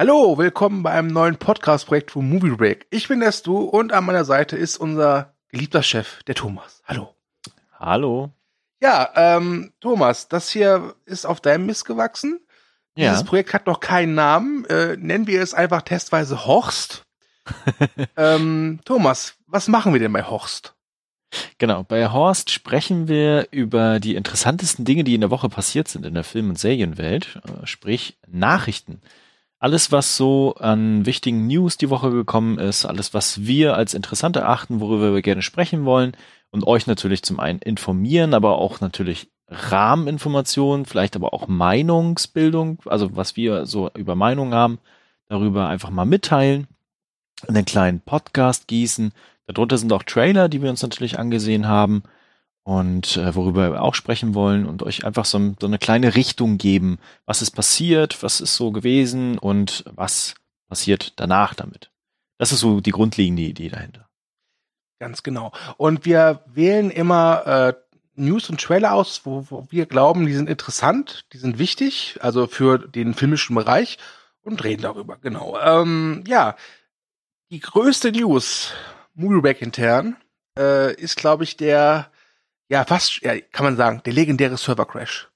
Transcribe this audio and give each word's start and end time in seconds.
Hallo, 0.00 0.38
willkommen 0.38 0.82
bei 0.82 0.92
einem 0.92 1.08
neuen 1.08 1.36
Podcast-Projekt 1.36 2.12
von 2.12 2.26
Movie 2.26 2.56
Break. 2.56 2.86
Ich 2.88 3.08
bin 3.08 3.20
der 3.20 3.32
Stu 3.32 3.58
und 3.58 3.92
an 3.92 4.06
meiner 4.06 4.24
Seite 4.24 4.56
ist 4.56 4.78
unser 4.78 5.34
geliebter 5.50 5.82
Chef, 5.82 6.22
der 6.22 6.34
Thomas. 6.34 6.80
Hallo. 6.86 7.14
Hallo. 7.78 8.30
Ja, 8.80 9.10
ähm, 9.14 9.74
Thomas, 9.78 10.26
das 10.28 10.48
hier 10.48 10.94
ist 11.04 11.26
auf 11.26 11.42
deinem 11.42 11.66
Mist 11.66 11.84
gewachsen. 11.84 12.40
Ja. 12.96 13.10
Dieses 13.10 13.26
Projekt 13.26 13.52
hat 13.52 13.66
noch 13.66 13.80
keinen 13.80 14.14
Namen. 14.14 14.64
Äh, 14.70 14.96
nennen 14.96 15.26
wir 15.26 15.42
es 15.42 15.52
einfach 15.52 15.82
testweise 15.82 16.46
Horst. 16.46 17.02
ähm, 18.16 18.80
Thomas, 18.86 19.34
was 19.48 19.68
machen 19.68 19.92
wir 19.92 20.00
denn 20.00 20.14
bei 20.14 20.22
Horst? 20.22 20.76
Genau, 21.58 21.82
bei 21.82 22.08
Horst 22.08 22.48
sprechen 22.48 23.06
wir 23.06 23.48
über 23.50 24.00
die 24.00 24.14
interessantesten 24.14 24.86
Dinge, 24.86 25.04
die 25.04 25.14
in 25.14 25.20
der 25.20 25.30
Woche 25.30 25.50
passiert 25.50 25.88
sind 25.88 26.06
in 26.06 26.14
der 26.14 26.24
Film- 26.24 26.48
und 26.48 26.58
Serienwelt, 26.58 27.38
äh, 27.44 27.66
sprich 27.66 28.18
Nachrichten. 28.26 29.02
Alles, 29.62 29.92
was 29.92 30.16
so 30.16 30.54
an 30.54 31.04
wichtigen 31.04 31.46
News 31.46 31.76
die 31.76 31.90
Woche 31.90 32.10
gekommen 32.10 32.58
ist, 32.58 32.86
alles, 32.86 33.12
was 33.12 33.44
wir 33.44 33.76
als 33.76 33.92
interessant 33.92 34.36
erachten, 34.36 34.80
worüber 34.80 35.12
wir 35.12 35.20
gerne 35.20 35.42
sprechen 35.42 35.84
wollen 35.84 36.16
und 36.50 36.66
euch 36.66 36.86
natürlich 36.86 37.22
zum 37.22 37.38
einen 37.38 37.58
informieren, 37.58 38.32
aber 38.32 38.56
auch 38.56 38.80
natürlich 38.80 39.28
Rahmeninformationen, 39.48 40.86
vielleicht 40.86 41.14
aber 41.14 41.34
auch 41.34 41.46
Meinungsbildung, 41.46 42.78
also 42.86 43.14
was 43.16 43.36
wir 43.36 43.66
so 43.66 43.90
über 43.94 44.14
Meinungen 44.14 44.54
haben, 44.54 44.78
darüber 45.28 45.68
einfach 45.68 45.90
mal 45.90 46.06
mitteilen, 46.06 46.66
einen 47.46 47.66
kleinen 47.66 48.00
Podcast 48.00 48.66
gießen. 48.66 49.12
Darunter 49.46 49.76
sind 49.76 49.92
auch 49.92 50.04
Trailer, 50.04 50.48
die 50.48 50.62
wir 50.62 50.70
uns 50.70 50.82
natürlich 50.82 51.18
angesehen 51.18 51.68
haben 51.68 52.02
und 52.62 53.16
äh, 53.16 53.34
worüber 53.34 53.72
wir 53.72 53.82
auch 53.82 53.94
sprechen 53.94 54.34
wollen 54.34 54.66
und 54.66 54.82
euch 54.82 55.04
einfach 55.04 55.24
so, 55.24 55.54
so 55.60 55.66
eine 55.66 55.78
kleine 55.78 56.14
Richtung 56.14 56.58
geben, 56.58 56.98
was 57.26 57.42
ist 57.42 57.52
passiert, 57.52 58.22
was 58.22 58.40
ist 58.40 58.56
so 58.56 58.70
gewesen 58.70 59.38
und 59.38 59.84
was 59.94 60.34
passiert 60.68 61.14
danach 61.16 61.54
damit. 61.54 61.90
Das 62.38 62.52
ist 62.52 62.60
so 62.60 62.80
die 62.80 62.92
grundlegende 62.92 63.42
Idee 63.42 63.68
dahinter. 63.68 64.08
Ganz 64.98 65.22
genau. 65.22 65.52
Und 65.78 66.04
wir 66.04 66.44
wählen 66.46 66.90
immer 66.90 67.46
äh, 67.46 67.72
News 68.14 68.50
und 68.50 68.60
Trailer 68.60 68.92
aus, 68.92 69.22
wo, 69.24 69.46
wo 69.48 69.66
wir 69.70 69.86
glauben, 69.86 70.26
die 70.26 70.34
sind 70.34 70.48
interessant, 70.48 71.24
die 71.32 71.38
sind 71.38 71.58
wichtig, 71.58 72.18
also 72.20 72.46
für 72.46 72.78
den 72.78 73.14
filmischen 73.14 73.56
Bereich 73.56 73.98
und 74.42 74.62
reden 74.62 74.82
darüber. 74.82 75.16
Genau. 75.16 75.58
Ähm, 75.58 76.24
ja, 76.26 76.56
die 77.50 77.60
größte 77.60 78.12
News, 78.12 78.72
Movieback 79.14 79.62
intern, 79.62 80.16
äh, 80.58 80.94
ist, 80.94 81.16
glaube 81.16 81.44
ich, 81.44 81.56
der, 81.56 82.10
ja, 82.70 82.84
fast, 82.84 83.20
ja, 83.22 83.38
kann 83.52 83.64
man 83.64 83.76
sagen, 83.76 84.00
der 84.04 84.12
legendäre 84.12 84.56
Server 84.56 84.86
Crash. 84.86 85.28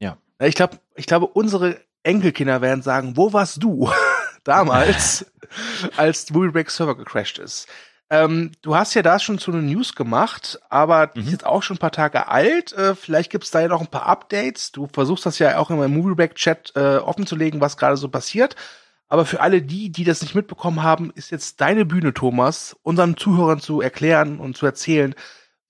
Ja. 0.00 0.16
Ich 0.40 0.54
glaube, 0.54 0.78
ich 0.96 1.06
glaube, 1.06 1.26
unsere 1.26 1.80
Enkelkinder 2.02 2.60
werden 2.60 2.82
sagen, 2.82 3.16
wo 3.16 3.32
warst 3.32 3.62
du 3.62 3.90
damals, 4.44 5.26
als 5.96 6.30
Movieback 6.30 6.70
Server 6.70 6.96
gecrashed 6.96 7.38
ist? 7.38 7.68
Ähm, 8.10 8.52
du 8.60 8.76
hast 8.76 8.94
ja 8.94 9.02
da 9.02 9.18
schon 9.18 9.38
so 9.38 9.50
eine 9.50 9.62
News 9.62 9.94
gemacht, 9.94 10.58
aber 10.68 11.06
die 11.06 11.20
Mhm. 11.20 11.26
ist 11.26 11.32
jetzt 11.32 11.46
auch 11.46 11.62
schon 11.62 11.76
ein 11.76 11.80
paar 11.80 11.90
Tage 11.92 12.28
alt. 12.28 12.72
Äh, 12.74 12.94
vielleicht 12.94 13.30
gibt's 13.30 13.50
da 13.50 13.60
ja 13.60 13.68
noch 13.68 13.80
ein 13.80 13.86
paar 13.86 14.06
Updates. 14.06 14.72
Du 14.72 14.88
versuchst 14.92 15.24
das 15.24 15.38
ja 15.38 15.56
auch 15.58 15.70
in 15.70 15.78
meinem 15.78 15.94
Movieback-Chat 15.94 16.72
äh, 16.76 16.96
offenzulegen, 16.98 17.60
was 17.62 17.76
gerade 17.78 17.96
so 17.96 18.08
passiert. 18.08 18.56
Aber 19.08 19.24
für 19.24 19.40
alle 19.40 19.62
die, 19.62 19.90
die 19.90 20.04
das 20.04 20.20
nicht 20.22 20.34
mitbekommen 20.34 20.82
haben, 20.82 21.12
ist 21.14 21.30
jetzt 21.30 21.60
deine 21.60 21.84
Bühne, 21.86 22.12
Thomas, 22.12 22.76
unseren 22.82 23.16
Zuhörern 23.16 23.60
zu 23.60 23.80
erklären 23.80 24.38
und 24.38 24.56
zu 24.56 24.66
erzählen, 24.66 25.14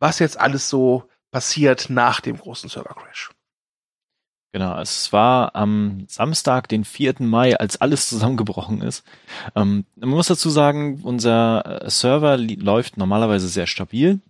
was 0.05 0.19
jetzt 0.19 0.39
alles 0.39 0.69
so 0.69 1.05
passiert 1.31 1.89
nach 1.89 2.21
dem 2.21 2.37
großen 2.37 2.69
Server-Crash. 2.69 3.31
Genau, 4.53 4.79
es 4.79 5.15
war 5.15 5.57
am 5.57 6.05
Samstag, 6.09 6.69
den 6.69 6.85
4. 6.85 7.15
Mai, 7.21 7.59
als 7.59 7.81
alles 7.81 8.11
zusammengebrochen 8.11 8.83
ist. 8.83 9.03
Ähm, 9.57 9.87
man 9.97 10.11
muss 10.11 10.29
dazu 10.29 10.51
sagen, 10.51 11.01
unser 11.03 11.83
äh, 11.87 11.91
Server 11.91 12.37
läuft 12.37 12.99
normalerweise 12.99 13.49
sehr 13.49 13.67
stabil. 13.67 14.21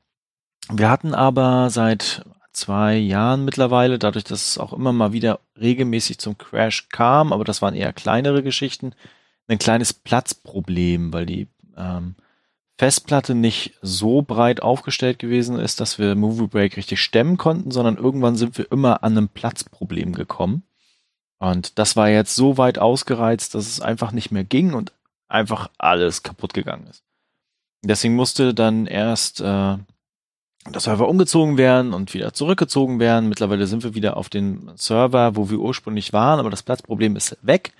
Wir 0.70 0.89
hatten 0.89 1.12
aber 1.12 1.70
seit 1.70 2.24
zwei 2.52 2.95
Jahren 2.96 3.45
mittlerweile, 3.45 3.98
dadurch, 3.98 4.24
dass 4.24 4.46
es 4.46 4.58
auch 4.58 4.73
immer 4.73 4.92
mal 4.92 5.12
wieder 5.12 5.41
regelmäßig 5.61 6.18
zum 6.18 6.39
Crash 6.39 6.89
kam, 6.89 7.33
aber 7.33 7.42
das 7.42 7.62
waren 7.62 7.74
eher 7.74 7.92
kleinere 7.92 8.45
Geschichten, 8.45 8.95
ein 9.48 9.58
kleines 9.58 9.92
Platzproblem, 9.92 11.12
weil 11.12 11.27
die 11.27 11.48
ähm, 11.77 12.14
Festplatte 12.77 13.35
nicht 13.35 13.79
so 13.83 14.23
breit 14.23 14.62
aufgestellt 14.62 15.18
gewesen 15.18 15.58
ist, 15.58 15.80
dass 15.80 15.98
wir 15.98 16.17
Movie 16.17 16.48
Break 16.48 16.77
richtig 16.77 17.01
stemmen 17.01 17.36
konnten, 17.36 17.70
sondern 17.70 17.96
irgendwann 17.96 18.36
sind 18.36 18.58
wir 18.58 18.70
immer 18.73 19.05
an 19.05 19.17
einem 19.17 19.29
Platzproblem 19.29 20.12
gekommen. 20.12 20.64
Und 21.39 21.79
das 21.79 21.95
war 21.95 22.08
jetzt 22.08 22.35
so 22.35 22.58
weit 22.58 22.79
ausgereizt, 22.79 23.55
dass 23.55 23.67
es 23.67 23.80
einfach 23.80 24.12
nicht 24.12 24.33
mehr 24.33 24.45
ging 24.45 24.74
und 24.74 24.92
einfach 25.29 25.70
alles 25.79 26.23
kaputt 26.23 26.55
gegangen 26.55 26.86
ist. 26.89 27.05
Deswegen 27.85 28.17
musste 28.17 28.55
dann 28.55 28.86
erst 28.86 29.41
äh, 29.41 29.45
der 29.45 30.80
Server 30.80 31.08
umgezogen 31.08 31.58
werden 31.58 31.92
und 31.92 32.14
wieder 32.14 32.33
zurückgezogen 32.33 32.98
werden. 32.98 33.29
Mittlerweile 33.29 33.67
sind 33.67 33.85
wir 33.85 33.95
wieder 33.95 34.17
auf 34.17 34.29
den 34.29 34.70
Server, 34.77 35.36
wo 35.36 35.51
wir 35.51 35.58
ursprünglich 35.58 36.12
waren, 36.12 36.41
aber 36.41 36.51
das 36.51 36.62
Platzproblem 36.62 37.14
ist 37.17 37.36
weg. 37.42 37.73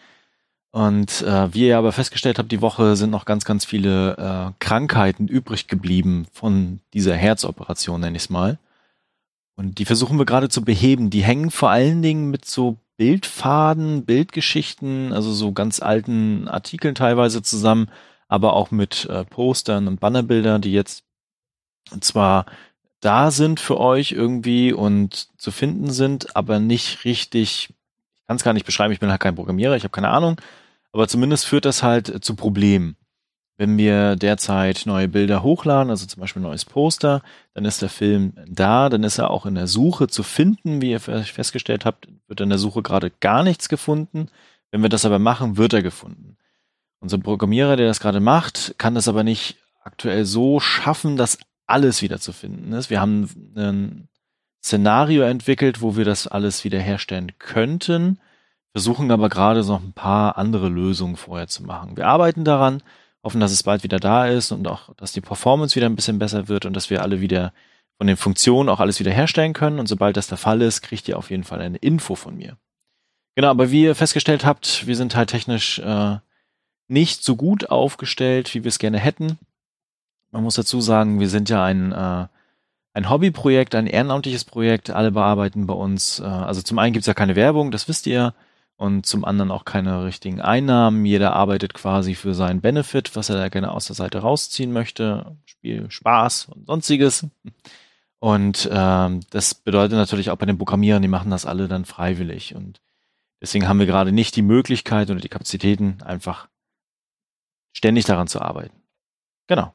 Und 0.75 1.23
äh, 1.23 1.55
wie 1.55 1.69
ihr 1.69 1.79
aber 1.79 1.93
festgestellt 1.93 2.41
habt, 2.41 2.51
die 2.51 2.61
Woche 2.61 2.97
sind 2.97 3.11
noch 3.11 3.27
ganz, 3.27 3.45
ganz 3.45 3.65
viele 3.65 4.17
äh, 4.17 4.53
Krankheiten 4.59 5.29
übrig 5.29 5.69
geblieben 5.69 6.27
von 6.33 6.81
dieser 6.93 7.15
Herzoperation, 7.15 8.01
nenne 8.01 8.17
ich 8.17 8.25
es 8.25 8.29
mal. 8.29 8.59
Und 9.55 9.79
die 9.79 9.85
versuchen 9.85 10.19
wir 10.19 10.25
gerade 10.25 10.49
zu 10.49 10.65
beheben. 10.65 11.11
Die 11.11 11.23
hängen 11.23 11.53
vor 11.53 11.71
allen 11.71 12.03
Dingen 12.03 12.29
mit 12.29 12.45
so 12.45 12.77
Bildfaden, 12.97 14.05
Bildgeschichten, 14.05 15.13
also 15.13 15.33
so 15.33 15.53
ganz 15.53 15.81
alten 15.81 16.49
Artikeln 16.49 16.97
teilweise 16.97 17.41
zusammen, 17.41 17.89
aber 18.27 18.55
auch 18.55 18.73
mit 18.73 19.05
äh, 19.05 19.25
Postern 19.25 19.87
und 19.87 20.01
Bannerbildern, 20.01 20.61
die 20.61 20.73
jetzt 20.73 21.05
zwar 22.01 22.47
da 22.99 23.31
sind 23.31 23.61
für 23.61 23.79
euch 23.79 24.11
irgendwie 24.11 24.73
und 24.73 25.29
zu 25.39 25.53
finden 25.53 25.93
sind, 25.93 26.35
aber 26.35 26.59
nicht 26.59 27.05
richtig, 27.05 27.69
ich 27.71 28.27
kann 28.27 28.39
es 28.39 28.43
gar 28.43 28.55
nicht 28.55 28.67
beschreiben, 28.67 28.93
ich 28.93 28.99
bin 28.99 29.13
halt 29.13 29.21
kein 29.21 29.37
Programmierer, 29.37 29.77
ich 29.77 29.85
habe 29.85 29.93
keine 29.93 30.09
Ahnung, 30.09 30.37
aber 30.95 31.09
zumindest 31.09 31.45
führt 31.47 31.65
das 31.65 31.83
halt 31.83 32.25
zu 32.25 32.37
Problemen. 32.37 32.97
Wenn 33.57 33.77
wir 33.77 34.15
derzeit 34.15 34.83
neue 34.87 35.09
Bilder 35.09 35.43
hochladen, 35.43 35.91
also 35.91 36.07
zum 36.07 36.21
Beispiel 36.21 36.41
ein 36.41 36.45
neues 36.45 36.65
Poster, 36.65 37.21
dann 37.53 37.65
ist 37.65 37.83
der 37.83 37.89
Film 37.89 38.35
da, 38.47 38.89
dann 38.89 39.03
ist 39.03 39.19
er 39.19 39.31
auch 39.31 39.45
in 39.45 39.57
der 39.57 39.67
Suche 39.67 40.07
zu 40.07 40.23
finden. 40.23 40.81
Wie 40.81 40.93
ihr 40.93 41.01
festgestellt 41.01 41.85
habt, 41.85 42.09
wird 42.29 42.41
in 42.41 42.49
der 42.49 42.59
Suche 42.59 42.83
gerade 42.83 43.11
gar 43.11 43.43
nichts 43.43 43.69
gefunden. 43.69 44.29
Wenn 44.71 44.83
wir 44.83 44.89
das 44.89 45.05
aber 45.05 45.19
machen, 45.19 45.57
wird 45.57 45.73
er 45.73 45.83
gefunden. 45.83 46.37
Unser 47.01 47.19
Programmierer, 47.19 47.75
der 47.75 47.89
das 47.89 48.01
gerade 48.01 48.21
macht, 48.21 48.77
kann 48.79 48.95
das 48.95 49.09
aber 49.09 49.25
nicht 49.25 49.59
aktuell 49.83 50.25
so 50.25 50.61
schaffen, 50.61 51.17
dass 51.17 51.39
alles 51.67 52.03
wieder 52.03 52.21
zu 52.21 52.33
finden 52.33 52.73
ist. 52.73 52.89
Wir 52.89 53.01
haben 53.01 53.29
ein 53.57 54.09
Szenario 54.63 55.23
entwickelt, 55.23 55.83
wo 55.83 55.97
wir 55.97 56.05
das 56.05 56.29
alles 56.29 56.63
wiederherstellen 56.63 57.33
könnten, 57.39 58.21
versuchen 58.75 59.11
aber 59.13 59.29
gerade 59.29 59.65
noch 59.65 59.81
ein 59.81 59.93
paar 59.93 60.37
andere 60.37 60.69
Lösungen 60.69 61.17
vorher 61.17 61.47
zu 61.47 61.63
machen. 61.63 61.97
Wir 61.97 62.09
arbeiten 62.09 62.45
daran, 62.45 62.83
hoffen, 63.23 63.41
dass 63.41 63.53
es 63.53 63.63
bald 63.63 63.85
wieder 63.85 64.01
da 64.01 64.27
ist 64.27 64.51
und 64.51 64.67
auch, 64.67 64.93
dass 64.97 65.13
die 65.13 65.21
Performance 65.21 65.77
wieder 65.77 65.87
ein 65.87 65.95
bisschen 65.95 66.19
besser 66.19 66.49
wird 66.49 66.67
und 66.67 66.75
dass 66.75 66.91
wir 66.91 67.03
alle 67.03 67.21
wieder 67.21 67.53
von 67.97 68.09
den 68.09 68.17
Funktionen 68.17 68.69
auch 68.69 68.81
alles 68.81 68.99
wiederherstellen 68.99 69.53
können. 69.53 69.79
Und 69.79 69.87
sobald 69.87 70.17
das 70.17 70.27
der 70.27 70.39
Fall 70.39 70.61
ist, 70.61 70.83
kriegt 70.83 71.07
ihr 71.09 71.17
auf 71.17 71.31
jeden 71.31 71.45
Fall 71.45 71.61
eine 71.61 71.79
Info 71.79 72.17
von 72.17 72.37
mir. 72.37 72.57
Genau, 73.37 73.49
aber 73.49 73.71
wie 73.71 73.85
ihr 73.85 73.95
festgestellt 73.95 74.45
habt, 74.45 74.89
wir 74.89 74.97
sind 74.97 75.15
halt 75.15 75.31
technisch 75.31 75.79
äh, 75.79 76.17
nicht 76.89 77.23
so 77.23 77.37
gut 77.37 77.71
aufgestellt, 77.71 78.53
wie 78.55 78.65
wir 78.65 78.69
es 78.69 78.81
gerne 78.81 78.99
hätten. 78.99 79.39
Man 80.33 80.43
muss 80.43 80.57
dazu 80.57 80.81
sagen, 80.81 81.21
wir 81.21 81.29
sind 81.29 81.49
ja 81.49 81.65
ein, 81.65 81.93
äh, 81.93 82.27
ein 82.93 83.09
Hobbyprojekt, 83.09 83.77
ein 83.77 83.87
ehrenamtliches 83.87 84.45
Projekt. 84.45 84.91
Alle 84.91 85.13
bearbeiten 85.13 85.69
bei 85.69 85.75
uns. 85.75 86.19
Äh, 86.19 86.25
also 86.25 86.61
zum 86.61 86.81
einen 86.81 86.93
gibt's 86.93 87.07
ja 87.07 87.15
keine 87.15 87.37
Werbung, 87.37 87.71
das 87.71 87.87
wisst 87.87 88.09
ihr. 88.09 88.35
Und 88.77 89.07
zum 89.07 89.25
anderen 89.25 89.53
auch 89.53 89.65
keine 89.65 90.05
richtigen 90.05 90.41
Einnahmen. 90.41 91.05
Jeder 91.05 91.35
arbeitet 91.35 91.75
quasi 91.75 92.15
für 92.15 92.35
seinen 92.35 92.61
Benefit, 92.61 93.15
was 93.15 93.29
er 93.29 93.37
da 93.37 93.49
gerne 93.49 93.71
aus 93.71 93.87
der 93.87 93.95
Seite 93.95 94.19
rausziehen 94.19 94.73
möchte. 94.73 95.37
Spiel, 95.47 95.91
Spaß 95.91 96.47
und 96.47 96.67
sonstiges. 96.67 97.27
Und 98.19 98.69
ähm, 98.73 99.21
das 99.31 99.55
bedeutet 99.55 99.97
natürlich 99.97 100.31
auch 100.31 100.37
bei 100.37 100.47
den 100.47 100.59
Programmierern, 100.59 101.03
die 101.03 101.09
machen 101.09 101.31
das 101.31 101.47
alle 101.47 101.69
dann 101.69 101.85
freiwillig. 101.85 102.55
Und 102.55 102.81
deswegen 103.41 103.69
haben 103.69 103.79
wir 103.79 103.87
gerade 103.87 104.13
nicht 104.13 104.35
die 104.35 104.43
Möglichkeit 104.43 105.11
oder 105.11 105.21
die 105.21 105.29
Kapazitäten, 105.29 106.03
einfach 106.03 106.49
ständig 107.77 108.07
daran 108.07 108.27
zu 108.27 108.41
arbeiten. 108.41 108.83
Genau. 109.47 109.73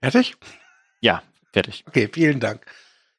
Fertig? 0.00 0.36
Ja, 1.00 1.22
fertig. 1.52 1.84
Okay, 1.88 2.10
vielen 2.12 2.38
Dank. 2.38 2.66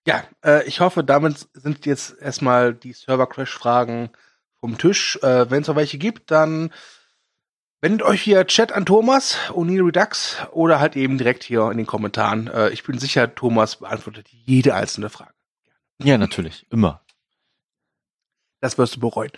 Ja, 0.05 0.23
äh, 0.43 0.67
ich 0.67 0.79
hoffe, 0.79 1.03
damit 1.03 1.47
sind 1.53 1.85
jetzt 1.85 2.17
erstmal 2.19 2.73
die 2.73 2.93
Server-Crash-Fragen 2.93 4.09
vom 4.59 4.77
Tisch. 4.77 5.17
Äh, 5.21 5.49
Wenn 5.49 5.61
es 5.61 5.67
noch 5.67 5.75
welche 5.75 5.97
gibt, 5.97 6.29
dann 6.31 6.73
wendet 7.81 8.01
euch 8.03 8.25
via 8.25 8.43
Chat 8.43 8.73
an 8.73 8.85
Thomas, 8.85 9.37
O'Neill 9.49 9.85
Redux 9.85 10.37
oder 10.51 10.79
halt 10.79 10.95
eben 10.95 11.17
direkt 11.17 11.43
hier 11.43 11.69
in 11.71 11.77
den 11.77 11.85
Kommentaren. 11.85 12.47
Äh, 12.47 12.69
ich 12.69 12.83
bin 12.83 12.99
sicher, 12.99 13.33
Thomas 13.33 13.77
beantwortet 13.77 14.27
jede 14.29 14.75
einzelne 14.75 15.09
Frage. 15.09 15.33
Ja, 16.01 16.17
natürlich. 16.17 16.65
Immer. 16.69 17.01
Das 18.59 18.77
wirst 18.77 18.95
du 18.95 18.99
bereuen. 18.99 19.31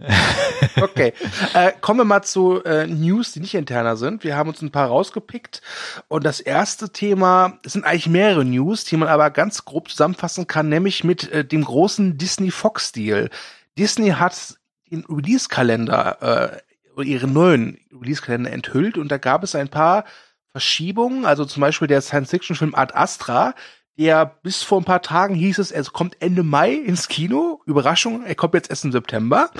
okay. 0.80 1.12
Äh, 1.54 1.72
kommen 1.80 2.00
wir 2.00 2.04
mal 2.04 2.22
zu 2.22 2.62
äh, 2.64 2.86
News, 2.86 3.32
die 3.32 3.40
nicht 3.40 3.54
interner 3.54 3.96
sind. 3.96 4.24
Wir 4.24 4.36
haben 4.36 4.48
uns 4.48 4.62
ein 4.62 4.70
paar 4.70 4.88
rausgepickt. 4.88 5.62
Und 6.08 6.24
das 6.24 6.40
erste 6.40 6.90
Thema, 6.90 7.58
es 7.64 7.74
sind 7.74 7.84
eigentlich 7.84 8.08
mehrere 8.08 8.44
News, 8.44 8.84
die 8.84 8.96
man 8.96 9.08
aber 9.08 9.30
ganz 9.30 9.64
grob 9.64 9.90
zusammenfassen 9.90 10.46
kann, 10.46 10.68
nämlich 10.68 11.04
mit 11.04 11.30
äh, 11.30 11.44
dem 11.44 11.64
großen 11.64 12.18
Disney-Fox-Deal. 12.18 13.30
Disney 13.78 14.10
hat 14.10 14.54
den 14.90 15.04
Release-Kalender, 15.08 16.62
äh, 16.96 17.02
ihren 17.04 17.32
neuen 17.32 17.78
Release-Kalender 17.92 18.50
enthüllt 18.50 18.98
und 18.98 19.10
da 19.10 19.18
gab 19.18 19.42
es 19.42 19.54
ein 19.54 19.68
paar 19.68 20.04
Verschiebungen, 20.52 21.24
also 21.24 21.44
zum 21.44 21.60
Beispiel 21.60 21.88
der 21.88 22.00
Science-Fiction-Film 22.00 22.74
Ad 22.74 22.92
Astra, 22.94 23.54
der 23.98 24.26
bis 24.26 24.62
vor 24.62 24.80
ein 24.80 24.84
paar 24.84 25.02
Tagen 25.02 25.34
hieß 25.34 25.58
es, 25.58 25.70
er 25.72 25.84
kommt 25.84 26.20
Ende 26.20 26.42
Mai 26.42 26.72
ins 26.72 27.08
Kino. 27.08 27.60
Überraschung, 27.66 28.24
er 28.24 28.34
kommt 28.34 28.54
jetzt 28.54 28.70
erst 28.70 28.84
im 28.84 28.92
September. 28.92 29.50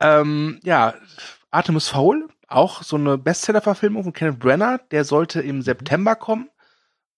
Ähm, 0.00 0.60
ja, 0.64 0.94
Artemis 1.50 1.88
Fowl, 1.88 2.28
auch 2.48 2.82
so 2.82 2.96
eine 2.96 3.18
Bestseller-Verfilmung 3.18 4.04
von 4.04 4.12
Kenneth 4.12 4.38
Brenner, 4.38 4.78
der 4.90 5.04
sollte 5.04 5.40
im 5.40 5.62
September 5.62 6.16
kommen 6.16 6.50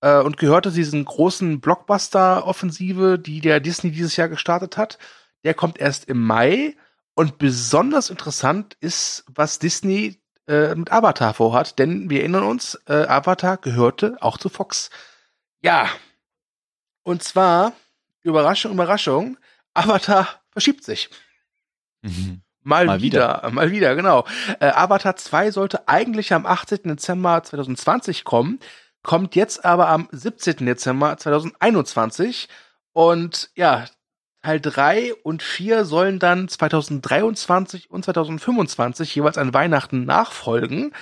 äh, 0.00 0.20
und 0.20 0.36
gehörte 0.36 0.70
zu 0.70 0.76
diesen 0.76 1.04
großen 1.04 1.60
Blockbuster-Offensive, 1.60 3.18
die 3.18 3.40
der 3.40 3.60
Disney 3.60 3.90
dieses 3.90 4.16
Jahr 4.16 4.28
gestartet 4.28 4.76
hat. 4.76 4.98
Der 5.44 5.54
kommt 5.54 5.78
erst 5.78 6.06
im 6.06 6.22
Mai. 6.22 6.76
Und 7.14 7.38
besonders 7.38 8.10
interessant 8.10 8.76
ist, 8.80 9.24
was 9.34 9.58
Disney 9.58 10.20
äh, 10.48 10.74
mit 10.74 10.92
Avatar 10.92 11.32
vorhat, 11.32 11.78
denn 11.78 12.10
wir 12.10 12.20
erinnern 12.20 12.44
uns, 12.44 12.78
äh, 12.86 13.06
Avatar 13.06 13.56
gehörte 13.56 14.16
auch 14.20 14.36
zu 14.36 14.48
Fox. 14.48 14.90
Ja, 15.62 15.88
und 17.06 17.22
zwar, 17.22 17.72
Überraschung, 18.24 18.72
Überraschung, 18.72 19.38
Avatar 19.74 20.26
verschiebt 20.50 20.82
sich. 20.82 21.08
Mhm. 22.02 22.42
Mal, 22.62 22.86
mal 22.86 23.00
wieder, 23.00 23.42
wieder, 23.42 23.50
mal 23.52 23.70
wieder, 23.70 23.94
genau. 23.94 24.26
Äh, 24.58 24.66
Avatar 24.66 25.14
2 25.14 25.52
sollte 25.52 25.86
eigentlich 25.86 26.32
am 26.32 26.46
18. 26.46 26.80
Dezember 26.82 27.44
2020 27.44 28.24
kommen, 28.24 28.58
kommt 29.04 29.36
jetzt 29.36 29.64
aber 29.64 29.88
am 29.88 30.08
17. 30.10 30.66
Dezember 30.66 31.16
2021. 31.16 32.48
Und 32.92 33.50
ja, 33.54 33.84
Teil 34.42 34.60
3 34.60 35.14
und 35.14 35.44
4 35.44 35.84
sollen 35.84 36.18
dann 36.18 36.48
2023 36.48 37.88
und 37.88 38.04
2025 38.04 39.14
jeweils 39.14 39.38
an 39.38 39.54
Weihnachten 39.54 40.04
nachfolgen. 40.04 40.92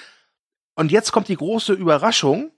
Und 0.75 0.93
jetzt 0.93 1.13
kommt 1.13 1.29
die 1.29 1.37
große 1.37 1.73
Überraschung 1.73 2.54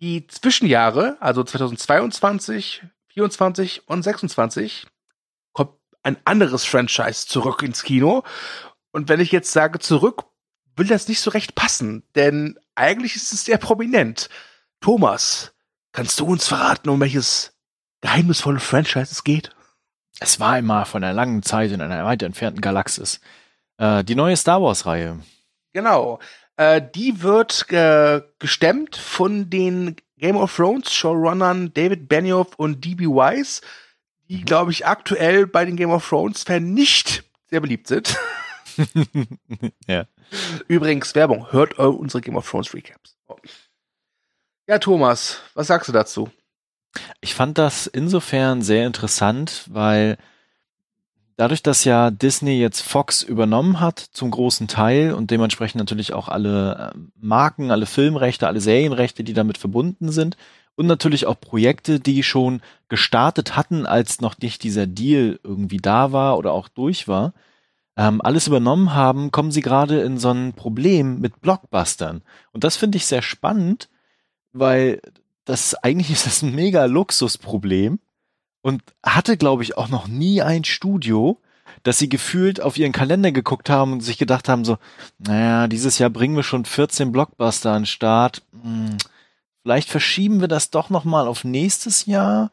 die 0.00 0.26
Zwischenjahre, 0.26 1.16
also 1.20 1.42
2022, 1.42 2.82
24 3.08 3.88
und 3.88 4.02
26, 4.02 4.86
kommt 5.52 5.72
ein 6.02 6.16
anderes 6.24 6.64
Franchise 6.64 7.26
zurück 7.26 7.62
ins 7.62 7.82
Kino. 7.82 8.22
Und 8.92 9.08
wenn 9.08 9.20
ich 9.20 9.32
jetzt 9.32 9.52
sage 9.52 9.78
zurück, 9.78 10.24
will 10.76 10.86
das 10.86 11.08
nicht 11.08 11.20
so 11.20 11.30
recht 11.30 11.54
passen, 11.54 12.02
denn 12.14 12.58
eigentlich 12.74 13.16
ist 13.16 13.32
es 13.32 13.44
sehr 13.44 13.58
prominent. 13.58 14.28
Thomas, 14.80 15.54
kannst 15.92 16.20
du 16.20 16.26
uns 16.26 16.46
verraten, 16.46 16.90
um 16.90 17.00
welches 17.00 17.54
geheimnisvolle 18.02 18.60
Franchise 18.60 19.10
es 19.12 19.24
geht? 19.24 19.50
Es 20.20 20.40
war 20.40 20.52
einmal 20.52 20.84
von 20.84 21.02
einer 21.02 21.14
langen 21.14 21.42
Zeit 21.42 21.72
in 21.72 21.80
einer 21.80 22.04
weit 22.04 22.22
entfernten 22.22 22.60
Galaxis. 22.60 23.20
Äh, 23.78 24.04
die 24.04 24.14
neue 24.14 24.36
Star 24.36 24.62
Wars-Reihe. 24.62 25.20
Genau. 25.72 26.18
Äh, 26.56 26.82
die 26.94 27.22
wird 27.22 27.70
äh, 27.70 28.22
gestemmt 28.38 28.96
von 28.96 29.50
den 29.50 29.96
Game 30.18 30.36
of 30.36 30.54
Thrones 30.56 30.92
Showrunnern 30.92 31.72
David 31.74 32.08
Benioff 32.08 32.54
und 32.56 32.84
D.B. 32.84 33.06
Wise, 33.06 33.60
die, 34.28 34.38
mhm. 34.38 34.44
glaube 34.46 34.70
ich, 34.72 34.86
aktuell 34.86 35.46
bei 35.46 35.64
den 35.64 35.76
Game 35.76 35.90
of 35.90 36.08
Thrones 36.08 36.42
Fans 36.42 36.66
nicht 36.66 37.24
sehr 37.48 37.60
beliebt 37.60 37.86
sind. 37.86 38.16
ja. 39.86 40.06
Übrigens, 40.68 41.14
Werbung, 41.14 41.52
hört 41.52 41.78
unsere 41.78 42.20
Game 42.20 42.36
of 42.36 42.48
Thrones 42.48 42.74
Recaps. 42.74 43.16
Oh. 43.28 43.36
Ja, 44.66 44.78
Thomas, 44.78 45.42
was 45.54 45.68
sagst 45.68 45.88
du 45.88 45.92
dazu? 45.92 46.30
Ich 47.20 47.34
fand 47.34 47.58
das 47.58 47.86
insofern 47.86 48.62
sehr 48.62 48.86
interessant, 48.86 49.64
weil 49.70 50.16
Dadurch, 51.36 51.62
dass 51.62 51.84
ja 51.84 52.10
Disney 52.10 52.58
jetzt 52.58 52.80
Fox 52.80 53.22
übernommen 53.22 53.80
hat 53.80 53.98
zum 53.98 54.30
großen 54.30 54.68
Teil 54.68 55.12
und 55.12 55.30
dementsprechend 55.30 55.78
natürlich 55.78 56.14
auch 56.14 56.28
alle 56.28 56.92
äh, 56.94 56.98
Marken, 57.20 57.70
alle 57.70 57.84
Filmrechte, 57.84 58.46
alle 58.46 58.60
Serienrechte, 58.60 59.22
die 59.22 59.34
damit 59.34 59.58
verbunden 59.58 60.10
sind 60.10 60.38
und 60.76 60.86
natürlich 60.86 61.26
auch 61.26 61.38
Projekte, 61.38 62.00
die 62.00 62.22
schon 62.22 62.62
gestartet 62.88 63.54
hatten, 63.56 63.84
als 63.86 64.20
noch 64.20 64.38
nicht 64.38 64.62
dieser 64.62 64.86
Deal 64.86 65.38
irgendwie 65.42 65.78
da 65.78 66.12
war 66.12 66.38
oder 66.38 66.52
auch 66.52 66.68
durch 66.68 67.06
war, 67.06 67.34
ähm, 67.96 68.20
alles 68.22 68.46
übernommen 68.46 68.94
haben, 68.94 69.30
kommen 69.30 69.50
sie 69.50 69.62
gerade 69.62 70.00
in 70.00 70.18
so 70.18 70.30
ein 70.30 70.54
Problem 70.54 71.20
mit 71.20 71.40
Blockbustern. 71.40 72.22
Und 72.52 72.64
das 72.64 72.76
finde 72.76 72.96
ich 72.96 73.06
sehr 73.06 73.22
spannend, 73.22 73.88
weil 74.52 75.00
das 75.44 75.74
eigentlich 75.82 76.10
ist 76.10 76.26
das 76.26 76.42
ein 76.42 76.54
mega 76.54 76.86
Luxusproblem 76.86 77.98
und 78.66 78.82
hatte, 79.04 79.36
glaube 79.36 79.62
ich, 79.62 79.78
auch 79.78 79.86
noch 79.90 80.08
nie 80.08 80.42
ein 80.42 80.64
Studio, 80.64 81.40
dass 81.84 81.98
sie 81.98 82.08
gefühlt 82.08 82.60
auf 82.60 82.76
ihren 82.76 82.90
Kalender 82.90 83.30
geguckt 83.30 83.70
haben 83.70 83.92
und 83.92 84.00
sich 84.00 84.18
gedacht 84.18 84.48
haben, 84.48 84.64
so, 84.64 84.76
naja, 85.18 85.68
dieses 85.68 86.00
Jahr 86.00 86.10
bringen 86.10 86.34
wir 86.34 86.42
schon 86.42 86.64
14 86.64 87.12
Blockbuster 87.12 87.70
an 87.70 87.82
den 87.82 87.86
Start. 87.86 88.42
Hm, 88.60 88.96
vielleicht 89.62 89.88
verschieben 89.88 90.40
wir 90.40 90.48
das 90.48 90.70
doch 90.70 90.90
nochmal 90.90 91.28
auf 91.28 91.44
nächstes 91.44 92.06
Jahr. 92.06 92.50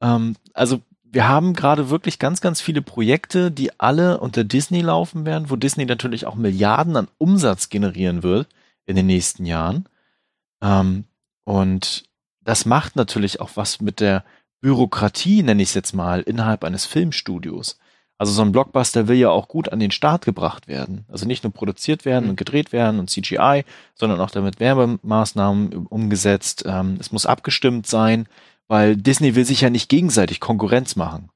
Ähm, 0.00 0.36
also 0.54 0.80
wir 1.02 1.26
haben 1.26 1.54
gerade 1.54 1.90
wirklich 1.90 2.20
ganz, 2.20 2.40
ganz 2.40 2.60
viele 2.60 2.80
Projekte, 2.80 3.50
die 3.50 3.80
alle 3.80 4.20
unter 4.20 4.44
Disney 4.44 4.80
laufen 4.80 5.26
werden, 5.26 5.50
wo 5.50 5.56
Disney 5.56 5.86
natürlich 5.86 6.24
auch 6.24 6.36
Milliarden 6.36 6.94
an 6.94 7.08
Umsatz 7.18 7.68
generieren 7.68 8.22
wird 8.22 8.46
in 8.86 8.94
den 8.94 9.06
nächsten 9.06 9.44
Jahren. 9.44 9.88
Ähm, 10.62 11.02
und 11.42 12.04
das 12.42 12.64
macht 12.64 12.94
natürlich 12.94 13.40
auch 13.40 13.50
was 13.56 13.80
mit 13.80 13.98
der 13.98 14.24
Bürokratie, 14.62 15.42
nenne 15.42 15.62
ich 15.62 15.70
es 15.70 15.74
jetzt 15.74 15.92
mal, 15.92 16.22
innerhalb 16.22 16.64
eines 16.64 16.86
Filmstudios. 16.86 17.78
Also 18.16 18.32
so 18.32 18.42
ein 18.42 18.52
Blockbuster 18.52 19.08
will 19.08 19.16
ja 19.16 19.30
auch 19.30 19.48
gut 19.48 19.70
an 19.70 19.80
den 19.80 19.90
Start 19.90 20.24
gebracht 20.24 20.68
werden. 20.68 21.04
Also 21.08 21.26
nicht 21.26 21.42
nur 21.42 21.52
produziert 21.52 22.04
werden 22.04 22.30
und 22.30 22.36
gedreht 22.36 22.72
werden 22.72 23.00
und 23.00 23.10
CGI, 23.10 23.64
sondern 23.94 24.20
auch 24.20 24.30
damit 24.30 24.60
Werbemaßnahmen 24.60 25.88
umgesetzt. 25.88 26.62
Ähm, 26.64 26.96
es 27.00 27.10
muss 27.10 27.26
abgestimmt 27.26 27.88
sein, 27.88 28.28
weil 28.68 28.96
Disney 28.96 29.34
will 29.34 29.44
sich 29.44 29.60
ja 29.60 29.70
nicht 29.70 29.88
gegenseitig 29.88 30.38
Konkurrenz 30.38 30.94
machen. 30.94 31.30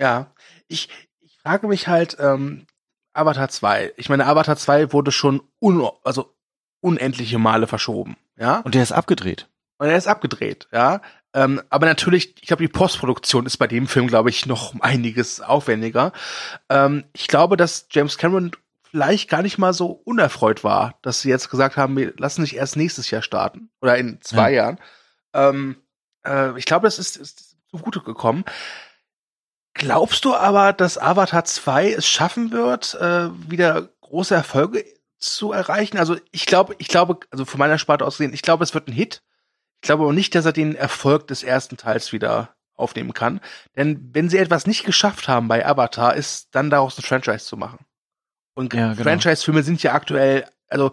Ja, 0.00 0.32
ich, 0.66 0.88
ich 1.20 1.38
frage 1.38 1.68
mich 1.68 1.86
halt, 1.86 2.16
ähm, 2.18 2.66
Avatar 3.12 3.48
2. 3.48 3.92
Ich 3.96 4.08
meine, 4.08 4.26
Avatar 4.26 4.56
2 4.56 4.92
wurde 4.92 5.12
schon 5.12 5.42
un 5.60 5.88
also 6.02 6.34
unendliche 6.80 7.38
Male 7.38 7.68
verschoben. 7.68 8.16
Ja. 8.36 8.58
Und 8.60 8.74
der 8.74 8.82
ist 8.82 8.92
abgedreht. 8.92 9.48
Und 9.78 9.86
er 9.86 9.96
ist 9.96 10.08
abgedreht, 10.08 10.68
ja. 10.72 11.00
Ähm, 11.32 11.62
aber 11.70 11.86
natürlich, 11.86 12.34
ich 12.40 12.48
glaube, 12.48 12.62
die 12.62 12.72
Postproduktion 12.72 13.46
ist 13.46 13.56
bei 13.56 13.66
dem 13.66 13.86
Film, 13.86 14.08
glaube 14.08 14.30
ich, 14.30 14.46
noch 14.46 14.74
einiges 14.80 15.40
aufwendiger. 15.40 16.12
Ähm, 16.68 17.04
ich 17.12 17.28
glaube, 17.28 17.56
dass 17.56 17.86
James 17.90 18.18
Cameron 18.18 18.52
vielleicht 18.90 19.30
gar 19.30 19.42
nicht 19.42 19.58
mal 19.58 19.72
so 19.72 19.86
unerfreut 20.04 20.64
war, 20.64 20.98
dass 21.02 21.20
sie 21.20 21.28
jetzt 21.28 21.50
gesagt 21.50 21.76
haben, 21.76 21.96
wir 21.96 22.12
lassen 22.16 22.42
sich 22.42 22.56
erst 22.56 22.76
nächstes 22.76 23.10
Jahr 23.10 23.22
starten 23.22 23.70
oder 23.80 23.96
in 23.96 24.20
zwei 24.20 24.50
ja. 24.50 24.62
Jahren. 24.62 24.80
Ähm, 25.32 25.76
äh, 26.26 26.58
ich 26.58 26.64
glaube, 26.64 26.86
das 26.86 26.98
ist, 26.98 27.16
ist 27.16 27.56
zugute 27.70 28.00
gekommen. 28.00 28.44
Glaubst 29.74 30.24
du 30.24 30.34
aber, 30.34 30.72
dass 30.72 30.98
Avatar 30.98 31.44
2 31.44 31.92
es 31.92 32.06
schaffen 32.06 32.50
wird, 32.50 32.94
äh, 32.94 33.30
wieder 33.48 33.88
große 34.00 34.34
Erfolge 34.34 34.84
zu 35.18 35.52
erreichen? 35.52 35.96
Also 35.96 36.16
ich 36.32 36.46
glaube, 36.46 36.74
ich 36.78 36.88
glaube, 36.88 37.20
also 37.30 37.44
von 37.44 37.58
meiner 37.58 37.78
Sparte 37.78 38.04
aus 38.04 38.18
gesehen, 38.18 38.34
ich 38.34 38.42
glaube, 38.42 38.64
es 38.64 38.74
wird 38.74 38.88
ein 38.88 38.92
Hit. 38.92 39.22
Ich 39.82 39.86
glaube 39.86 40.02
aber 40.04 40.12
nicht, 40.12 40.34
dass 40.34 40.44
er 40.44 40.52
den 40.52 40.74
Erfolg 40.74 41.26
des 41.28 41.42
ersten 41.42 41.76
Teils 41.76 42.12
wieder 42.12 42.54
aufnehmen 42.74 43.14
kann. 43.14 43.40
Denn 43.76 44.10
wenn 44.12 44.28
sie 44.28 44.38
etwas 44.38 44.66
nicht 44.66 44.84
geschafft 44.84 45.28
haben 45.28 45.48
bei 45.48 45.64
Avatar, 45.66 46.14
ist 46.14 46.48
dann 46.54 46.70
daraus 46.70 46.98
ein 46.98 47.02
Franchise 47.02 47.46
zu 47.46 47.56
machen. 47.56 47.84
Und 48.54 48.74
ja, 48.74 48.92
genau. 48.92 49.04
Franchise-Filme 49.04 49.62
sind 49.62 49.82
ja 49.82 49.94
aktuell, 49.94 50.44
also 50.68 50.92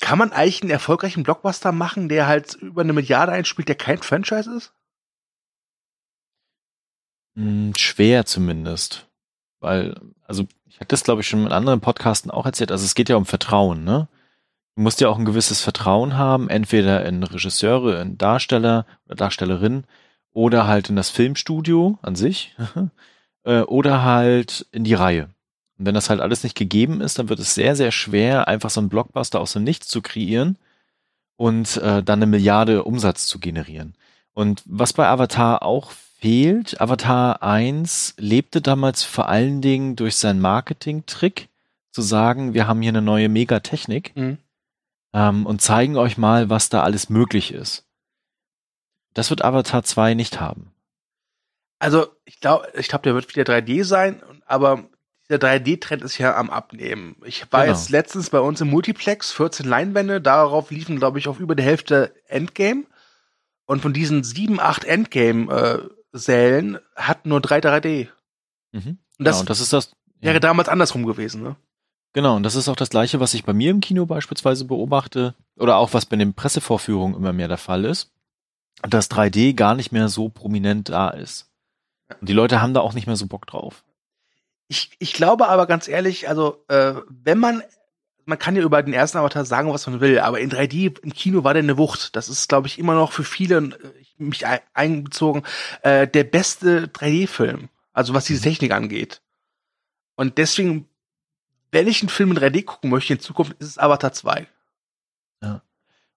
kann 0.00 0.18
man 0.18 0.32
eigentlich 0.32 0.62
einen 0.62 0.70
erfolgreichen 0.70 1.22
Blockbuster 1.22 1.72
machen, 1.72 2.08
der 2.08 2.26
halt 2.26 2.54
über 2.54 2.82
eine 2.82 2.92
Milliarde 2.92 3.32
einspielt, 3.32 3.68
der 3.68 3.76
kein 3.76 3.98
Franchise 3.98 4.54
ist? 4.54 4.72
Hm, 7.34 7.72
schwer 7.76 8.26
zumindest. 8.26 9.08
Weil, 9.60 9.98
also, 10.26 10.46
ich 10.66 10.76
hatte 10.76 10.88
das, 10.88 11.04
glaube 11.04 11.22
ich, 11.22 11.28
schon 11.28 11.46
in 11.46 11.52
anderen 11.52 11.80
Podcasten 11.80 12.30
auch 12.30 12.46
erzählt. 12.46 12.70
Also, 12.70 12.84
es 12.84 12.94
geht 12.94 13.08
ja 13.08 13.16
um 13.16 13.26
Vertrauen, 13.26 13.84
ne? 13.84 14.08
Du 14.76 14.82
musst 14.82 15.00
ja 15.00 15.08
auch 15.08 15.18
ein 15.18 15.24
gewisses 15.24 15.60
Vertrauen 15.60 16.16
haben, 16.16 16.48
entweder 16.48 17.04
in 17.04 17.22
Regisseure, 17.22 18.00
in 18.00 18.18
Darsteller 18.18 18.86
oder 19.06 19.16
Darstellerin 19.16 19.84
oder 20.32 20.66
halt 20.66 20.88
in 20.88 20.96
das 20.96 21.10
Filmstudio 21.10 21.98
an 22.02 22.14
sich 22.16 22.56
äh, 23.44 23.60
oder 23.62 24.02
halt 24.02 24.66
in 24.72 24.84
die 24.84 24.94
Reihe. 24.94 25.28
Und 25.78 25.86
wenn 25.86 25.94
das 25.94 26.10
halt 26.10 26.20
alles 26.20 26.44
nicht 26.44 26.56
gegeben 26.56 27.00
ist, 27.00 27.18
dann 27.18 27.28
wird 27.28 27.40
es 27.40 27.54
sehr, 27.54 27.74
sehr 27.74 27.90
schwer, 27.90 28.48
einfach 28.48 28.70
so 28.70 28.80
einen 28.80 28.88
Blockbuster 28.88 29.40
aus 29.40 29.54
dem 29.54 29.64
Nichts 29.64 29.88
zu 29.88 30.02
kreieren 30.02 30.56
und 31.36 31.76
äh, 31.78 32.02
dann 32.02 32.18
eine 32.18 32.26
Milliarde 32.26 32.84
Umsatz 32.84 33.26
zu 33.26 33.38
generieren. 33.38 33.94
Und 34.34 34.62
was 34.66 34.92
bei 34.92 35.08
Avatar 35.08 35.62
auch 35.62 35.90
fehlt. 36.20 36.80
Avatar 36.80 37.42
1 37.42 38.14
lebte 38.18 38.60
damals 38.60 39.02
vor 39.02 39.28
allen 39.28 39.60
Dingen 39.62 39.96
durch 39.96 40.16
seinen 40.16 40.40
Marketing-Trick, 40.40 41.48
zu 41.92 42.02
sagen, 42.02 42.54
wir 42.54 42.68
haben 42.68 42.82
hier 42.82 42.90
eine 42.90 43.02
neue 43.02 43.28
Megatechnik 43.28 44.14
Mhm. 44.14 44.38
Ähm, 45.12 45.46
und 45.46 45.60
zeigen 45.62 45.96
euch 45.96 46.18
mal, 46.18 46.50
was 46.50 46.68
da 46.68 46.82
alles 46.82 47.08
möglich 47.08 47.52
ist. 47.52 47.84
Das 49.14 49.30
wird 49.30 49.42
Avatar 49.44 49.82
2 49.82 50.14
nicht 50.14 50.40
haben. 50.40 50.72
Also, 51.78 52.08
ich 52.24 52.40
glaube, 52.40 52.68
ich 52.74 52.88
glaube, 52.88 53.02
der 53.02 53.14
wird 53.14 53.34
wieder 53.34 53.50
3D 53.52 53.84
sein, 53.84 54.22
aber 54.46 54.84
dieser 55.28 55.38
3D-Trend 55.40 56.02
ist 56.02 56.18
ja 56.18 56.36
am 56.36 56.50
Abnehmen. 56.50 57.16
Ich 57.24 57.50
war 57.52 57.64
Genau. 57.64 57.72
jetzt 57.76 57.90
letztens 57.90 58.30
bei 58.30 58.40
uns 58.40 58.60
im 58.60 58.68
Multiplex, 58.68 59.32
14 59.32 59.66
Leinwände, 59.66 60.20
darauf 60.20 60.70
liefen, 60.70 60.98
glaube 60.98 61.18
ich, 61.18 61.26
auf 61.28 61.40
über 61.40 61.54
die 61.54 61.62
Hälfte 61.62 62.12
Endgame. 62.26 62.84
Und 63.66 63.80
von 63.82 63.92
diesen 63.92 64.24
sieben, 64.24 64.58
acht 64.60 64.84
Endgame-Sälen 64.84 66.78
hat 66.96 67.26
nur 67.26 67.40
drei 67.40 67.58
3D. 67.60 68.08
Mhm. 68.72 68.98
Und 69.18 69.24
das, 69.24 69.36
genau, 69.36 69.40
und 69.40 69.50
das 69.50 69.60
ist 69.60 69.72
das. 69.72 69.92
wäre 70.20 70.34
ja. 70.34 70.40
damals 70.40 70.68
andersrum 70.68 71.06
gewesen, 71.06 71.42
ne? 71.42 71.56
Genau, 72.12 72.34
und 72.36 72.42
das 72.42 72.56
ist 72.56 72.68
auch 72.68 72.76
das 72.76 72.90
Gleiche, 72.90 73.20
was 73.20 73.34
ich 73.34 73.44
bei 73.44 73.52
mir 73.52 73.70
im 73.70 73.80
Kino 73.80 74.04
beispielsweise 74.06 74.64
beobachte, 74.64 75.34
oder 75.56 75.76
auch 75.76 75.94
was 75.94 76.06
bei 76.06 76.16
den 76.16 76.34
Pressevorführungen 76.34 77.16
immer 77.16 77.32
mehr 77.32 77.48
der 77.48 77.58
Fall 77.58 77.84
ist, 77.84 78.10
dass 78.82 79.10
3D 79.10 79.54
gar 79.54 79.74
nicht 79.74 79.92
mehr 79.92 80.08
so 80.08 80.28
prominent 80.28 80.88
da 80.88 81.10
ist. 81.10 81.48
Und 82.20 82.28
die 82.28 82.32
Leute 82.32 82.60
haben 82.60 82.74
da 82.74 82.80
auch 82.80 82.94
nicht 82.94 83.06
mehr 83.06 83.16
so 83.16 83.26
Bock 83.26 83.46
drauf. 83.46 83.84
Ich, 84.66 84.90
ich 84.98 85.12
glaube 85.12 85.48
aber 85.48 85.66
ganz 85.66 85.86
ehrlich, 85.86 86.28
also 86.28 86.64
äh, 86.68 86.94
wenn 87.08 87.38
man, 87.38 87.62
man 88.24 88.38
kann 88.38 88.56
ja 88.56 88.62
über 88.62 88.82
den 88.82 88.94
ersten 88.94 89.18
Avatar 89.18 89.44
sagen, 89.44 89.72
was 89.72 89.86
man 89.86 90.00
will, 90.00 90.18
aber 90.18 90.40
in 90.40 90.50
3D 90.50 90.98
im 91.02 91.12
Kino 91.12 91.44
war 91.44 91.54
der 91.54 91.62
eine 91.62 91.78
Wucht. 91.78 92.16
Das 92.16 92.28
ist, 92.28 92.48
glaube 92.48 92.66
ich, 92.66 92.78
immer 92.78 92.94
noch 92.94 93.12
für 93.12 93.24
viele, 93.24 93.58
äh, 93.58 93.98
ich- 94.00 94.14
mich 94.18 94.46
ein- 94.46 94.60
einbezogen, 94.74 95.44
äh, 95.82 96.06
der 96.08 96.24
beste 96.24 96.88
3D-Film. 96.88 97.68
Also 97.92 98.14
was 98.14 98.24
diese 98.26 98.42
Technik 98.42 98.72
angeht. 98.72 99.22
Und 100.16 100.38
deswegen, 100.38 100.88
wenn 101.72 101.86
ich 101.88 102.02
einen 102.02 102.08
Film 102.08 102.32
in 102.32 102.38
3D 102.38 102.64
gucken 102.64 102.90
möchte 102.90 103.12
in 103.12 103.20
Zukunft, 103.20 103.52
ist 103.58 103.66
es 103.68 103.78
Avatar 103.78 104.12
2. 104.12 104.46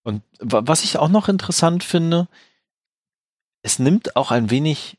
Und 0.05 0.21
wa- 0.39 0.63
was 0.65 0.83
ich 0.83 0.97
auch 0.97 1.07
noch 1.09 1.29
interessant 1.29 1.83
finde, 1.83 2.27
es 3.61 3.79
nimmt 3.79 4.15
auch 4.17 4.31
ein 4.31 4.49
wenig 4.49 4.97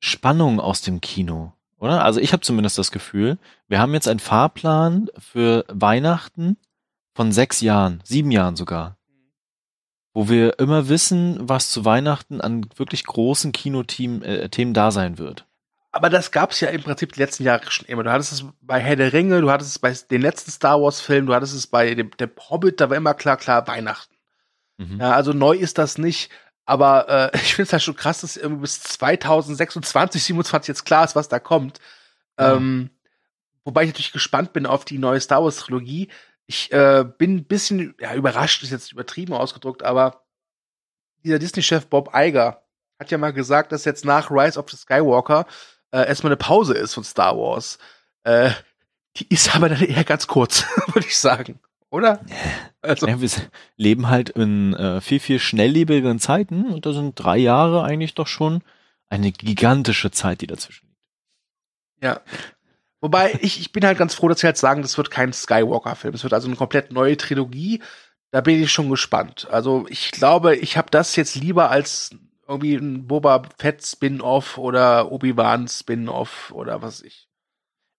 Spannung 0.00 0.58
aus 0.58 0.80
dem 0.80 1.00
Kino, 1.00 1.52
oder? 1.78 2.02
Also 2.04 2.18
ich 2.18 2.32
habe 2.32 2.40
zumindest 2.42 2.76
das 2.76 2.90
Gefühl, 2.90 3.38
wir 3.68 3.78
haben 3.78 3.94
jetzt 3.94 4.08
einen 4.08 4.18
Fahrplan 4.18 5.08
für 5.16 5.64
Weihnachten 5.68 6.56
von 7.14 7.30
sechs 7.30 7.60
Jahren, 7.60 8.00
sieben 8.04 8.32
Jahren 8.32 8.56
sogar, 8.56 8.96
wo 10.12 10.28
wir 10.28 10.58
immer 10.58 10.88
wissen, 10.88 11.38
was 11.48 11.70
zu 11.70 11.84
Weihnachten 11.84 12.40
an 12.40 12.66
wirklich 12.74 13.04
großen 13.04 13.52
Kinothemen 13.52 14.22
äh, 14.22 14.48
Themen 14.48 14.74
da 14.74 14.90
sein 14.90 15.18
wird. 15.18 15.46
Aber 15.92 16.08
das 16.08 16.30
gab's 16.30 16.58
ja 16.60 16.68
im 16.70 16.82
Prinzip 16.82 17.12
die 17.12 17.20
letzten 17.20 17.44
Jahre 17.44 17.70
schon 17.70 17.86
immer. 17.86 18.02
Du 18.02 18.10
hattest 18.10 18.32
es 18.32 18.44
bei 18.62 18.80
Herr 18.80 18.96
der 18.96 19.12
Ringe, 19.12 19.42
du 19.42 19.50
hattest 19.50 19.70
es 19.70 19.78
bei 19.78 19.92
den 20.10 20.22
letzten 20.22 20.50
Star 20.50 20.80
Wars 20.80 21.02
Filmen, 21.02 21.26
du 21.26 21.34
hattest 21.34 21.54
es 21.54 21.66
bei 21.66 21.94
dem 21.94 22.10
der 22.16 22.30
Hobbit, 22.48 22.80
da 22.80 22.88
war 22.88 22.96
immer 22.96 23.12
klar, 23.12 23.36
klar 23.36 23.66
Weihnachten. 23.68 24.16
Mhm. 24.78 25.00
Ja, 25.00 25.12
also 25.12 25.34
neu 25.34 25.54
ist 25.54 25.76
das 25.76 25.98
nicht. 25.98 26.30
Aber 26.64 27.32
äh, 27.34 27.36
ich 27.42 27.54
finde 27.54 27.66
es 27.66 27.72
halt 27.72 27.82
schon 27.82 27.96
krass, 27.96 28.22
dass 28.22 28.38
irgendwie 28.38 28.62
bis 28.62 28.80
2026, 28.80 30.24
27 30.24 30.68
jetzt 30.68 30.84
klar 30.84 31.04
ist, 31.04 31.14
was 31.14 31.28
da 31.28 31.38
kommt. 31.38 31.78
Ja. 32.38 32.56
Ähm, 32.56 32.90
wobei 33.64 33.82
ich 33.82 33.90
natürlich 33.90 34.12
gespannt 34.12 34.54
bin 34.54 34.64
auf 34.64 34.86
die 34.86 34.98
neue 34.98 35.20
Star 35.20 35.44
Wars 35.44 35.58
Trilogie. 35.58 36.08
Ich 36.46 36.72
äh, 36.72 37.04
bin 37.18 37.36
ein 37.36 37.44
bisschen 37.44 37.94
ja, 38.00 38.14
überrascht, 38.14 38.62
ist 38.62 38.70
jetzt 38.70 38.92
übertrieben 38.92 39.34
ausgedrückt, 39.34 39.82
aber 39.82 40.24
dieser 41.22 41.38
Disney-Chef 41.38 41.86
Bob 41.86 42.10
Iger 42.14 42.62
hat 42.98 43.10
ja 43.10 43.18
mal 43.18 43.32
gesagt, 43.32 43.72
dass 43.72 43.84
jetzt 43.84 44.04
nach 44.04 44.30
Rise 44.30 44.58
of 44.58 44.70
the 44.70 44.76
Skywalker 44.76 45.46
äh, 45.92 46.06
erstmal 46.06 46.30
eine 46.30 46.36
Pause 46.36 46.74
ist 46.74 46.94
von 46.94 47.04
Star 47.04 47.36
Wars. 47.36 47.78
Äh, 48.24 48.50
die 49.16 49.26
ist 49.28 49.54
aber 49.54 49.68
dann 49.68 49.82
eher 49.82 50.04
ganz 50.04 50.26
kurz, 50.26 50.64
würde 50.92 51.06
ich 51.06 51.18
sagen. 51.18 51.60
Oder? 51.90 52.24
Also, 52.80 53.06
Ja, 53.06 53.20
wir 53.20 53.30
leben 53.76 54.08
halt 54.08 54.30
in 54.30 54.72
äh, 54.74 55.00
viel, 55.02 55.20
viel 55.20 55.38
schnelllebigeren 55.38 56.18
Zeiten 56.18 56.72
und 56.72 56.86
da 56.86 56.92
sind 56.94 57.14
drei 57.16 57.36
Jahre 57.36 57.84
eigentlich 57.84 58.14
doch 58.14 58.26
schon 58.26 58.62
eine 59.10 59.30
gigantische 59.30 60.10
Zeit, 60.10 60.40
die 60.40 60.46
dazwischen 60.46 60.86
liegt. 60.86 60.98
Ja. 62.02 62.20
Wobei, 63.02 63.38
ich, 63.42 63.60
ich 63.60 63.72
bin 63.72 63.84
halt 63.84 63.98
ganz 63.98 64.14
froh, 64.14 64.28
dass 64.28 64.40
sie 64.40 64.46
halt 64.46 64.56
sagen, 64.56 64.80
das 64.80 64.96
wird 64.96 65.10
kein 65.10 65.34
Skywalker-Film. 65.34 66.14
Es 66.14 66.22
wird 66.22 66.32
also 66.32 66.48
eine 66.48 66.56
komplett 66.56 66.92
neue 66.92 67.16
Trilogie. 67.18 67.82
Da 68.30 68.40
bin 68.40 68.62
ich 68.62 68.72
schon 68.72 68.88
gespannt. 68.88 69.48
Also 69.50 69.84
ich 69.90 70.12
glaube, 70.12 70.56
ich 70.56 70.78
habe 70.78 70.88
das 70.90 71.14
jetzt 71.16 71.34
lieber 71.34 71.70
als 71.70 72.10
irgendwie 72.52 72.74
ein 72.74 73.06
Boba 73.06 73.42
Fett 73.58 73.84
Spin-off 73.84 74.58
oder 74.58 75.10
Obi-Wan 75.10 75.68
Spin-off 75.68 76.52
oder 76.54 76.82
was 76.82 77.00
weiß 77.00 77.02
ich. 77.02 77.28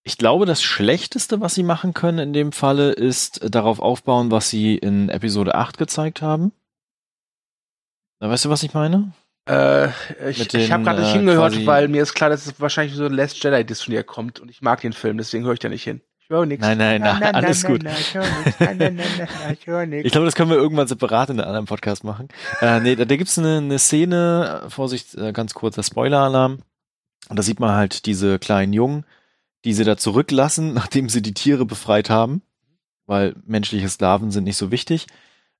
Ich 0.05 0.17
glaube, 0.17 0.45
das 0.45 0.62
Schlechteste, 0.62 1.39
was 1.39 1.55
sie 1.55 1.63
machen 1.63 1.93
können 1.93 2.19
in 2.19 2.33
dem 2.33 2.51
Falle, 2.51 2.91
ist 2.91 3.41
äh, 3.41 3.50
darauf 3.50 3.79
aufbauen, 3.79 4.31
was 4.31 4.50
sie 4.50 4.75
in 4.75 5.10
Episode 5.10 5.55
8 5.55 5.77
gezeigt 5.77 6.22
haben. 6.22 6.51
Weißt 8.19 8.45
du, 8.45 8.50
was 8.50 8.63
ich 8.63 8.74
meine? 8.74 9.13
Äh, 9.50 9.89
ich 10.29 10.53
ich 10.53 10.72
habe 10.72 10.83
gerade 10.83 11.01
nicht 11.01 11.10
äh, 11.10 11.17
hingehört, 11.17 11.65
weil 11.65 11.89
mir 11.89 12.03
ist 12.03 12.13
klar, 12.13 12.29
dass 12.29 12.45
es 12.45 12.60
wahrscheinlich 12.62 12.95
so 12.95 13.05
ein 13.05 13.13
Last 13.13 13.43
Jedi 13.43 13.65
Diss 13.65 13.81
von 13.81 13.93
dir 13.93 14.03
kommt 14.03 14.39
und 14.39 14.50
ich 14.50 14.62
mag 14.62 14.81
den 14.81 14.93
Film, 14.93 15.17
deswegen 15.17 15.43
höre 15.43 15.53
ich 15.53 15.60
da 15.60 15.69
nicht 15.69 15.83
hin. 15.83 16.01
Ich 16.24 16.30
höre 16.30 16.46
nichts. 16.46 16.65
Nein, 16.65 16.77
nein, 16.77 17.01
nein, 17.01 17.22
alles 17.36 17.65
gut. 17.65 17.84
Ich 17.84 18.13
höre 18.15 18.24
nichts. 18.24 18.60
Nein, 18.60 18.77
nein, 18.77 18.96
nein, 18.96 19.58
ich 19.60 19.68
höre 19.68 19.84
Ich 19.84 19.89
nichts. 19.89 20.12
glaube, 20.13 20.25
das 20.25 20.36
können 20.36 20.50
wir 20.50 20.58
irgendwann 20.58 20.88
separat 20.88 21.30
in 21.30 21.39
einem 21.39 21.48
anderen 21.48 21.65
Podcast 21.65 22.03
machen. 22.03 22.30
Äh, 22.62 22.80
nee, 22.80 22.96
da, 22.96 23.03
da 23.06 23.15
gibt's 23.18 23.38
eine, 23.38 23.58
eine 23.58 23.77
Szene, 23.77 24.63
Vorsicht, 24.70 25.15
äh, 25.15 25.34
ganz 25.34 25.53
kurzer 25.53 25.84
Spoiler-Alarm. 25.84 26.60
Und 27.30 27.39
da 27.39 27.44
sieht 27.44 27.60
man 27.60 27.72
halt 27.75 28.06
diese 28.06 28.39
kleinen 28.39 28.74
Jungen, 28.74 29.06
die 29.65 29.74
sie 29.74 29.84
da 29.84 29.98
zurücklassen, 29.98 30.74
nachdem 30.75 31.10
sie 31.10 31.22
die 31.22 31.34
Tiere 31.34 31.65
befreit 31.65 32.10
haben, 32.10 32.42
weil 33.06 33.36
menschliche 33.46 33.89
Sklaven 33.89 34.32
sind 34.32 34.46
nicht 34.46 34.58
so 34.58 34.72
wichtig. 34.72 35.08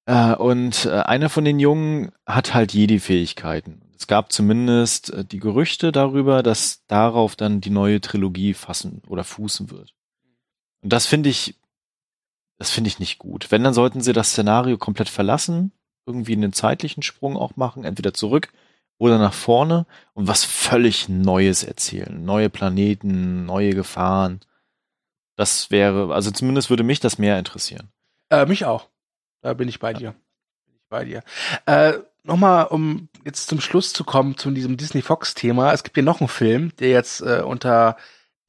Äh, 0.05 0.34
und 0.36 0.86
äh, 0.86 0.91
einer 1.01 1.29
von 1.29 1.43
den 1.46 1.60
Jungen 1.60 2.12
hat 2.25 2.53
halt 2.53 2.74
Jedi-Fähigkeiten. 2.74 3.82
Es 3.98 4.08
gab 4.08 4.32
zumindest 4.32 5.13
äh, 5.13 5.25
die 5.25 5.39
Gerüchte 5.39 5.91
darüber, 5.91 6.41
dass 6.43 6.86
darauf 6.88 7.36
dann 7.36 7.62
die 7.62 7.70
neue 7.70 8.01
Trilogie 8.01 8.53
fassen 8.53 9.01
oder 9.08 9.24
fußen 9.24 9.70
wird. 9.72 9.93
Und 10.84 10.94
das 10.94 11.06
finde 11.06 11.30
ich, 11.30 11.56
das 12.58 12.70
finde 12.70 12.90
ich 12.90 13.00
nicht 13.00 13.18
gut. 13.18 13.52
Wenn, 13.52 13.63
dann 13.63 13.74
sollten 13.74 14.02
sie 14.02 14.13
das 14.13 14.30
Szenario 14.30 14.78
komplett 14.78 15.10
verlassen, 15.10 15.72
irgendwie 16.06 16.34
einen 16.34 16.54
zeitlichen 16.54 17.02
Sprung 17.02 17.38
auch 17.38 17.56
machen, 17.56 17.86
entweder 17.86 18.13
zurück 18.13 18.52
oder 18.98 19.18
nach 19.18 19.34
vorne 19.34 19.86
und 20.13 20.28
was 20.28 20.44
völlig 20.44 21.10
Neues 21.10 21.63
erzählen. 21.63 22.24
Neue 22.24 22.50
Planeten, 22.50 23.46
neue 23.46 23.74
Gefahren. 23.74 24.42
Das 25.36 25.72
wäre, 25.72 26.13
also 26.13 26.30
zumindest 26.30 26.70
würde 26.70 26.84
mich 26.84 27.00
das 27.00 27.18
mehr 27.18 27.40
interessieren. 27.40 27.90
Äh, 28.30 28.46
mich 28.46 28.66
auch. 28.66 28.90
Da 29.42 29.54
bin 29.54 29.68
ich 29.68 29.80
bei 29.80 29.94
dir. 29.94 30.12
Bin 30.66 30.75
ich 30.75 30.88
bei 30.90 31.06
dir. 31.06 31.24
Äh, 31.66 32.00
Nochmal, 32.25 32.68
um 32.68 33.10
jetzt 33.25 33.48
zum 33.48 33.60
Schluss 33.60 33.92
zu 33.92 34.06
kommen 34.06 34.38
zu 34.38 34.50
diesem 34.52 34.78
Disney-Fox-Thema. 34.78 35.74
Es 35.74 35.84
gibt 35.84 35.98
hier 35.98 36.04
noch 36.04 36.22
einen 36.22 36.30
Film, 36.30 36.72
der 36.80 36.90
jetzt 36.90 37.20
äh, 37.22 37.42
unter 37.46 37.98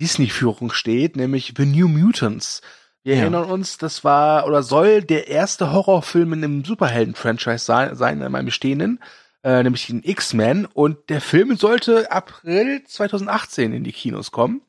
Disney-Führung 0.00 0.72
steht, 0.72 1.16
nämlich 1.16 1.54
The 1.56 1.66
New 1.66 1.88
Mutants. 1.88 2.60
Wir 3.02 3.16
Ja. 3.16 3.22
erinnern 3.22 3.44
uns, 3.50 3.76
das 3.78 4.02
war 4.04 4.46
oder 4.46 4.62
soll 4.62 5.02
der 5.02 5.28
erste 5.28 5.72
Horrorfilm 5.72 6.32
in 6.32 6.44
einem 6.44 6.64
Superhelden-Franchise 6.64 7.64
sein, 7.64 7.94
sein 7.96 8.20
in 8.20 8.32
meinem 8.32 8.46
bestehenden, 8.46 9.00
äh, 9.42 9.62
nämlich 9.62 9.86
den 9.86 10.02
X-Men. 10.02 10.64
Und 10.66 11.10
der 11.10 11.20
Film 11.20 11.54
sollte 11.56 12.10
April 12.10 12.82
2018 12.84 13.72
in 13.72 13.84
die 13.84 13.92
Kinos 13.92 14.30
kommen. 14.30 14.62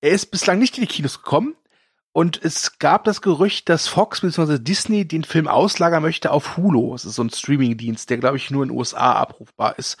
Er 0.00 0.10
ist 0.10 0.26
bislang 0.30 0.58
nicht 0.60 0.78
in 0.78 0.82
die 0.82 0.86
Kinos 0.92 1.18
gekommen. 1.22 1.56
Und 2.12 2.42
es 2.42 2.78
gab 2.78 3.04
das 3.04 3.22
Gerücht, 3.22 3.68
dass 3.68 3.86
Fox 3.86 4.22
bzw. 4.22 4.58
Disney 4.58 5.06
den 5.06 5.24
Film 5.24 5.46
auslagern 5.46 6.02
möchte 6.02 6.30
auf 6.32 6.56
Hulu. 6.56 6.92
Das 6.92 7.04
ist 7.04 7.14
so 7.16 7.22
ein 7.22 7.30
Streaming-Dienst, 7.30 8.08
der, 8.10 8.18
glaube 8.18 8.36
ich, 8.38 8.50
nur 8.50 8.62
in 8.62 8.70
den 8.70 8.78
USA 8.78 9.12
abrufbar 9.12 9.78
ist. 9.78 9.98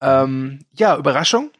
Ähm, 0.00 0.60
ja, 0.72 0.96
Überraschung. 0.96 1.50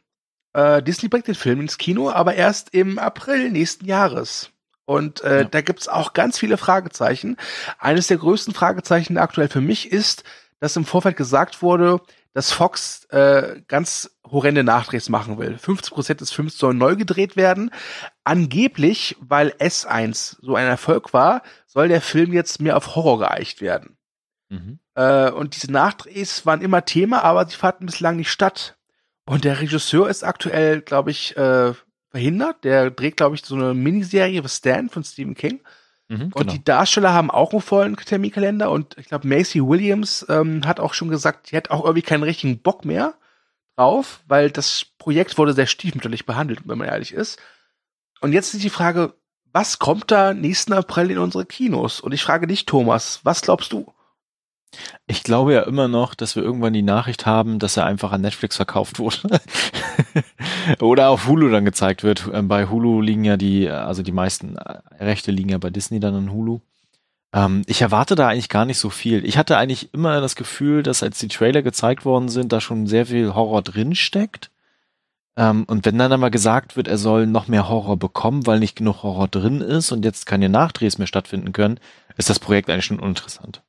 Äh, 0.57 0.83
Disney 0.83 1.09
bringt 1.09 1.27
den 1.27 1.35
Film 1.35 1.61
ins 1.61 1.77
Kino, 1.77 2.11
aber 2.11 2.35
erst 2.35 2.73
im 2.73 2.99
April 2.99 3.51
nächsten 3.51 3.85
Jahres. 3.85 4.51
Und 4.87 5.23
äh, 5.23 5.43
Ja. 5.43 5.45
da 5.45 5.61
gibt's 5.61 5.87
auch 5.89 6.13
ganz 6.15 6.39
viele 6.39 6.57
Fragezeichen. 6.57 7.37
Eines 7.79 8.07
der 8.07 8.17
größten 8.17 8.55
Fragezeichen 8.55 9.19
aktuell 9.19 9.49
für 9.49 9.61
mich 9.61 9.93
ist, 9.93 10.25
dass 10.61 10.77
im 10.77 10.87
Vorfeld 10.87 11.17
gesagt 11.17 11.61
wurde, 11.61 12.01
dass 12.33 12.53
Fox 12.53 13.05
äh, 13.11 13.61
ganz 13.69 14.11
horrende 14.25 14.65
Nachdrehs 14.65 15.09
machen 15.09 15.39
will. 15.39 15.57
50% 15.63 16.15
des 16.15 16.33
Films 16.33 16.57
sollen 16.57 16.79
neu 16.79 16.97
gedreht 16.97 17.37
werden. 17.37 17.71
Angeblich, 18.25 19.17
weil 19.21 19.51
S1 19.59 20.37
so 20.41 20.55
ein 20.55 20.67
Erfolg 20.67 21.13
war, 21.13 21.43
soll 21.67 21.89
der 21.89 22.01
Film 22.01 22.33
jetzt 22.33 22.61
mehr 22.61 22.77
auf 22.77 22.95
Horror 22.95 23.19
geeicht 23.19 23.61
werden. 23.61 23.97
Mhm. 24.49 24.79
Äh, 24.95 25.31
und 25.31 25.55
diese 25.55 25.71
Nachdrehs 25.71 26.47
waren 26.47 26.61
immer 26.61 26.85
Thema, 26.85 27.23
aber 27.23 27.47
sie 27.47 27.57
fanden 27.57 27.87
bislang 27.87 28.17
nicht 28.17 28.31
statt. 28.31 28.76
Und 29.27 29.45
der 29.45 29.61
Regisseur 29.61 30.09
ist 30.09 30.23
aktuell, 30.25 30.81
glaube 30.81 31.11
ich, 31.11 31.37
äh, 31.37 31.75
verhindert. 32.11 32.65
Der 32.65 32.91
dreht, 32.91 33.17
glaube 33.17 33.35
ich, 33.35 33.45
so 33.45 33.57
eine 33.57 33.75
Miniserie 33.75 34.41
The 34.43 34.49
Stand 34.49 34.93
von 34.93 35.05
Stephen 35.05 35.35
King. 35.35 35.61
Mhm, 36.09 36.31
Und 36.33 36.53
die 36.53 36.63
Darsteller 36.63 37.13
haben 37.13 37.31
auch 37.33 37.53
einen 37.53 37.61
vollen 37.61 37.97
Terminkalender 37.97 38.71
und 38.71 38.97
ich 38.97 39.07
glaube, 39.09 39.27
Macy 39.27 39.61
Williams 39.61 40.25
ähm, 40.29 40.65
hat 40.65 40.79
auch 40.79 40.95
schon 40.95 41.09
gesagt, 41.09 41.51
die 41.51 41.57
hat 41.57 41.71
auch 41.71 41.85
irgendwie 41.85 42.03
keinen 42.03 42.23
richtigen 42.23 42.61
Bock 42.63 42.85
mehr 42.85 43.15
drauf, 43.77 44.21
weil 44.29 44.51
das 44.51 44.87
Projekt 44.99 45.37
wurde 45.37 45.53
sehr 45.53 45.67
stiefmütterlich 45.67 46.25
behandelt, 46.25 46.61
wenn 46.65 46.79
man 46.79 46.87
ehrlich 46.89 47.13
ist. 47.13 47.41
Und 48.21 48.33
jetzt 48.33 48.55
ist 48.55 48.63
die 48.63 48.71
Frage, 48.71 49.15
was 49.53 49.79
kommt 49.81 50.11
da 50.11 50.33
nächsten 50.33 50.73
April 50.73 51.11
in 51.11 51.19
unsere 51.19 51.45
Kinos? 51.45 52.01
Und 52.01 52.13
ich 52.13 52.23
frage 52.23 52.47
dich, 52.47 52.67
Thomas, 52.67 53.21
was 53.25 53.43
glaubst 53.43 53.73
du? 53.73 53.93
Ich 55.07 55.23
glaube 55.23 55.55
ja 55.55 55.63
immer 55.63 55.89
noch, 55.89 56.15
dass 56.15 56.37
wir 56.37 56.43
irgendwann 56.43 56.73
die 56.73 56.83
Nachricht 56.83 57.27
haben, 57.27 57.59
dass 57.59 57.77
er 57.77 57.87
einfach 57.87 58.13
an 58.13 58.21
Netflix 58.21 58.57
verkauft 58.57 58.99
wurde. 58.99 59.41
Oder 60.81 61.09
auf 61.11 61.27
Hulu 61.27 61.49
dann 61.49 61.65
gezeigt 61.65 62.03
wird. 62.03 62.29
Ähm, 62.33 62.49
bei 62.49 62.69
Hulu 62.69 63.01
liegen 63.01 63.25
ja 63.25 63.37
die, 63.37 63.69
also 63.71 64.03
die 64.03 64.13
meisten 64.13 64.57
äh, 64.57 64.79
Rechte 65.01 65.31
liegen 65.31 65.51
ja 65.51 65.59
bei 65.59 65.71
Disney 65.71 66.01
dann 66.01 66.15
an 66.15 66.33
Hulu. 66.33 66.61
Ähm, 67.33 67.63
ich 67.67 67.83
erwarte 67.83 68.15
da 68.15 68.29
eigentlich 68.29 68.49
gar 68.49 68.65
nicht 68.65 68.79
so 68.79 68.91
viel. 68.91 69.25
Ich 69.25 69.39
hatte 69.39 69.57
eigentlich 69.57 69.93
immer 69.95 70.21
das 70.21 70.37
Gefühl, 70.37 70.83
dass 70.83 71.03
als 71.03 71.19
die 71.19 71.29
Trailer 71.29 71.63
gezeigt 71.63 72.05
worden 72.05 72.29
sind, 72.29 72.53
da 72.53 72.61
schon 72.61 72.87
sehr 72.87 73.07
viel 73.07 73.35
Horror 73.35 73.63
drin 73.63 73.95
steckt. 73.95 74.51
Ähm, 75.37 75.65
und 75.69 75.85
wenn 75.85 75.99
dann 75.99 76.13
einmal 76.13 76.31
gesagt 76.31 76.77
wird, 76.77 76.89
er 76.89 76.99
soll 76.99 77.27
noch 77.27 77.47
mehr 77.49 77.69
Horror 77.69 77.97
bekommen, 77.97 78.47
weil 78.47 78.59
nicht 78.59 78.77
genug 78.77 79.03
Horror 79.03 79.29
drin 79.29 79.61
ist 79.61 79.93
und 79.93 80.05
jetzt 80.05 80.27
keine 80.27 80.49
Nachdrehs 80.49 80.99
mehr 80.99 81.07
stattfinden 81.07 81.53
können, 81.53 81.79
ist 82.17 82.31
das 82.31 82.41
Projekt 82.41 82.71
eigentlich 82.71 82.87
schon 82.87 83.01
uninteressant. 83.01 83.63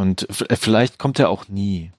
Und 0.00 0.28
äh, 0.50 0.56
vielleicht 0.56 0.98
kommt 0.98 1.18
er 1.18 1.28
auch 1.28 1.48
nie. 1.48 1.92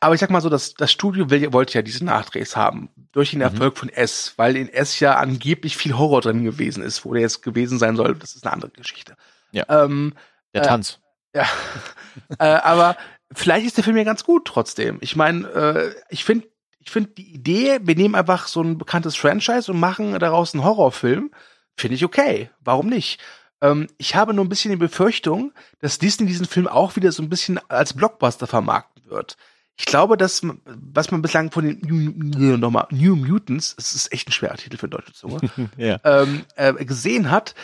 Aber 0.00 0.14
ich 0.14 0.20
sag 0.20 0.30
mal 0.30 0.40
so, 0.40 0.48
das, 0.48 0.74
das 0.74 0.92
Studio 0.92 1.30
will, 1.30 1.52
wollte 1.52 1.74
ja 1.74 1.82
diese 1.82 2.04
Nachdrehs 2.04 2.56
haben. 2.56 2.90
Durch 3.12 3.30
den 3.30 3.38
mhm. 3.38 3.44
Erfolg 3.44 3.74
mhm. 3.74 3.78
von 3.78 3.88
S, 3.88 4.34
weil 4.36 4.56
in 4.56 4.68
S 4.68 5.00
ja 5.00 5.16
angeblich 5.16 5.76
viel 5.76 5.96
Horror 5.96 6.20
drin 6.20 6.44
gewesen 6.44 6.82
ist. 6.82 7.04
Wo 7.04 7.12
der 7.14 7.22
jetzt 7.22 7.42
gewesen 7.42 7.78
sein 7.78 7.96
soll, 7.96 8.14
das 8.14 8.36
ist 8.36 8.44
eine 8.44 8.52
andere 8.52 8.70
Geschichte. 8.70 9.16
Ja. 9.50 9.64
Ähm, 9.68 10.14
der 10.54 10.62
Tanz. 10.62 11.00
Äh, 11.32 11.38
ja. 11.38 11.46
äh, 12.38 12.60
aber 12.60 12.96
vielleicht 13.32 13.66
ist 13.66 13.76
der 13.76 13.84
Film 13.84 13.96
ja 13.96 14.04
ganz 14.04 14.24
gut 14.24 14.46
trotzdem. 14.46 14.98
Ich 15.00 15.16
meine, 15.16 15.48
äh, 15.48 15.94
ich 16.10 16.24
finde 16.24 16.48
ich 16.80 16.90
finde 16.90 17.10
die 17.10 17.34
Idee, 17.34 17.80
wir 17.82 17.96
nehmen 17.96 18.14
einfach 18.14 18.46
so 18.46 18.62
ein 18.62 18.78
bekanntes 18.78 19.14
Franchise 19.14 19.70
und 19.70 19.78
machen 19.78 20.18
daraus 20.18 20.54
einen 20.54 20.64
Horrorfilm, 20.64 21.30
finde 21.76 21.96
ich 21.96 22.04
okay. 22.04 22.50
Warum 22.60 22.88
nicht? 22.88 23.20
Ähm, 23.60 23.88
ich 23.98 24.14
habe 24.14 24.34
nur 24.34 24.44
ein 24.44 24.48
bisschen 24.48 24.70
die 24.70 24.76
Befürchtung, 24.76 25.52
dass 25.80 25.98
Disney 25.98 26.26
diesen 26.26 26.46
Film 26.46 26.66
auch 26.66 26.96
wieder 26.96 27.12
so 27.12 27.22
ein 27.22 27.28
bisschen 27.28 27.58
als 27.68 27.94
Blockbuster 27.94 28.46
vermarkten 28.46 29.04
wird. 29.10 29.36
Ich 29.76 29.84
glaube, 29.84 30.16
dass 30.16 30.42
was 30.64 31.10
man 31.12 31.22
bislang 31.22 31.52
von 31.52 31.64
den 31.64 31.80
New, 31.80 32.56
nochmal, 32.56 32.88
New 32.90 33.14
Mutants, 33.14 33.76
es 33.78 33.94
ist 33.94 34.12
echt 34.12 34.28
ein 34.28 34.32
schwerer 34.32 34.56
Titel 34.56 34.76
für 34.76 34.88
deutsche 34.88 35.12
Zunge, 35.12 35.40
ja. 35.76 35.98
ähm, 36.02 36.44
äh, 36.56 36.72
gesehen 36.84 37.30
hat, 37.30 37.54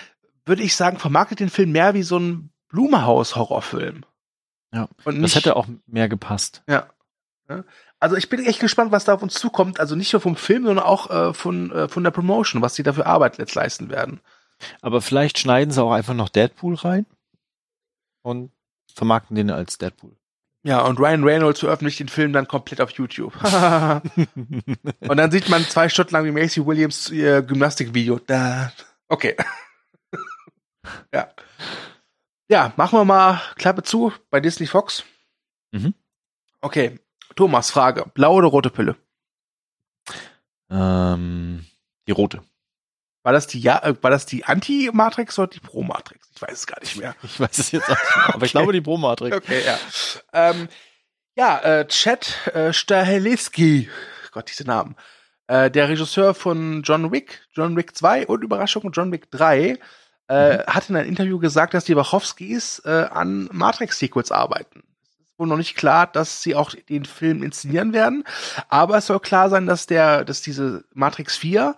würde 0.47 0.63
ich 0.63 0.77
sagen, 0.77 0.99
vermarktet 0.99 1.41
den 1.41 1.51
Film 1.51 1.73
mehr 1.73 1.95
wie 1.95 2.05
so 2.05 2.19
ein 2.19 2.51
Blumehaus-Horrorfilm. 2.69 4.05
Ja. 4.73 4.89
Und 5.05 5.21
nicht, 5.21 5.35
das 5.35 5.45
hätte 5.45 5.57
auch 5.57 5.67
mehr 5.87 6.09
gepasst. 6.09 6.63
Ja. 6.69 6.89
Also 8.01 8.17
ich 8.17 8.29
bin 8.29 8.45
echt 8.45 8.61
gespannt, 8.61 8.93
was 8.93 9.05
da 9.05 9.15
auf 9.15 9.23
uns 9.23 9.35
zukommt. 9.35 9.81
Also 9.81 9.97
nicht 9.97 10.13
nur 10.13 10.21
vom 10.21 10.37
Film, 10.37 10.65
sondern 10.65 10.85
auch 10.85 11.11
äh, 11.11 11.35
von, 11.35 11.71
äh, 11.73 11.89
von 11.89 12.05
der 12.05 12.11
Promotion, 12.11 12.63
was 12.63 12.75
sie 12.75 12.83
dafür 12.83 13.07
Arbeit 13.07 13.39
jetzt 13.39 13.55
leisten 13.55 13.91
werden. 13.91 14.21
Aber 14.81 15.01
vielleicht 15.01 15.39
schneiden 15.39 15.73
sie 15.73 15.83
auch 15.83 15.93
einfach 15.93 16.15
noch 16.15 16.29
Deadpool 16.29 16.75
rein 16.75 17.07
und 18.23 18.51
vermarkten 18.93 19.37
den 19.37 19.51
als 19.51 19.79
Deadpool. 19.79 20.17
Ja, 20.67 20.81
und 20.81 20.99
Ryan 20.99 21.25
Reynolds 21.25 21.61
veröffentlicht 21.61 22.01
den 22.01 22.09
Film 22.09 22.33
dann 22.33 22.49
komplett 22.49 22.81
auf 22.81 22.91
YouTube. 22.93 23.35
und 23.45 25.17
dann 25.17 25.31
sieht 25.31 25.51
man 25.51 25.63
zwei 25.65 25.91
Stunden 25.91 26.15
lang 26.15 26.25
wie 26.25 26.31
Macy 26.31 26.65
Williams 26.65 27.11
ihr 27.11 27.43
Gymnastikvideo. 27.43 28.19
Da. 28.27 28.73
Okay. 29.09 29.37
ja. 31.13 31.29
Ja, 32.49 32.73
machen 32.77 32.99
wir 32.99 33.05
mal 33.05 33.43
Klappe 33.57 33.83
zu 33.83 34.13
bei 34.31 34.41
Disney 34.41 34.67
Fox. 34.67 35.05
Mhm. 35.73 35.93
Okay. 36.63 36.99
Thomas, 37.37 37.71
Frage. 37.71 38.11
Blaue 38.15 38.37
oder 38.37 38.49
rote 38.49 38.71
Pille? 38.71 38.97
Ähm, 40.71 41.67
die 42.07 42.13
rote. 42.13 42.43
War 43.25 43.33
das 43.33 43.47
die, 43.47 43.59
ja, 43.59 43.83
äh, 43.83 43.95
war 44.03 44.11
das 44.11 44.27
die 44.27 44.45
Anti-Matrix 44.45 45.39
oder 45.39 45.49
die 45.49 45.61
Pro-Matrix? 45.61 46.29
Ich 46.37 46.43
weiß 46.43 46.53
es 46.53 46.67
gar 46.67 46.79
nicht 46.81 46.97
mehr. 46.99 47.17
Ich 47.23 47.41
weiß 47.41 47.59
es 47.59 47.73
jetzt 47.73 47.89
auch 47.91 47.97
nicht 47.97 48.17
mehr, 48.17 48.25
aber 48.27 48.37
okay. 48.37 48.45
ich 48.45 48.53
glaube 48.53 48.73
die 48.75 48.81
Pro-Matrix. 48.83 49.37
Okay, 49.37 49.63
ja. 49.65 49.79
Ähm, 50.35 50.69
ja, 51.35 51.59
äh, 51.61 51.89
Chad 51.89 52.47
äh, 52.55 52.75
Stahelski, 52.75 53.89
Gott, 54.31 54.51
diese 54.51 54.65
Namen. 54.65 54.95
Äh, 55.47 55.71
der 55.71 55.89
Regisseur 55.89 56.35
von 56.35 56.83
John 56.83 57.13
Wick, 57.13 57.41
John 57.53 57.77
Wick 57.79 57.97
2 57.97 58.27
und 58.27 58.45
Überraschung 58.45 58.91
John 58.93 59.11
Wick 59.11 59.31
3, 59.31 59.79
äh, 60.29 60.57
mhm. 60.59 60.63
hat 60.67 60.91
in 60.91 60.97
einem 60.97 61.09
Interview 61.09 61.39
gesagt, 61.39 61.73
dass 61.73 61.87
die 61.87 61.97
Wachowskis 61.97 62.83
äh, 62.85 63.07
an 63.11 63.49
Matrix-Sequels 63.53 64.33
arbeiten. 64.33 64.83
Es 65.23 65.31
ist 65.31 65.39
wohl 65.39 65.47
noch 65.47 65.57
nicht 65.57 65.77
klar, 65.77 66.07
dass 66.07 66.43
sie 66.43 66.55
auch 66.55 66.75
den 66.91 67.07
Film 67.07 67.43
inszenieren 67.43 67.95
werden, 67.95 68.25
aber 68.69 68.99
es 68.99 69.07
soll 69.07 69.21
klar 69.21 69.49
sein, 69.49 69.67
dass 69.67 69.87
der, 69.87 70.27
dass 70.27 70.43
diese 70.43 70.85
Matrix 70.93 71.39
4 71.39 71.75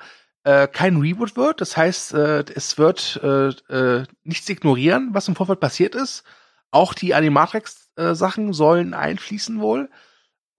äh, 0.47 0.69
kein 0.69 0.99
Reboot 0.99 1.37
wird. 1.37 1.61
Das 1.61 1.77
heißt, 1.77 2.15
äh, 2.15 2.45
es 2.55 2.79
wird 2.79 3.21
äh, 3.23 3.49
äh, 3.49 4.05
nichts 4.23 4.49
ignorieren, 4.49 5.09
was 5.13 5.27
im 5.27 5.35
Vorfeld 5.35 5.59
passiert 5.59 5.97
ist. 5.97 6.23
Auch 6.71 6.95
die 6.95 7.15
Animatrix-Sachen 7.15 8.53
sollen 8.53 8.95
einfließen 8.95 9.61
wohl. 9.61 9.91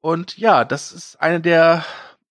Und 0.02 0.38
ja, 0.38 0.65
das 0.65 0.91
ist 0.91 1.21
eine 1.21 1.39
der 1.39 1.86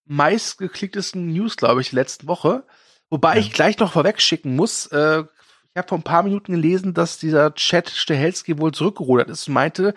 meistgeklicktesten 0.05 1.33
News, 1.33 1.57
glaube 1.57 1.81
ich, 1.81 1.93
letzten 1.93 2.27
Woche. 2.29 2.65
Wobei 3.09 3.35
ja. 3.35 3.41
ich 3.41 3.53
gleich 3.53 3.79
noch 3.79 3.93
vorwegschicken 3.93 4.55
muss, 4.55 4.87
äh, 4.89 5.23
ich 5.23 5.79
habe 5.79 5.89
vor 5.89 5.99
ein 5.99 6.05
paar 6.05 6.23
Minuten 6.23 6.53
gelesen, 6.53 6.93
dass 6.93 7.19
dieser 7.19 7.55
Chat 7.55 7.89
Stehelski 7.89 8.59
wohl 8.59 8.73
zurückgerudert 8.73 9.31
ist 9.31 9.49
und 9.49 9.55
meinte, 9.55 9.95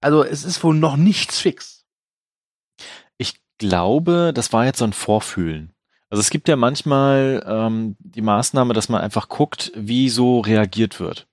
also 0.00 0.24
es 0.24 0.44
ist 0.44 0.62
wohl 0.62 0.74
noch 0.74 0.96
nichts 0.96 1.38
fix. 1.38 1.86
Ich 3.16 3.40
glaube, 3.58 4.32
das 4.34 4.52
war 4.52 4.66
jetzt 4.66 4.78
so 4.78 4.84
ein 4.84 4.92
Vorfühlen. 4.92 5.74
Also 6.10 6.20
es 6.20 6.30
gibt 6.30 6.48
ja 6.48 6.56
manchmal 6.56 7.44
ähm, 7.46 7.96
die 7.98 8.22
Maßnahme, 8.22 8.72
dass 8.72 8.88
man 8.88 9.00
einfach 9.00 9.28
guckt, 9.28 9.72
wie 9.74 10.08
so 10.08 10.40
reagiert 10.40 11.00
wird. 11.00 11.26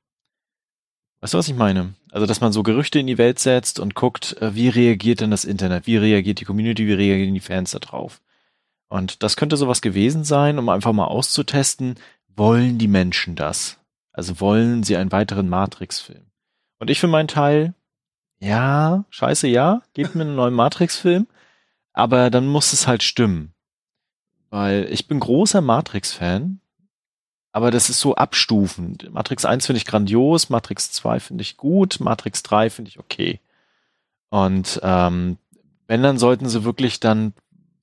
Weißt 1.22 1.34
du, 1.34 1.38
was 1.38 1.48
ich 1.48 1.56
meine? 1.56 1.96
Also, 2.12 2.26
dass 2.28 2.40
man 2.40 2.52
so 2.52 2.62
Gerüchte 2.62 3.00
in 3.00 3.08
die 3.08 3.18
Welt 3.18 3.40
setzt 3.40 3.80
und 3.80 3.96
guckt, 3.96 4.40
äh, 4.42 4.54
wie 4.54 4.70
reagiert 4.70 5.22
denn 5.22 5.32
das 5.32 5.44
Internet? 5.44 5.88
Wie 5.88 5.98
reagiert 5.98 6.40
die 6.40 6.46
Community? 6.46 6.88
Wie 6.88 6.94
reagieren 6.94 7.34
die 7.34 7.40
Fans 7.40 7.72
da 7.72 7.80
drauf? 7.80 8.22
Und 8.90 9.24
das 9.24 9.36
könnte 9.36 9.58
sowas 9.58 9.82
gewesen 9.82 10.24
sein, 10.24 10.60
um 10.60 10.70
einfach 10.70 10.94
mal 10.94 11.06
auszutesten, 11.08 11.96
wollen 12.36 12.78
die 12.78 12.88
Menschen 12.88 13.36
das? 13.36 13.80
Also 14.12 14.40
wollen 14.40 14.84
sie 14.84 14.98
einen 14.98 15.12
weiteren 15.12 15.50
Matrix-Film? 15.50 16.26
Und 16.80 16.90
ich 16.90 17.00
für 17.00 17.08
meinen 17.08 17.28
Teil, 17.28 17.74
ja, 18.40 19.06
scheiße, 19.10 19.48
ja, 19.48 19.82
gebt 19.94 20.14
mir 20.14 20.22
einen 20.22 20.36
neuen 20.36 20.54
Matrix-Film, 20.54 21.28
aber 21.92 22.30
dann 22.30 22.46
muss 22.46 22.72
es 22.72 22.88
halt 22.88 23.02
stimmen. 23.02 23.55
Weil 24.56 24.88
ich 24.90 25.10
bin 25.10 25.20
großer 25.20 25.60
Matrix-Fan, 25.60 26.62
aber 27.52 27.72
das 27.72 27.90
ist 27.90 28.00
so 28.00 28.16
abstufend. 28.16 29.12
Matrix 29.12 29.44
1 29.44 29.66
finde 29.66 29.80
ich 29.80 29.86
grandios, 29.86 30.50
Matrix 30.50 30.94
2 30.94 31.20
finde 31.20 31.42
ich 31.42 31.58
gut, 31.58 32.00
Matrix 32.00 32.42
3 32.42 32.70
finde 32.70 32.88
ich 32.88 32.98
okay. 32.98 33.42
Und 34.30 34.80
ähm, 34.82 35.36
wenn, 35.88 36.02
dann 36.02 36.18
sollten 36.18 36.48
sie 36.48 36.64
wirklich 36.64 37.02
dann 37.02 37.34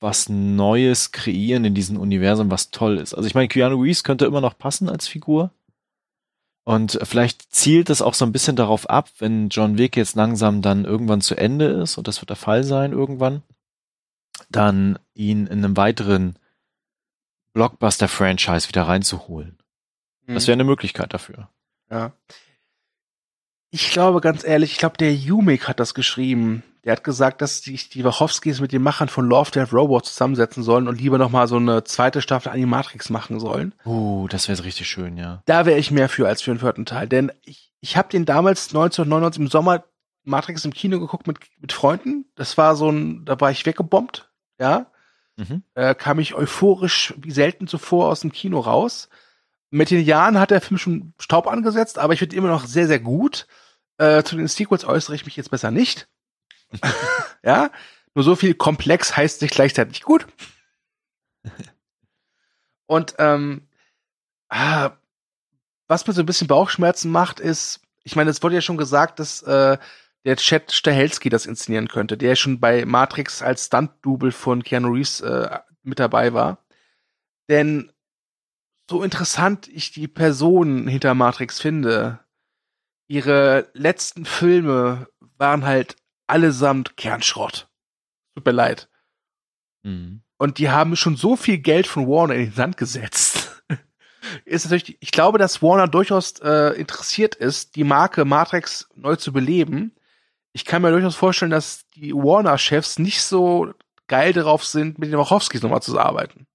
was 0.00 0.30
Neues 0.30 1.12
kreieren 1.12 1.66
in 1.66 1.74
diesem 1.74 2.00
Universum, 2.00 2.50
was 2.50 2.70
toll 2.70 2.96
ist. 2.96 3.12
Also 3.12 3.26
ich 3.26 3.34
meine, 3.34 3.48
Keanu 3.48 3.82
Reeves 3.82 4.02
könnte 4.02 4.24
immer 4.24 4.40
noch 4.40 4.56
passen 4.56 4.88
als 4.88 5.06
Figur. 5.06 5.50
Und 6.64 6.98
vielleicht 7.02 7.52
zielt 7.54 7.90
das 7.90 8.00
auch 8.00 8.14
so 8.14 8.24
ein 8.24 8.32
bisschen 8.32 8.56
darauf 8.56 8.88
ab, 8.88 9.10
wenn 9.18 9.50
John 9.50 9.76
Wick 9.76 9.94
jetzt 9.94 10.16
langsam 10.16 10.62
dann 10.62 10.86
irgendwann 10.86 11.20
zu 11.20 11.34
Ende 11.34 11.66
ist, 11.66 11.98
und 11.98 12.08
das 12.08 12.22
wird 12.22 12.30
der 12.30 12.36
Fall 12.36 12.64
sein 12.64 12.92
irgendwann, 12.92 13.42
dann 14.48 14.98
ihn 15.12 15.46
in 15.46 15.58
einem 15.62 15.76
weiteren 15.76 16.36
Blockbuster-Franchise 17.52 18.68
wieder 18.68 18.82
reinzuholen. 18.82 19.58
Mhm. 20.26 20.34
Das 20.34 20.46
wäre 20.46 20.54
eine 20.54 20.64
Möglichkeit 20.64 21.12
dafür. 21.12 21.48
Ja. 21.90 22.12
Ich 23.70 23.90
glaube 23.90 24.20
ganz 24.20 24.44
ehrlich, 24.44 24.72
ich 24.72 24.78
glaube, 24.78 24.98
der 24.98 25.12
Umik 25.32 25.68
hat 25.68 25.80
das 25.80 25.94
geschrieben. 25.94 26.62
Der 26.84 26.92
hat 26.92 27.04
gesagt, 27.04 27.40
dass 27.40 27.58
sich 27.58 27.88
die 27.88 28.04
Wachowskis 28.04 28.60
mit 28.60 28.72
den 28.72 28.82
Machern 28.82 29.08
von 29.08 29.26
Love 29.26 29.50
Death 29.52 29.72
Robots 29.72 30.10
zusammensetzen 30.10 30.62
sollen 30.62 30.88
und 30.88 31.00
lieber 31.00 31.16
noch 31.16 31.30
mal 31.30 31.46
so 31.46 31.56
eine 31.56 31.84
zweite 31.84 32.20
Staffel 32.20 32.50
Animatrix 32.50 33.08
machen 33.08 33.38
sollen. 33.38 33.74
Oh, 33.84 34.26
das 34.28 34.48
wäre 34.48 34.64
richtig 34.64 34.88
schön, 34.88 35.16
ja. 35.16 35.42
Da 35.46 35.64
wäre 35.64 35.78
ich 35.78 35.90
mehr 35.90 36.08
für 36.08 36.26
als 36.26 36.42
für 36.42 36.50
den 36.52 36.58
vierten 36.58 36.84
Teil, 36.84 37.08
denn 37.08 37.30
ich, 37.44 37.72
ich 37.80 37.96
habe 37.96 38.08
den 38.08 38.24
damals 38.24 38.68
1999 38.68 39.40
im 39.40 39.48
Sommer 39.48 39.84
Matrix 40.24 40.64
im 40.64 40.74
Kino 40.74 40.98
geguckt 41.00 41.26
mit 41.26 41.38
mit 41.58 41.72
Freunden. 41.72 42.26
Das 42.34 42.58
war 42.58 42.76
so 42.76 42.90
ein, 42.90 43.24
da 43.24 43.40
war 43.40 43.50
ich 43.50 43.64
weggebombt, 43.64 44.30
ja 44.58 44.92
mhm. 45.36 45.62
äh, 45.74 45.94
kam 45.94 46.18
ich 46.18 46.34
euphorisch 46.34 47.14
wie 47.16 47.30
selten 47.30 47.66
zuvor 47.66 48.08
aus 48.08 48.20
dem 48.20 48.32
Kino 48.32 48.60
raus. 48.60 49.08
Mit 49.70 49.90
den 49.90 50.04
Jahren 50.04 50.38
hat 50.38 50.50
der 50.50 50.60
Film 50.60 50.78
schon 50.78 51.14
Staub 51.18 51.46
angesetzt, 51.46 51.98
aber 51.98 52.12
ich 52.12 52.18
finde 52.18 52.36
immer 52.36 52.48
noch 52.48 52.66
sehr, 52.66 52.86
sehr 52.86 53.00
gut. 53.00 53.46
Äh, 53.98 54.22
zu 54.22 54.36
den 54.36 54.48
Sequels 54.48 54.84
äußere 54.84 55.14
ich 55.14 55.24
mich 55.24 55.36
jetzt 55.36 55.50
besser 55.50 55.70
nicht. 55.70 56.08
ja, 57.42 57.70
nur 58.14 58.24
so 58.24 58.36
viel 58.36 58.54
komplex 58.54 59.16
heißt 59.16 59.42
nicht 59.42 59.54
gleichzeitig 59.54 60.02
gut. 60.02 60.26
Und 62.86 63.14
ähm, 63.18 63.68
ah, 64.48 64.90
was 65.88 66.06
mir 66.06 66.12
so 66.12 66.22
ein 66.22 66.26
bisschen 66.26 66.46
Bauchschmerzen 66.46 67.10
macht, 67.10 67.40
ist, 67.40 67.80
ich 68.02 68.16
meine, 68.16 68.30
es 68.30 68.42
wurde 68.42 68.54
ja 68.54 68.60
schon 68.60 68.76
gesagt, 68.76 69.18
dass 69.18 69.42
äh, 69.42 69.78
der 70.24 70.36
Chad 70.36 70.72
Stahelski 70.72 71.28
das 71.28 71.46
inszenieren 71.46 71.88
könnte, 71.88 72.16
der 72.16 72.36
schon 72.36 72.60
bei 72.60 72.84
Matrix 72.84 73.42
als 73.42 73.66
Stunt-Double 73.66 74.32
von 74.32 74.62
Keanu 74.62 74.92
Reeves 74.92 75.20
äh, 75.20 75.58
mit 75.82 75.98
dabei 75.98 76.32
war. 76.32 76.64
Denn 77.48 77.92
so 78.88 79.02
interessant 79.02 79.68
ich 79.68 79.92
die 79.92 80.08
Person 80.08 80.86
hinter 80.86 81.14
Matrix 81.14 81.60
finde, 81.60 82.20
ihre 83.08 83.68
letzten 83.74 84.24
Filme 84.24 85.08
waren 85.38 85.64
halt 85.64 85.96
allesamt 86.26 86.96
Kernschrott. 86.96 87.68
Tut 88.34 88.46
mir 88.46 88.52
leid. 88.52 88.88
Mhm. 89.82 90.22
Und 90.38 90.58
die 90.58 90.70
haben 90.70 90.96
schon 90.96 91.16
so 91.16 91.36
viel 91.36 91.58
Geld 91.58 91.86
von 91.86 92.08
Warner 92.08 92.34
in 92.34 92.46
den 92.46 92.52
Sand 92.52 92.76
gesetzt. 92.76 93.62
ist 94.44 94.64
natürlich, 94.70 94.96
ich 95.00 95.12
glaube, 95.12 95.38
dass 95.38 95.62
Warner 95.62 95.88
durchaus 95.88 96.40
äh, 96.40 96.70
interessiert 96.78 97.34
ist, 97.34 97.76
die 97.76 97.84
Marke 97.84 98.24
Matrix 98.24 98.88
neu 98.94 99.16
zu 99.16 99.32
beleben. 99.32 99.92
Ich 100.52 100.64
kann 100.64 100.82
mir 100.82 100.90
durchaus 100.90 101.16
vorstellen, 101.16 101.50
dass 101.50 101.88
die 101.94 102.12
Warner-Chefs 102.12 102.98
nicht 102.98 103.22
so 103.22 103.72
geil 104.06 104.32
darauf 104.32 104.64
sind, 104.64 104.98
mit 104.98 105.10
den 105.10 105.18
Wachowskis 105.18 105.62
nochmal 105.62 105.82
zu 105.82 105.98
arbeiten. 105.98 106.46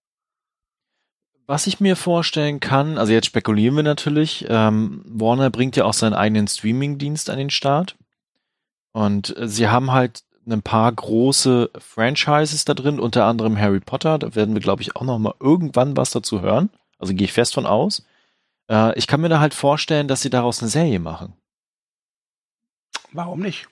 Was 1.48 1.66
ich 1.66 1.80
mir 1.80 1.96
vorstellen 1.96 2.60
kann, 2.60 2.98
also 2.98 3.14
jetzt 3.14 3.26
spekulieren 3.26 3.76
wir 3.76 3.84
natürlich, 3.84 4.46
ähm, 4.50 5.02
Warner 5.06 5.50
bringt 5.50 5.78
ja 5.78 5.86
auch 5.86 5.94
seinen 5.94 6.14
eigenen 6.14 6.48
Streaming-Dienst 6.48 7.30
an 7.30 7.38
den 7.38 7.50
Start. 7.50 7.96
Und 8.92 9.36
äh, 9.38 9.48
sie 9.48 9.70
haben 9.70 9.94
halt 9.94 10.24
ein 10.46 10.62
paar 10.62 10.92
große 10.92 11.72
Franchises 11.78 12.66
da 12.66 12.74
drin, 12.74 13.00
unter 13.00 13.26
anderem 13.26 13.58
Harry 13.58 13.80
Potter. 13.80 14.18
Da 14.18 14.36
werden 14.36 14.54
wir, 14.54 14.62
glaube 14.62 14.82
ich, 14.82 14.96
auch 14.96 15.04
noch 15.04 15.20
mal 15.20 15.36
irgendwann 15.40 15.96
was 15.98 16.12
dazu 16.12 16.42
hören. 16.42 16.70
Also 17.00 17.14
gehe 17.14 17.26
ich 17.26 17.34
fest 17.34 17.54
von 17.54 17.66
aus. 17.66 18.06
Äh, 18.70 18.98
ich 18.98 19.08
kann 19.08 19.22
mir 19.22 19.30
da 19.30 19.40
halt 19.40 19.54
vorstellen, 19.54 20.08
dass 20.08 20.22
sie 20.22 20.30
daraus 20.30 20.62
eine 20.62 20.70
Serie 20.70 21.00
machen. 21.00 21.34
Warum 23.14 23.40
nicht? 23.40 23.68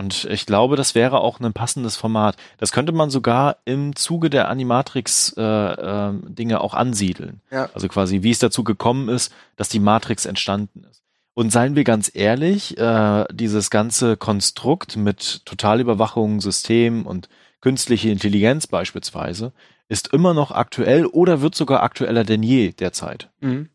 Und 0.00 0.24
ich 0.30 0.46
glaube, 0.46 0.76
das 0.76 0.94
wäre 0.94 1.20
auch 1.20 1.40
ein 1.40 1.52
passendes 1.52 1.96
Format. 1.96 2.38
Das 2.56 2.72
könnte 2.72 2.92
man 2.92 3.10
sogar 3.10 3.58
im 3.66 3.94
Zuge 3.94 4.30
der 4.30 4.48
Animatrix-Dinge 4.48 6.24
äh, 6.36 6.52
äh, 6.52 6.54
auch 6.54 6.72
ansiedeln. 6.72 7.42
Ja. 7.50 7.68
Also 7.74 7.86
quasi, 7.88 8.22
wie 8.22 8.30
es 8.30 8.38
dazu 8.38 8.64
gekommen 8.64 9.10
ist, 9.10 9.30
dass 9.56 9.68
die 9.68 9.78
Matrix 9.78 10.24
entstanden 10.24 10.84
ist. 10.90 11.02
Und 11.34 11.52
seien 11.52 11.76
wir 11.76 11.84
ganz 11.84 12.10
ehrlich, 12.14 12.78
äh, 12.78 13.26
dieses 13.30 13.68
ganze 13.68 14.16
Konstrukt 14.16 14.96
mit 14.96 15.44
Totalüberwachung, 15.44 16.40
System 16.40 17.04
und 17.04 17.28
künstliche 17.60 18.08
Intelligenz 18.08 18.66
beispielsweise 18.66 19.52
ist 19.90 20.14
immer 20.14 20.32
noch 20.32 20.50
aktuell 20.50 21.04
oder 21.04 21.42
wird 21.42 21.54
sogar 21.54 21.82
aktueller 21.82 22.24
denn 22.24 22.42
je 22.42 22.72
derzeit. 22.72 23.28
Mhm. 23.40 23.68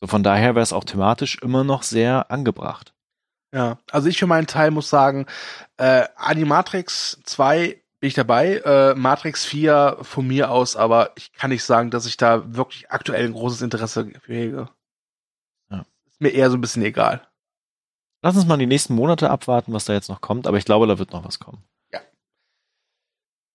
So 0.00 0.08
von 0.08 0.24
daher 0.24 0.56
wäre 0.56 0.64
es 0.64 0.72
auch 0.72 0.82
thematisch 0.82 1.38
immer 1.40 1.62
noch 1.62 1.84
sehr 1.84 2.32
angebracht. 2.32 2.94
Ja, 3.54 3.78
also 3.90 4.08
ich 4.08 4.18
für 4.18 4.26
meinen 4.26 4.46
Teil 4.46 4.70
muss 4.70 4.88
sagen, 4.88 5.26
äh, 5.76 6.06
Animatrix 6.16 7.20
2 7.24 7.82
bin 8.00 8.08
ich 8.08 8.14
dabei, 8.14 8.56
äh, 8.64 8.94
Matrix 8.94 9.44
4 9.44 9.98
von 10.00 10.26
mir 10.26 10.50
aus, 10.50 10.74
aber 10.74 11.12
ich 11.16 11.32
kann 11.34 11.50
nicht 11.50 11.62
sagen, 11.62 11.90
dass 11.90 12.06
ich 12.06 12.16
da 12.16 12.56
wirklich 12.56 12.90
aktuell 12.90 13.26
ein 13.26 13.32
großes 13.32 13.62
Interesse 13.62 14.10
für 14.20 14.34
hege. 14.34 14.68
Ja. 15.70 15.84
Ist 16.06 16.20
mir 16.20 16.30
eher 16.30 16.50
so 16.50 16.56
ein 16.56 16.60
bisschen 16.60 16.82
egal. 16.82 17.26
Lass 18.22 18.36
uns 18.36 18.46
mal 18.46 18.56
die 18.56 18.66
nächsten 18.66 18.94
Monate 18.94 19.30
abwarten, 19.30 19.72
was 19.72 19.84
da 19.84 19.92
jetzt 19.92 20.08
noch 20.08 20.20
kommt, 20.20 20.46
aber 20.46 20.56
ich 20.56 20.64
glaube, 20.64 20.86
da 20.86 20.98
wird 20.98 21.12
noch 21.12 21.24
was 21.24 21.38
kommen. 21.38 21.62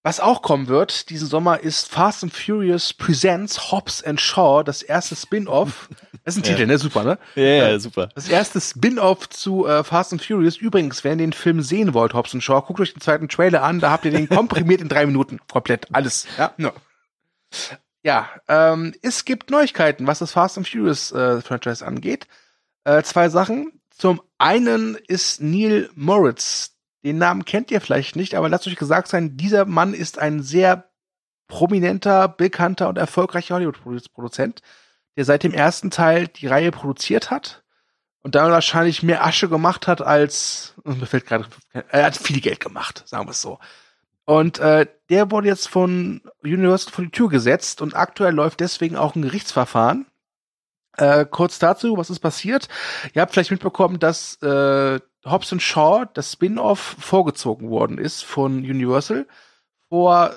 Was 0.07 0.21
auch 0.21 0.41
kommen 0.41 0.69
wird 0.69 1.09
diesen 1.09 1.27
Sommer 1.27 1.59
ist 1.59 1.89
Fast 1.89 2.23
and 2.23 2.33
Furious 2.33 2.93
Presents 2.93 3.73
Hobbs 3.73 4.01
and 4.01 4.21
Shaw, 4.21 4.63
das 4.63 4.81
erste 4.81 5.17
Spin-off. 5.17 5.89
Das 6.23 6.35
ist 6.35 6.43
ein 6.43 6.49
ja. 6.49 6.55
Titel, 6.55 6.67
ne? 6.67 6.77
Super, 6.77 7.03
ne? 7.03 7.19
Ja, 7.35 7.43
ja, 7.43 7.69
äh, 7.69 7.79
super. 7.79 8.07
Das 8.15 8.29
erste 8.29 8.61
Spin-off 8.61 9.27
zu 9.29 9.65
äh, 9.65 9.83
Fast 9.83 10.13
and 10.13 10.23
Furious. 10.23 10.55
Übrigens, 10.55 11.03
wenn 11.03 11.19
ihr 11.19 11.25
den 11.25 11.33
Film 11.33 11.61
sehen 11.61 11.93
wollt, 11.93 12.13
Hobbs 12.13 12.33
and 12.33 12.43
Shaw, 12.43 12.61
guckt 12.61 12.79
euch 12.79 12.93
den 12.93 13.01
zweiten 13.01 13.27
Trailer 13.27 13.63
an, 13.63 13.81
da 13.81 13.91
habt 13.91 14.05
ihr 14.05 14.11
den 14.11 14.29
komprimiert 14.35 14.79
in 14.79 14.87
drei 14.87 15.05
Minuten. 15.05 15.39
Komplett. 15.51 15.87
Alles. 15.93 16.25
Ja, 16.37 16.53
no. 16.55 16.71
ja 18.01 18.29
ähm, 18.47 18.93
es 19.01 19.25
gibt 19.25 19.51
Neuigkeiten, 19.51 20.07
was 20.07 20.19
das 20.19 20.31
Fast 20.31 20.57
and 20.57 20.67
Furious 20.67 21.11
äh, 21.11 21.41
Franchise 21.41 21.85
angeht. 21.85 22.27
Äh, 22.85 23.03
zwei 23.03 23.27
Sachen. 23.27 23.81
Zum 23.89 24.21
einen 24.37 24.95
ist 25.07 25.41
Neil 25.41 25.89
Moritz, 25.95 26.76
den 27.03 27.17
Namen 27.17 27.45
kennt 27.45 27.71
ihr 27.71 27.81
vielleicht 27.81 28.15
nicht, 28.15 28.36
aber 28.36 28.49
lasst 28.49 28.67
euch 28.67 28.75
gesagt 28.75 29.07
sein, 29.07 29.38
dieser 29.38 29.65
Mann 29.65 29.93
ist 29.93 30.19
ein 30.19 30.41
sehr 30.41 30.89
prominenter, 31.47 32.27
bekannter 32.27 32.89
und 32.89 32.97
erfolgreicher 32.97 33.55
Hollywood-Produzent, 33.55 34.62
der 35.15 35.25
seit 35.25 35.43
dem 35.43 35.53
ersten 35.53 35.91
Teil 35.91 36.27
die 36.27 36.47
Reihe 36.47 36.71
produziert 36.71 37.31
hat 37.31 37.63
und 38.21 38.36
dann 38.36 38.51
wahrscheinlich 38.51 39.03
mehr 39.03 39.25
Asche 39.25 39.47
gemacht 39.47 39.88
hat 39.88 40.01
als, 40.01 40.73
mir 40.83 41.05
fällt 41.05 41.25
gerade, 41.25 41.45
er 41.71 42.05
hat 42.05 42.17
viel 42.17 42.41
Geld 42.41 42.60
gemacht, 42.60 43.03
sagen 43.05 43.25
wir 43.25 43.31
es 43.31 43.41
so. 43.41 43.60
Und 44.25 44.60
äh, 44.60 44.86
der 45.10 45.31
wurde 45.31 45.47
jetzt 45.47 45.69
von 45.69 46.21
Universal 46.43 46.91
vor 46.91 47.05
die 47.05 47.12
Tür 47.12 47.29
gesetzt 47.29 47.81
und 47.81 47.95
aktuell 47.95 48.33
läuft 48.33 48.60
deswegen 48.60 48.97
auch 48.97 49.15
ein 49.15 49.21
Gerichtsverfahren. 49.21 50.05
Äh, 50.97 51.25
kurz 51.25 51.60
dazu, 51.60 51.95
was 51.95 52.10
ist 52.10 52.19
passiert? 52.19 52.67
Ihr 53.13 53.21
habt 53.21 53.31
vielleicht 53.31 53.51
mitbekommen, 53.51 53.99
dass 53.99 54.36
äh, 54.41 54.99
Hobbs 55.29 55.51
Shaw, 55.61 56.05
das 56.13 56.33
Spin-off, 56.33 56.95
vorgezogen 56.99 57.69
worden 57.69 57.97
ist 57.97 58.23
von 58.23 58.59
Universal. 58.59 59.27
Vor 59.89 60.33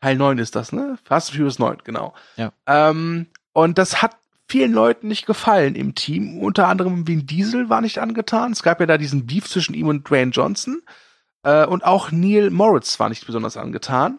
Teil 0.00 0.16
9 0.16 0.38
ist 0.38 0.54
das, 0.54 0.72
ne? 0.72 0.98
Fast 1.04 1.30
and 1.30 1.36
Furious 1.36 1.58
9, 1.58 1.78
genau. 1.84 2.14
Ja. 2.36 2.52
Ähm, 2.66 3.26
und 3.52 3.78
das 3.78 4.02
hat 4.02 4.16
vielen 4.48 4.72
Leuten 4.72 5.08
nicht 5.08 5.26
gefallen 5.26 5.74
im 5.74 5.94
Team. 5.94 6.38
Unter 6.40 6.68
anderem 6.68 7.06
Vin 7.06 7.26
Diesel 7.26 7.68
war 7.68 7.80
nicht 7.80 7.98
angetan. 7.98 8.52
Es 8.52 8.62
gab 8.62 8.80
ja 8.80 8.86
da 8.86 8.96
diesen 8.96 9.26
Beef 9.26 9.48
zwischen 9.48 9.74
ihm 9.74 9.88
und 9.88 10.08
Dwayne 10.08 10.30
Johnson. 10.30 10.82
Äh, 11.42 11.66
und 11.66 11.84
auch 11.84 12.10
Neil 12.10 12.50
Moritz 12.50 12.98
war 12.98 13.08
nicht 13.08 13.26
besonders 13.26 13.56
angetan. 13.56 14.18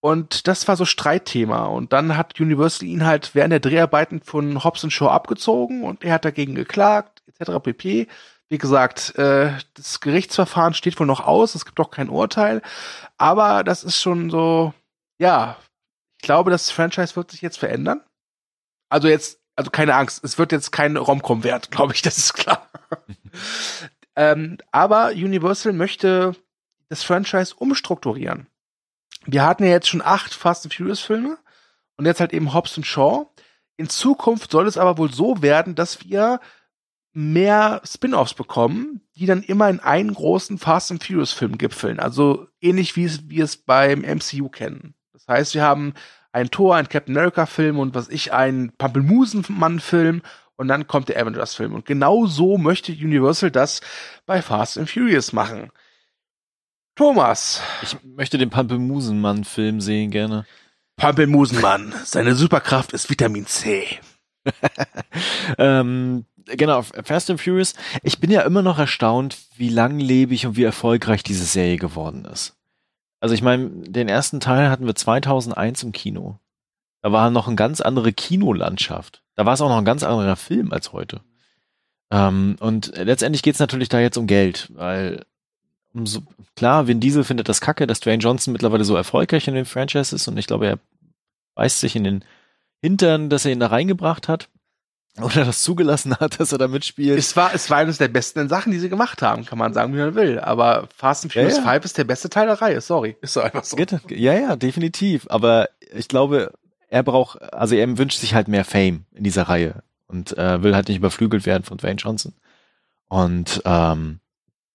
Und 0.00 0.48
das 0.48 0.66
war 0.66 0.76
so 0.76 0.86
Streitthema. 0.86 1.66
Und 1.66 1.92
dann 1.92 2.16
hat 2.16 2.40
Universal 2.40 2.88
ihn 2.88 3.04
halt 3.04 3.34
während 3.34 3.52
der 3.52 3.60
Dreharbeiten 3.60 4.22
von 4.22 4.64
Hobbs 4.64 4.90
Shaw 4.90 5.08
abgezogen 5.10 5.84
und 5.84 6.04
er 6.04 6.14
hat 6.14 6.24
dagegen 6.24 6.54
geklagt, 6.54 7.22
etc. 7.26 7.62
pp. 7.62 8.08
Wie 8.50 8.58
gesagt, 8.58 9.14
äh, 9.16 9.52
das 9.74 10.00
Gerichtsverfahren 10.00 10.74
steht 10.74 10.98
wohl 10.98 11.06
noch 11.06 11.20
aus, 11.20 11.54
es 11.54 11.64
gibt 11.64 11.78
auch 11.78 11.92
kein 11.92 12.08
Urteil, 12.08 12.62
aber 13.16 13.62
das 13.62 13.84
ist 13.84 14.00
schon 14.00 14.28
so, 14.28 14.74
ja, 15.18 15.56
ich 16.18 16.26
glaube, 16.26 16.50
das 16.50 16.70
Franchise 16.70 17.14
wird 17.14 17.30
sich 17.30 17.42
jetzt 17.42 17.58
verändern. 17.58 18.02
Also 18.88 19.06
jetzt, 19.06 19.40
also 19.54 19.70
keine 19.70 19.94
Angst, 19.94 20.24
es 20.24 20.36
wird 20.36 20.50
jetzt 20.50 20.72
kein 20.72 20.96
Romcom 20.96 21.44
wert, 21.44 21.70
glaube 21.70 21.94
ich, 21.94 22.02
das 22.02 22.18
ist 22.18 22.34
klar. 22.34 22.68
ähm, 24.16 24.58
aber 24.72 25.10
Universal 25.10 25.72
möchte 25.72 26.34
das 26.88 27.04
Franchise 27.04 27.54
umstrukturieren. 27.54 28.48
Wir 29.26 29.44
hatten 29.44 29.62
ja 29.62 29.70
jetzt 29.70 29.88
schon 29.88 30.02
acht 30.02 30.34
Fast 30.34 30.64
and 30.64 30.74
Furious 30.74 30.98
Filme 30.98 31.38
und 31.96 32.04
jetzt 32.06 32.18
halt 32.18 32.32
eben 32.32 32.52
Hobbs 32.52 32.76
und 32.76 32.84
Shaw. 32.84 33.28
In 33.76 33.88
Zukunft 33.88 34.50
soll 34.50 34.66
es 34.66 34.76
aber 34.76 34.98
wohl 34.98 35.12
so 35.12 35.40
werden, 35.40 35.76
dass 35.76 36.04
wir 36.04 36.40
mehr 37.12 37.80
Spin-offs 37.84 38.34
bekommen, 38.34 39.00
die 39.16 39.26
dann 39.26 39.42
immer 39.42 39.68
in 39.68 39.80
einen 39.80 40.14
großen 40.14 40.58
Fast 40.58 40.90
and 40.90 41.04
Furious 41.04 41.32
Film 41.32 41.58
gipfeln. 41.58 41.98
Also 41.98 42.46
ähnlich 42.60 42.96
wie 42.96 43.04
es 43.04 43.28
wir 43.28 43.44
es 43.44 43.56
beim 43.56 44.00
MCU 44.00 44.48
kennen. 44.48 44.94
Das 45.12 45.26
heißt, 45.28 45.54
wir 45.54 45.62
haben 45.62 45.94
ein 46.32 46.50
Tor, 46.50 46.76
ein 46.76 46.88
Captain 46.88 47.16
America 47.16 47.46
Film 47.46 47.78
und 47.78 47.94
was 47.94 48.08
ich 48.08 48.32
ein 48.32 48.72
Pampelmusenmann 48.78 49.80
Film 49.80 50.22
und 50.56 50.68
dann 50.68 50.86
kommt 50.86 51.08
der 51.08 51.20
Avengers 51.20 51.54
Film 51.54 51.74
und 51.74 51.86
genau 51.86 52.26
so 52.26 52.58
möchte 52.58 52.92
Universal 52.92 53.50
das 53.50 53.80
bei 54.26 54.42
Fast 54.42 54.78
and 54.78 54.88
Furious 54.88 55.32
machen. 55.32 55.70
Thomas. 56.94 57.62
Ich 57.82 57.96
möchte 58.04 58.38
den 58.38 58.50
Pampelmusenmann 58.50 59.44
Film 59.44 59.80
sehen 59.80 60.10
gerne. 60.10 60.46
Pampelmusenmann, 60.96 61.94
seine 62.04 62.34
Superkraft 62.34 62.92
ist 62.92 63.08
Vitamin 63.08 63.46
C. 63.46 63.86
ähm, 65.58 66.26
genau, 66.56 66.82
Fast 66.82 67.30
and 67.30 67.40
Furious. 67.40 67.74
Ich 68.02 68.18
bin 68.20 68.30
ja 68.30 68.42
immer 68.42 68.62
noch 68.62 68.78
erstaunt, 68.78 69.38
wie 69.56 69.68
langlebig 69.68 70.46
und 70.46 70.56
wie 70.56 70.64
erfolgreich 70.64 71.22
diese 71.22 71.44
Serie 71.44 71.76
geworden 71.76 72.24
ist. 72.24 72.56
Also 73.20 73.34
ich 73.34 73.42
meine, 73.42 73.68
den 73.68 74.08
ersten 74.08 74.40
Teil 74.40 74.70
hatten 74.70 74.86
wir 74.86 74.94
2001 74.94 75.82
im 75.82 75.92
Kino. 75.92 76.38
Da 77.02 77.12
war 77.12 77.30
noch 77.30 77.46
eine 77.46 77.56
ganz 77.56 77.80
andere 77.80 78.12
Kinolandschaft. 78.12 79.22
Da 79.34 79.46
war 79.46 79.54
es 79.54 79.60
auch 79.60 79.68
noch 79.68 79.78
ein 79.78 79.84
ganz 79.84 80.02
anderer 80.02 80.36
Film 80.36 80.72
als 80.72 80.92
heute. 80.92 81.20
Ähm, 82.10 82.56
und 82.60 82.92
letztendlich 82.96 83.42
geht 83.42 83.54
es 83.54 83.60
natürlich 83.60 83.88
da 83.88 84.00
jetzt 84.00 84.16
um 84.16 84.26
Geld, 84.26 84.70
weil 84.74 85.24
umso, 85.92 86.22
klar, 86.56 86.86
Vin 86.86 87.00
Diesel 87.00 87.24
findet 87.24 87.48
das 87.48 87.60
kacke, 87.60 87.86
dass 87.86 88.00
Dwayne 88.00 88.22
Johnson 88.22 88.52
mittlerweile 88.52 88.84
so 88.84 88.96
erfolgreich 88.96 89.48
in 89.48 89.54
den 89.54 89.64
Franchise 89.64 90.14
ist 90.14 90.28
und 90.28 90.36
ich 90.36 90.46
glaube, 90.46 90.66
er 90.66 90.78
beißt 91.54 91.80
sich 91.80 91.96
in 91.96 92.04
den 92.04 92.24
Hintern, 92.82 93.28
dass 93.28 93.44
er 93.44 93.52
ihn 93.52 93.60
da 93.60 93.68
reingebracht 93.68 94.28
hat 94.28 94.48
oder 95.18 95.44
das 95.44 95.62
zugelassen 95.62 96.16
hat, 96.16 96.38
dass 96.40 96.52
er 96.52 96.58
da 96.58 96.68
mitspielt. 96.68 97.18
Es 97.18 97.36
war, 97.36 97.52
es 97.54 97.68
war 97.68 97.78
eines 97.78 97.98
der 97.98 98.08
besten 98.08 98.48
Sachen, 98.48 98.72
die 98.72 98.78
sie 98.78 98.88
gemacht 98.88 99.22
haben, 99.22 99.44
kann 99.44 99.58
man 99.58 99.74
sagen, 99.74 99.92
wie 99.94 99.98
man 99.98 100.14
will. 100.14 100.38
Aber 100.38 100.88
Fast 100.96 101.24
and 101.24 101.32
Furious 101.32 101.56
ja, 101.56 101.64
ja. 101.64 101.72
5 101.72 101.84
ist 101.84 101.98
der 101.98 102.04
beste 102.04 102.30
Teil 102.30 102.46
der 102.46 102.60
Reihe, 102.60 102.80
sorry. 102.80 103.16
Ist 103.20 103.34
so 103.34 103.40
einfach 103.40 103.64
so. 103.64 103.76
Ja, 104.08 104.34
ja, 104.34 104.56
definitiv. 104.56 105.26
Aber 105.28 105.68
ich 105.92 106.08
glaube, 106.08 106.52
er 106.88 107.02
braucht, 107.02 107.42
also 107.52 107.74
er 107.74 107.98
wünscht 107.98 108.20
sich 108.20 108.34
halt 108.34 108.48
mehr 108.48 108.64
Fame 108.64 109.04
in 109.12 109.24
dieser 109.24 109.44
Reihe 109.44 109.82
und 110.06 110.36
äh, 110.38 110.62
will 110.62 110.74
halt 110.74 110.88
nicht 110.88 110.98
überflügelt 110.98 111.46
werden 111.46 111.64
von 111.64 111.78
Dwayne 111.78 111.96
Johnson. 111.96 112.34
Und 113.08 113.62
ähm, 113.64 114.20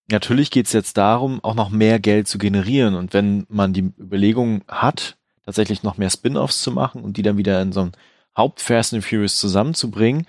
natürlich 0.10 0.52
geht's 0.52 0.74
jetzt 0.74 0.98
darum, 0.98 1.43
auch 1.43 1.56
noch 1.56 1.69
mehr 1.69 2.00
Geld 2.00 2.28
zu 2.28 2.38
generieren. 2.38 2.95
Und 2.95 3.13
wenn 3.13 3.45
man 3.50 3.74
die 3.74 3.91
Überlegung 4.00 4.63
hat, 4.67 5.17
tatsächlich 5.45 5.84
noch 5.84 5.98
mehr 5.98 6.10
Spin-offs 6.10 6.62
zu 6.62 6.71
machen 6.71 7.04
und 7.04 7.17
die 7.17 7.21
dann 7.21 7.38
wieder 7.38 7.62
in 7.62 7.71
so 7.71 7.82
ein 7.82 7.91
Haupt 8.38 8.62
Fast 8.62 8.93
and 8.93 9.04
Furious 9.04 9.38
zusammenzubringen, 9.38 10.28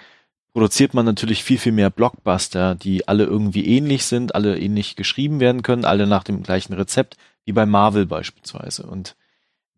produziert 0.53 0.95
man 0.95 1.05
natürlich 1.05 1.45
viel, 1.45 1.59
viel 1.59 1.73
mehr 1.73 1.91
Blockbuster, 1.91 2.75
die 2.75 3.09
alle 3.09 3.25
irgendwie 3.25 3.67
ähnlich 3.67 4.07
sind, 4.07 4.35
alle 4.35 4.59
ähnlich 4.59 4.97
geschrieben 4.97 5.41
werden 5.41 5.63
können, 5.63 5.85
alle 5.85 6.07
nach 6.07 6.25
dem 6.25 6.43
gleichen 6.43 6.73
Rezept, 6.73 7.17
wie 7.45 7.53
bei 7.53 7.67
Marvel 7.67 8.07
beispielsweise. 8.07 8.85
Und 8.85 9.17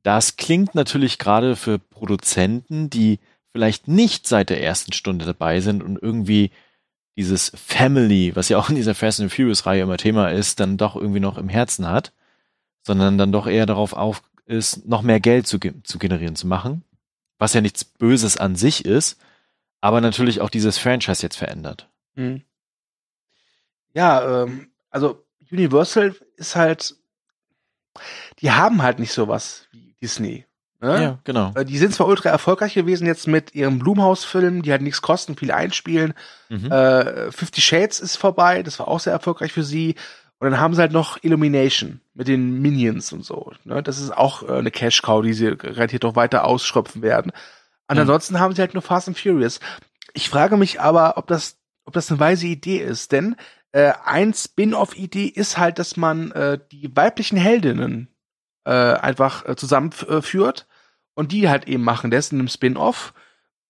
das 0.03 0.37
klingt 0.37 0.75
natürlich 0.75 1.19
gerade 1.19 1.57
für 1.57 1.79
Produzenten, 1.79 2.91
die 2.91 3.19
vielleicht 3.51 3.89
nicht 3.89 4.27
seit 4.27 4.51
der 4.51 4.63
ersten 4.63 4.93
Stunde 4.93 5.25
dabei 5.25 5.61
sind 5.61 5.83
und 5.83 6.01
irgendwie 6.01 6.51
dieses 7.17 7.51
Family, 7.57 8.37
was 8.37 8.49
ja 8.49 8.59
auch 8.59 8.71
in 8.71 8.77
dieser 8.77 8.95
Fast 8.95 9.21
and 9.21 9.33
Furious 9.33 9.67
Reihe 9.67 9.83
immer 9.83 9.97
Thema 9.97 10.29
ist, 10.29 10.61
dann 10.61 10.77
doch 10.77 10.95
irgendwie 10.95 11.19
noch 11.19 11.37
im 11.37 11.49
Herzen 11.49 11.89
hat, 11.89 12.13
sondern 12.83 13.19
dann 13.19 13.33
doch 13.33 13.49
eher 13.49 13.67
darauf 13.67 13.93
auf 13.93 14.23
ist, 14.47 14.87
noch 14.87 15.03
mehr 15.03 15.19
Geld 15.19 15.47
zu, 15.47 15.59
zu 15.59 15.99
generieren, 15.99 16.37
zu 16.37 16.47
machen, 16.47 16.85
was 17.39 17.55
ja 17.55 17.61
nichts 17.61 17.85
Böses 17.85 18.37
an 18.37 18.57
sich 18.57 18.85
ist, 18.85 19.19
aber 19.81 20.01
natürlich 20.01 20.41
auch 20.41 20.51
dieses 20.51 20.79
Franchise 20.79 21.23
jetzt 21.23 21.37
verändert. 21.37 21.89
Mhm. 22.15 22.43
Ja, 23.95 24.43
ähm, 24.43 24.71
also 24.91 25.25
Universal 25.51 26.15
ist 26.37 26.57
halt, 26.57 26.97
die 28.41 28.51
haben 28.51 28.83
halt 28.83 28.99
nicht 28.99 29.13
sowas 29.13 29.67
wie 29.73 29.95
Disney. 30.01 30.45
Ne? 30.81 31.03
Ja, 31.03 31.19
genau. 31.25 31.53
Äh, 31.55 31.65
die 31.65 31.79
sind 31.79 31.93
zwar 31.93 32.07
ultra 32.07 32.29
erfolgreich 32.29 32.75
gewesen 32.75 33.07
jetzt 33.07 33.27
mit 33.27 33.55
ihrem 33.55 33.81
Blumhaus-Film, 33.81 34.63
die 34.63 34.71
halt 34.71 34.83
nichts 34.83 35.03
kosten, 35.03 35.37
viel 35.37 35.51
einspielen. 35.51 36.15
Mhm. 36.49 36.71
Äh, 36.71 37.33
Fifty 37.33 37.61
Shades 37.61 37.99
ist 37.99 38.17
vorbei, 38.17 38.63
das 38.63 38.79
war 38.79 38.87
auch 38.87 39.01
sehr 39.01 39.13
erfolgreich 39.13 39.53
für 39.53 39.65
sie. 39.65 39.97
Und 40.41 40.51
dann 40.51 40.61
haben 40.61 40.75
sie 40.75 40.81
halt 40.81 40.93
noch 40.93 41.19
Illumination 41.23 42.01
mit 42.15 42.29
den 42.29 42.61
Minions 42.61 43.13
und 43.13 43.25
so. 43.25 43.53
Ne? 43.65 43.83
Das 43.83 43.99
ist 43.99 44.17
auch 44.17 44.49
äh, 44.49 44.53
eine 44.53 44.71
Cash-Cow, 44.71 45.23
die 45.23 45.33
sie 45.33 45.57
garantiert 45.57 46.05
noch 46.05 46.17
weiter 46.17 46.45
ausschröpfen 46.45 47.03
werden. 47.03 47.33
Und 47.89 47.97
mhm. 47.97 48.03
ansonsten 48.03 48.39
haben 48.39 48.55
sie 48.55 48.61
halt 48.61 48.75
nur 48.75 48.83
Fast 48.83 49.09
and 49.09 49.19
Furious. 49.19 49.59
Ich 50.15 50.29
frage 50.29 50.57
mich 50.57 50.81
aber, 50.81 51.17
ob 51.17 51.27
das, 51.27 51.59
ob 51.85 51.95
das 51.95 52.11
eine 52.11 52.21
weise 52.21 52.47
Idee 52.47 52.79
ist, 52.79 53.13
denn 53.13 53.37
äh, 53.73 53.93
ein 54.05 54.33
Spin-off-Idee 54.33 55.27
ist 55.27 55.59
halt, 55.59 55.79
dass 55.79 55.97
man 55.97 56.31
äh, 56.33 56.59
die 56.71 56.95
weiblichen 56.97 57.37
Heldinnen 57.37 58.09
äh, 58.65 58.71
einfach 58.71 59.47
äh, 59.47 59.57
zusammenführt 59.57 60.67
und 61.15 61.33
die 61.33 61.49
halt 61.49 61.67
eben 61.67 61.83
machen. 61.83 62.11
Der 62.11 62.21
ist 62.21 62.33
in 62.33 62.39
einem 62.39 62.49
Spin-off. 62.49 63.13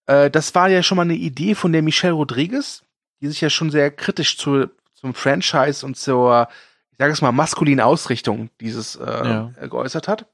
Äh, 0.06 0.30
das 0.30 0.54
war 0.54 0.68
ja 0.68 0.82
schon 0.82 0.96
mal 0.96 1.02
eine 1.02 1.14
Idee 1.14 1.54
von 1.54 1.72
der 1.72 1.82
Michelle 1.82 2.12
Rodriguez, 2.12 2.84
die 3.20 3.28
sich 3.28 3.40
ja 3.40 3.50
schon 3.50 3.70
sehr 3.70 3.90
kritisch 3.90 4.36
zu, 4.36 4.68
zum 5.00 5.14
Franchise 5.14 5.84
und 5.84 5.96
zur, 5.96 6.48
ich 6.90 6.98
sage 6.98 7.12
es 7.12 7.22
mal, 7.22 7.32
maskulinen 7.32 7.84
Ausrichtung 7.84 8.50
dieses 8.60 8.96
äh, 8.96 9.04
ja. 9.04 9.52
geäußert 9.68 10.08
hat. 10.08 10.26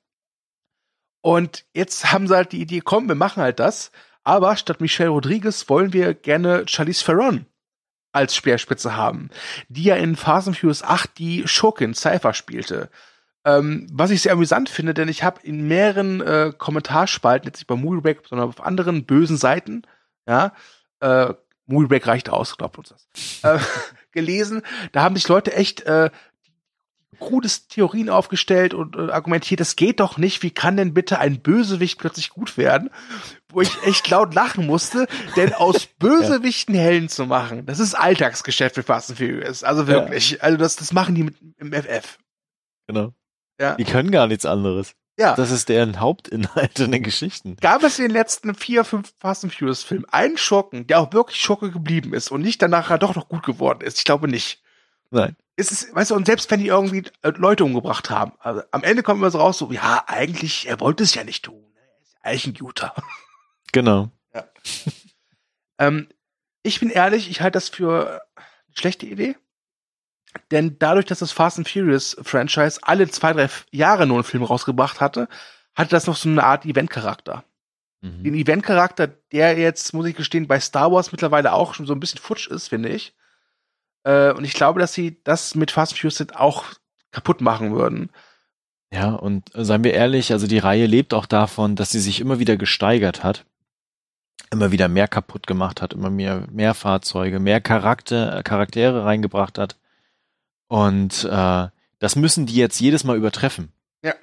Und 1.22 1.64
jetzt 1.72 2.12
haben 2.12 2.28
sie 2.28 2.36
halt 2.36 2.52
die 2.52 2.60
Idee, 2.60 2.80
komm, 2.80 3.08
wir 3.08 3.14
machen 3.14 3.42
halt 3.42 3.58
das. 3.58 3.90
Aber 4.24 4.56
statt 4.56 4.80
Michelle 4.80 5.10
Rodriguez 5.10 5.68
wollen 5.68 5.92
wir 5.92 6.14
gerne 6.14 6.64
Charlize 6.66 7.04
Theron 7.04 7.46
als 8.12 8.34
Speerspitze 8.34 8.96
haben, 8.96 9.28
die 9.68 9.84
ja 9.84 9.96
in 9.96 10.16
Fast 10.16 10.48
and 10.48 10.56
Furious 10.56 10.82
8 10.82 11.18
die 11.18 11.46
Schurkin 11.46 11.94
Cypher 11.94 12.32
spielte. 12.32 12.88
Ähm, 13.44 13.86
was 13.92 14.10
ich 14.10 14.22
sehr 14.22 14.32
amüsant 14.32 14.70
finde, 14.70 14.94
denn 14.94 15.08
ich 15.08 15.22
habe 15.22 15.40
in 15.42 15.66
mehreren 15.66 16.20
äh, 16.20 16.52
Kommentarspalten, 16.56 17.46
jetzt 17.46 17.58
nicht 17.58 17.66
bei 17.66 17.74
Moviebreak, 17.74 18.22
sondern 18.26 18.48
auf 18.48 18.64
anderen 18.64 19.04
bösen 19.04 19.36
Seiten, 19.36 19.82
ja, 20.26 20.52
äh, 21.00 21.34
Moviebreak 21.66 22.06
reicht 22.06 22.30
aus, 22.30 22.56
glaubt 22.56 22.78
uns 22.78 22.90
das, 22.90 23.08
äh, 23.42 23.64
gelesen, 24.14 24.62
da 24.92 25.02
haben 25.02 25.16
sich 25.16 25.28
Leute 25.28 25.52
echt 25.54 25.82
äh, 25.82 26.10
krudes 27.18 27.68
Theorien 27.68 28.10
aufgestellt 28.10 28.74
und 28.74 28.96
äh, 28.96 29.10
argumentiert, 29.10 29.60
das 29.60 29.76
geht 29.76 30.00
doch 30.00 30.18
nicht, 30.18 30.42
wie 30.42 30.50
kann 30.50 30.76
denn 30.76 30.94
bitte 30.94 31.18
ein 31.18 31.40
Bösewicht 31.40 31.98
plötzlich 31.98 32.30
gut 32.30 32.56
werden? 32.56 32.90
Wo 33.50 33.60
ich 33.60 33.82
echt 33.84 34.08
laut 34.10 34.34
lachen 34.34 34.66
musste, 34.66 35.06
denn 35.36 35.52
aus 35.52 35.86
Bösewichten 35.98 36.74
ja. 36.74 36.82
Helden 36.82 37.08
zu 37.08 37.26
machen, 37.26 37.66
das 37.66 37.80
ist 37.80 37.94
Alltagsgeschäft 37.94 38.74
für 38.74 38.82
Fast 38.82 39.10
and 39.10 39.18
Furious, 39.18 39.64
also 39.64 39.86
wirklich, 39.86 40.32
ja. 40.32 40.40
also 40.40 40.56
das, 40.56 40.76
das 40.76 40.92
machen 40.92 41.14
die 41.14 41.24
mit, 41.24 41.36
im 41.58 41.72
FF. 41.72 42.18
Genau. 42.86 43.14
Ja. 43.60 43.76
Die 43.76 43.84
können 43.84 44.10
gar 44.10 44.26
nichts 44.26 44.46
anderes. 44.46 44.94
Ja. 45.16 45.34
Das 45.36 45.50
ist 45.50 45.68
deren 45.68 46.00
Hauptinhalt 46.00 46.80
in 46.80 46.90
den 46.90 47.02
Geschichten. 47.02 47.56
Gab 47.60 47.84
es 47.84 47.98
in 47.98 48.06
den 48.06 48.12
letzten 48.12 48.54
vier, 48.54 48.84
fünf 48.84 49.14
Fast 49.18 49.44
and 49.44 49.54
Furious 49.54 49.84
Filmen 49.84 50.06
einen 50.06 50.36
Schurken, 50.36 50.86
der 50.86 51.00
auch 51.00 51.12
wirklich 51.12 51.40
Schurke 51.40 51.70
geblieben 51.70 52.14
ist 52.14 52.32
und 52.32 52.40
nicht 52.40 52.60
danach 52.60 52.96
doch 52.98 53.14
noch 53.14 53.28
gut 53.28 53.44
geworden 53.44 53.80
ist? 53.82 53.98
Ich 53.98 54.04
glaube 54.04 54.28
nicht. 54.28 54.60
Nein. 55.10 55.36
Es 55.56 55.70
ist, 55.70 55.94
weißt 55.94 56.10
du, 56.10 56.16
und 56.16 56.26
selbst 56.26 56.50
wenn 56.50 56.58
die 56.58 56.66
irgendwie 56.66 57.04
äh, 57.22 57.30
Leute 57.36 57.64
umgebracht 57.64 58.10
haben, 58.10 58.32
also 58.40 58.62
am 58.72 58.82
Ende 58.82 59.04
kommt 59.04 59.18
immer 59.20 59.30
so 59.30 59.38
raus, 59.38 59.58
so, 59.58 59.70
ja, 59.70 60.02
eigentlich, 60.08 60.66
er 60.66 60.80
wollte 60.80 61.04
es 61.04 61.14
ja 61.14 61.22
nicht 61.22 61.44
tun. 61.44 61.64
Er 61.76 62.02
ist 62.02 62.16
eigentlich 62.22 62.46
ein 62.46 62.54
Guter. 62.54 62.94
Genau. 63.70 64.10
Ja. 64.34 64.44
ähm, 65.78 66.08
ich 66.64 66.80
bin 66.80 66.90
ehrlich, 66.90 67.30
ich 67.30 67.40
halte 67.40 67.56
das 67.56 67.68
für 67.68 68.22
eine 68.34 68.46
schlechte 68.74 69.06
Idee. 69.06 69.36
Denn 70.50 70.76
dadurch, 70.78 71.06
dass 71.06 71.20
das 71.20 71.32
Fast 71.32 71.58
and 71.58 71.68
Furious 71.68 72.16
Franchise 72.22 72.78
alle 72.82 73.08
zwei, 73.08 73.32
drei 73.32 73.48
Jahre 73.70 74.06
nur 74.06 74.16
einen 74.16 74.24
Film 74.24 74.42
rausgebracht 74.42 75.00
hatte, 75.00 75.28
hatte 75.74 75.90
das 75.90 76.06
noch 76.06 76.16
so 76.16 76.28
eine 76.28 76.44
Art 76.44 76.64
Event-Charakter. 76.64 77.44
Mhm. 78.00 78.22
Den 78.22 78.34
Event-Charakter, 78.34 79.08
der 79.32 79.58
jetzt, 79.58 79.92
muss 79.94 80.06
ich 80.06 80.16
gestehen, 80.16 80.46
bei 80.46 80.60
Star 80.60 80.92
Wars 80.92 81.12
mittlerweile 81.12 81.52
auch 81.52 81.74
schon 81.74 81.86
so 81.86 81.92
ein 81.92 82.00
bisschen 82.00 82.20
futsch 82.20 82.48
ist, 82.48 82.68
finde 82.68 82.90
ich. 82.90 83.14
Äh, 84.04 84.32
und 84.32 84.44
ich 84.44 84.52
glaube, 84.52 84.80
dass 84.80 84.92
sie 84.92 85.22
das 85.24 85.54
mit 85.54 85.70
Fast 85.70 85.92
and 85.92 86.00
Furious 86.00 86.32
auch 86.34 86.64
kaputt 87.10 87.40
machen 87.40 87.74
würden. 87.74 88.10
Ja, 88.92 89.10
und 89.14 89.50
seien 89.54 89.82
wir 89.82 89.94
ehrlich, 89.94 90.30
also 90.32 90.46
die 90.46 90.58
Reihe 90.58 90.86
lebt 90.86 91.14
auch 91.14 91.26
davon, 91.26 91.74
dass 91.74 91.90
sie 91.90 92.00
sich 92.00 92.20
immer 92.20 92.38
wieder 92.38 92.56
gesteigert 92.56 93.24
hat, 93.24 93.44
immer 94.52 94.70
wieder 94.70 94.88
mehr 94.88 95.08
kaputt 95.08 95.46
gemacht 95.48 95.82
hat, 95.82 95.94
immer 95.94 96.10
mehr, 96.10 96.46
mehr 96.50 96.74
Fahrzeuge, 96.74 97.40
mehr 97.40 97.60
Charakter, 97.60 98.42
Charaktere 98.44 99.04
reingebracht 99.04 99.58
hat. 99.58 99.76
Und 100.68 101.24
äh, 101.24 101.68
das 101.98 102.16
müssen 102.16 102.46
die 102.46 102.56
jetzt 102.56 102.80
jedes 102.80 103.04
Mal 103.04 103.16
übertreffen. 103.16 103.72
Ja. 104.02 104.14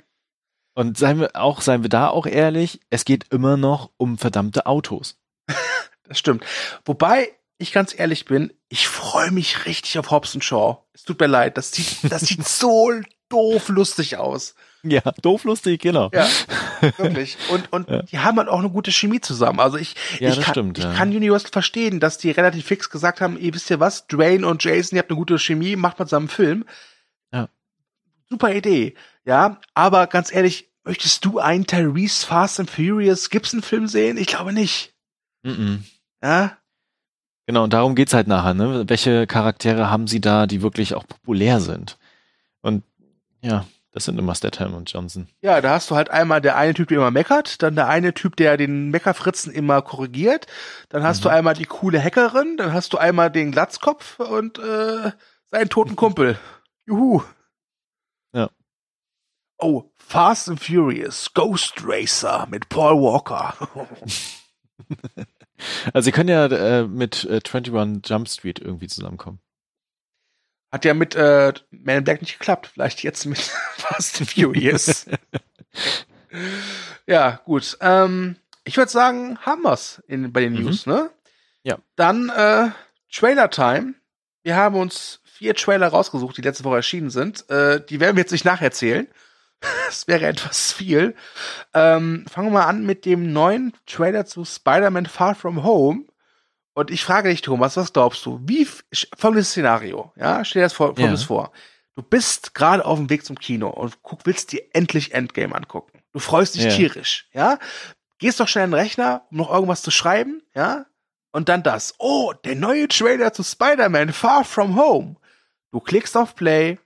Und 0.73 0.97
seien 0.97 1.19
wir 1.19 1.35
auch, 1.35 1.61
seien 1.61 1.83
wir 1.83 1.89
da 1.89 2.09
auch 2.09 2.25
ehrlich, 2.25 2.79
es 2.89 3.05
geht 3.05 3.25
immer 3.31 3.57
noch 3.57 3.91
um 3.97 4.17
verdammte 4.17 4.65
Autos. 4.65 5.17
das 6.03 6.19
stimmt. 6.19 6.45
Wobei 6.85 7.29
ich 7.57 7.71
ganz 7.71 7.97
ehrlich 7.97 8.25
bin, 8.25 8.53
ich 8.69 8.87
freue 8.87 9.31
mich 9.31 9.65
richtig 9.65 9.99
auf 9.99 10.11
Hobbs 10.11 10.37
Shaw. 10.43 10.79
Es 10.93 11.03
tut 11.03 11.19
mir 11.19 11.27
leid, 11.27 11.57
das 11.57 11.71
sieht, 11.71 12.11
das 12.11 12.21
sieht 12.21 12.47
so 12.47 12.91
doof 13.29 13.69
lustig 13.69 14.17
aus. 14.17 14.55
Ja, 14.83 15.01
doof 15.21 15.43
lustig, 15.43 15.81
genau. 15.81 16.09
Ja, 16.13 16.27
wirklich. 16.97 17.37
Und, 17.51 17.71
und 17.71 17.89
ja. 17.89 18.01
die 18.01 18.19
haben 18.19 18.37
halt 18.37 18.49
auch 18.49 18.59
eine 18.59 18.69
gute 18.69 18.91
Chemie 18.91 19.21
zusammen. 19.21 19.59
Also 19.59 19.77
ich, 19.77 19.95
ja, 20.19 20.29
ich, 20.29 20.41
kann, 20.41 20.53
stimmt, 20.53 20.77
ich 20.79 20.83
ja. 20.83 20.93
kann 20.93 21.09
Universal 21.09 21.51
verstehen, 21.51 21.99
dass 21.99 22.17
die 22.17 22.31
relativ 22.31 22.65
fix 22.65 22.89
gesagt 22.89 23.21
haben, 23.21 23.37
ihr 23.37 23.53
wisst 23.53 23.69
ja 23.69 23.79
was, 23.79 24.07
Dwayne 24.07 24.47
und 24.47 24.63
Jason, 24.63 24.95
ihr 24.95 25.01
habt 25.01 25.11
eine 25.11 25.17
gute 25.17 25.37
Chemie, 25.37 25.75
macht 25.75 25.99
mal 25.99 26.05
zusammen 26.05 26.29
einen 26.29 26.35
Film. 26.35 26.65
Ja. 27.31 27.49
Super 28.29 28.55
Idee. 28.55 28.95
Ja, 29.23 29.59
aber 29.75 30.07
ganz 30.07 30.33
ehrlich, 30.33 30.69
möchtest 30.83 31.25
du 31.25 31.37
einen 31.37 31.67
Tyrese 31.67 32.25
Fast 32.25 32.59
and 32.59 32.69
Furious 32.69 33.29
Gibson 33.29 33.61
Film 33.61 33.87
sehen? 33.87 34.17
Ich 34.17 34.27
glaube 34.27 34.51
nicht. 34.51 34.93
Mm, 35.43 35.49
-mm. 35.49 35.79
Ja. 36.23 36.57
Genau, 37.45 37.63
und 37.65 37.73
darum 37.73 37.95
geht's 37.95 38.13
halt 38.13 38.27
nachher, 38.27 38.53
ne? 38.53 38.85
Welche 38.87 39.27
Charaktere 39.27 39.89
haben 39.89 40.07
sie 40.07 40.21
da, 40.21 40.47
die 40.47 40.61
wirklich 40.61 40.95
auch 40.95 41.05
populär 41.05 41.59
sind? 41.59 41.97
Und 42.61 42.83
ja, 43.41 43.65
das 43.91 44.05
sind 44.05 44.17
immer 44.17 44.35
Statham 44.35 44.73
und 44.73 44.91
Johnson. 44.91 45.27
Ja, 45.41 45.59
da 45.59 45.71
hast 45.71 45.91
du 45.91 45.95
halt 45.95 46.09
einmal 46.09 46.39
der 46.39 46.55
eine 46.55 46.73
Typ, 46.73 46.87
der 46.87 46.97
immer 46.97 47.11
meckert, 47.11 47.61
dann 47.61 47.75
der 47.75 47.87
eine 47.87 48.13
Typ, 48.13 48.37
der 48.37 48.55
den 48.55 48.89
Meckerfritzen 48.89 49.51
immer 49.51 49.81
korrigiert, 49.81 50.47
dann 50.89 51.03
hast 51.03 51.19
mhm. 51.19 51.23
du 51.23 51.29
einmal 51.29 51.53
die 51.55 51.65
coole 51.65 52.01
Hackerin, 52.01 52.55
dann 52.57 52.73
hast 52.73 52.93
du 52.93 52.97
einmal 52.97 53.29
den 53.29 53.51
Glatzkopf 53.51 54.19
und 54.19 54.59
äh, 54.59 55.11
seinen 55.47 55.69
toten 55.69 55.95
Kumpel. 55.95 56.39
Juhu. 56.85 57.21
Ja. 58.33 58.49
Oh, 59.57 59.91
Fast 59.97 60.49
and 60.49 60.63
Furious, 60.63 61.33
Ghost 61.33 61.83
Racer 61.83 62.47
mit 62.49 62.69
Paul 62.69 62.95
Walker. 62.95 63.55
also 65.93 66.05
sie 66.05 66.11
können 66.11 66.29
ja 66.29 66.45
äh, 66.45 66.87
mit 66.87 67.25
äh, 67.25 67.41
21 67.45 68.09
Jump 68.09 68.29
Street 68.29 68.59
irgendwie 68.59 68.87
zusammenkommen. 68.87 69.39
Hat 70.71 70.85
ja 70.85 70.93
mit 70.93 71.15
äh, 71.15 71.53
Man 71.71 71.97
in 71.97 72.03
Black 72.03 72.21
nicht 72.21 72.39
geklappt. 72.39 72.71
Vielleicht 72.73 73.03
jetzt 73.03 73.25
mit 73.25 73.39
Fast 73.77 74.21
and 74.21 74.31
Furious. 74.31 75.05
ja, 77.05 77.41
gut. 77.45 77.77
Ähm, 77.81 78.37
ich 78.63 78.77
würde 78.77 78.91
sagen, 78.91 79.37
haben 79.39 79.63
wir's 79.63 80.01
in, 80.07 80.31
bei 80.31 80.41
den 80.41 80.53
mhm. 80.53 80.63
News, 80.63 80.85
ne? 80.85 81.09
Ja. 81.63 81.77
Dann 81.95 82.29
äh, 82.29 82.69
Trailer 83.11 83.49
Time. 83.49 83.95
Wir 84.43 84.55
haben 84.55 84.75
uns 84.75 85.19
vier 85.25 85.55
Trailer 85.55 85.87
rausgesucht, 85.87 86.37
die 86.37 86.41
letzte 86.41 86.63
Woche 86.63 86.77
erschienen 86.77 87.09
sind. 87.09 87.49
Äh, 87.49 87.83
die 87.85 87.99
werden 87.99 88.15
wir 88.15 88.21
jetzt 88.21 88.31
nicht 88.31 88.45
nacherzählen. 88.45 89.07
das 89.87 90.07
wäre 90.07 90.25
etwas 90.25 90.71
viel. 90.71 91.15
Ähm, 91.73 92.25
fangen 92.29 92.47
wir 92.47 92.59
mal 92.59 92.65
an 92.65 92.85
mit 92.85 93.05
dem 93.05 93.33
neuen 93.33 93.73
Trailer 93.85 94.25
zu 94.25 94.45
Spider-Man 94.45 95.05
Far 95.05 95.35
From 95.35 95.63
Home. 95.63 96.05
Und 96.73 96.89
ich 96.89 97.03
frage 97.03 97.29
dich, 97.29 97.41
Thomas, 97.41 97.75
was 97.77 97.93
glaubst 97.93 98.25
du? 98.25 98.39
Wie 98.43 98.67
folgendes 99.17 99.49
Szenario, 99.49 100.13
ja? 100.15 100.45
Stell 100.45 100.61
dir 100.61 100.65
das 100.65 100.73
vor, 100.73 100.87
folgendes 100.87 101.21
ja. 101.21 101.27
vor. 101.27 101.51
Du 101.95 102.01
bist 102.01 102.53
gerade 102.53 102.85
auf 102.85 102.97
dem 102.97 103.09
Weg 103.09 103.25
zum 103.25 103.37
Kino 103.37 103.69
und 103.69 104.01
guck, 104.01 104.25
willst 104.25 104.53
dir 104.53 104.63
endlich 104.73 105.13
Endgame 105.13 105.53
angucken. 105.53 106.01
Du 106.13 106.19
freust 106.19 106.55
dich 106.55 106.63
ja. 106.63 106.69
tierisch, 106.69 107.27
ja? 107.33 107.59
Gehst 108.19 108.39
doch 108.39 108.47
schnell 108.47 108.65
in 108.65 108.71
den 108.71 108.79
Rechner, 108.79 109.25
um 109.31 109.37
noch 109.37 109.51
irgendwas 109.51 109.81
zu 109.81 109.91
schreiben, 109.91 110.41
ja? 110.55 110.85
Und 111.31 111.49
dann 111.49 111.63
das. 111.63 111.95
Oh, 111.97 112.33
der 112.45 112.55
neue 112.55 112.87
Trailer 112.87 113.33
zu 113.33 113.43
Spider-Man 113.43 114.13
Far 114.13 114.43
From 114.43 114.75
Home. 114.75 115.15
Du 115.71 115.79
klickst 115.79 116.15
auf 116.17 116.35
Play 116.35 116.77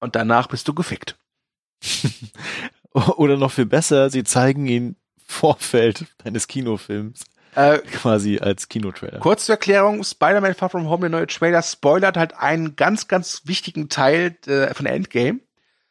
und 0.00 0.16
danach 0.16 0.46
bist 0.46 0.66
du 0.68 0.74
gefickt. 0.74 1.18
Oder 2.92 3.36
noch 3.36 3.52
viel 3.52 3.66
besser, 3.66 4.10
sie 4.10 4.24
zeigen 4.24 4.66
ihn 4.66 4.96
Vorfeld 5.26 6.06
deines 6.18 6.48
Kinofilms. 6.48 7.24
Äh, 7.54 7.78
quasi 7.78 8.38
als 8.38 8.68
Kinotrailer. 8.68 9.18
Kurz 9.20 9.46
zur 9.46 9.54
Erklärung, 9.54 10.04
Spider-Man 10.04 10.54
Far 10.54 10.70
From 10.70 10.88
Home, 10.88 11.00
der 11.00 11.10
neue 11.10 11.26
Trailer, 11.26 11.62
spoilert 11.62 12.16
halt 12.16 12.34
einen 12.36 12.76
ganz, 12.76 13.08
ganz 13.08 13.42
wichtigen 13.44 13.88
Teil 13.88 14.36
äh, 14.46 14.72
von 14.74 14.86
Endgame, 14.86 15.40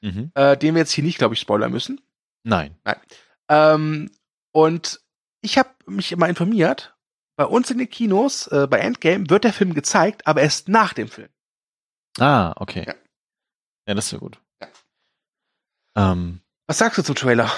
mhm. 0.02 0.32
äh, 0.36 0.56
den 0.56 0.76
wir 0.76 0.82
jetzt 0.82 0.92
hier 0.92 1.04
nicht, 1.04 1.18
glaube 1.18 1.34
ich, 1.34 1.40
spoilern 1.40 1.72
müssen. 1.72 2.00
Nein. 2.44 2.76
Nein. 2.86 2.98
Ähm, 3.50 4.12
und 4.52 5.02
ich 5.42 5.58
habe 5.58 5.70
mich 5.86 6.12
immer 6.12 6.30
informiert, 6.30 6.96
bei 7.36 7.46
uns 7.46 7.70
in 7.70 7.78
den 7.78 7.90
Kinos, 7.90 8.48
äh, 8.48 8.68
bei 8.70 8.80
Endgame, 8.80 9.30
wird 9.30 9.44
der 9.44 9.54
Film 9.54 9.74
gezeigt, 9.74 10.26
aber 10.26 10.42
erst 10.42 10.70
nach 10.70 10.94
dem 10.94 11.08
Film. 11.08 11.30
Ah, 12.20 12.54
okay. 12.58 12.84
Ja, 12.88 12.96
ja 13.88 13.94
das 13.94 14.06
ist 14.06 14.12
ja 14.12 14.18
gut. 14.18 14.40
Ja. 14.62 16.12
Ähm, 16.12 16.42
Was 16.66 16.80
sagst 16.80 16.98
du 16.98 17.04
zum 17.04 17.16
Trailer? 17.16 17.52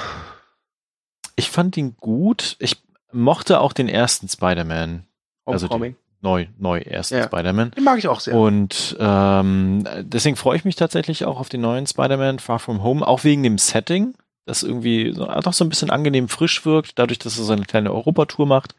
Ich 1.35 1.49
fand 1.49 1.77
ihn 1.77 1.95
gut. 1.95 2.57
Ich 2.59 2.81
mochte 3.11 3.59
auch 3.59 3.73
den 3.73 3.87
ersten 3.87 4.27
Spider-Man. 4.27 5.05
Also 5.45 5.67
die, 5.67 5.95
neu, 6.21 6.47
neu 6.57 6.79
ersten 6.79 7.15
ja. 7.15 7.23
Spider-Man. 7.23 7.71
Den 7.71 7.83
mag 7.83 7.97
ich 7.97 8.07
auch 8.07 8.19
sehr. 8.19 8.35
Und 8.35 8.95
ähm, 8.99 9.87
deswegen 10.01 10.35
freue 10.35 10.57
ich 10.57 10.65
mich 10.65 10.75
tatsächlich 10.75 11.25
auch 11.25 11.39
auf 11.39 11.49
den 11.49 11.61
neuen 11.61 11.87
Spider-Man 11.87 12.39
Far 12.39 12.59
From 12.59 12.83
Home, 12.83 13.07
auch 13.07 13.23
wegen 13.23 13.43
dem 13.43 13.57
Setting, 13.57 14.13
das 14.45 14.63
irgendwie 14.63 15.13
so, 15.13 15.25
doch 15.25 15.53
so 15.53 15.63
ein 15.63 15.69
bisschen 15.69 15.89
angenehm 15.89 16.29
frisch 16.29 16.65
wirkt, 16.65 16.99
dadurch, 16.99 17.19
dass 17.19 17.37
er 17.37 17.45
so 17.45 17.53
eine 17.53 17.65
kleine 17.65 17.93
Europatour 17.93 18.45
macht. 18.45 18.75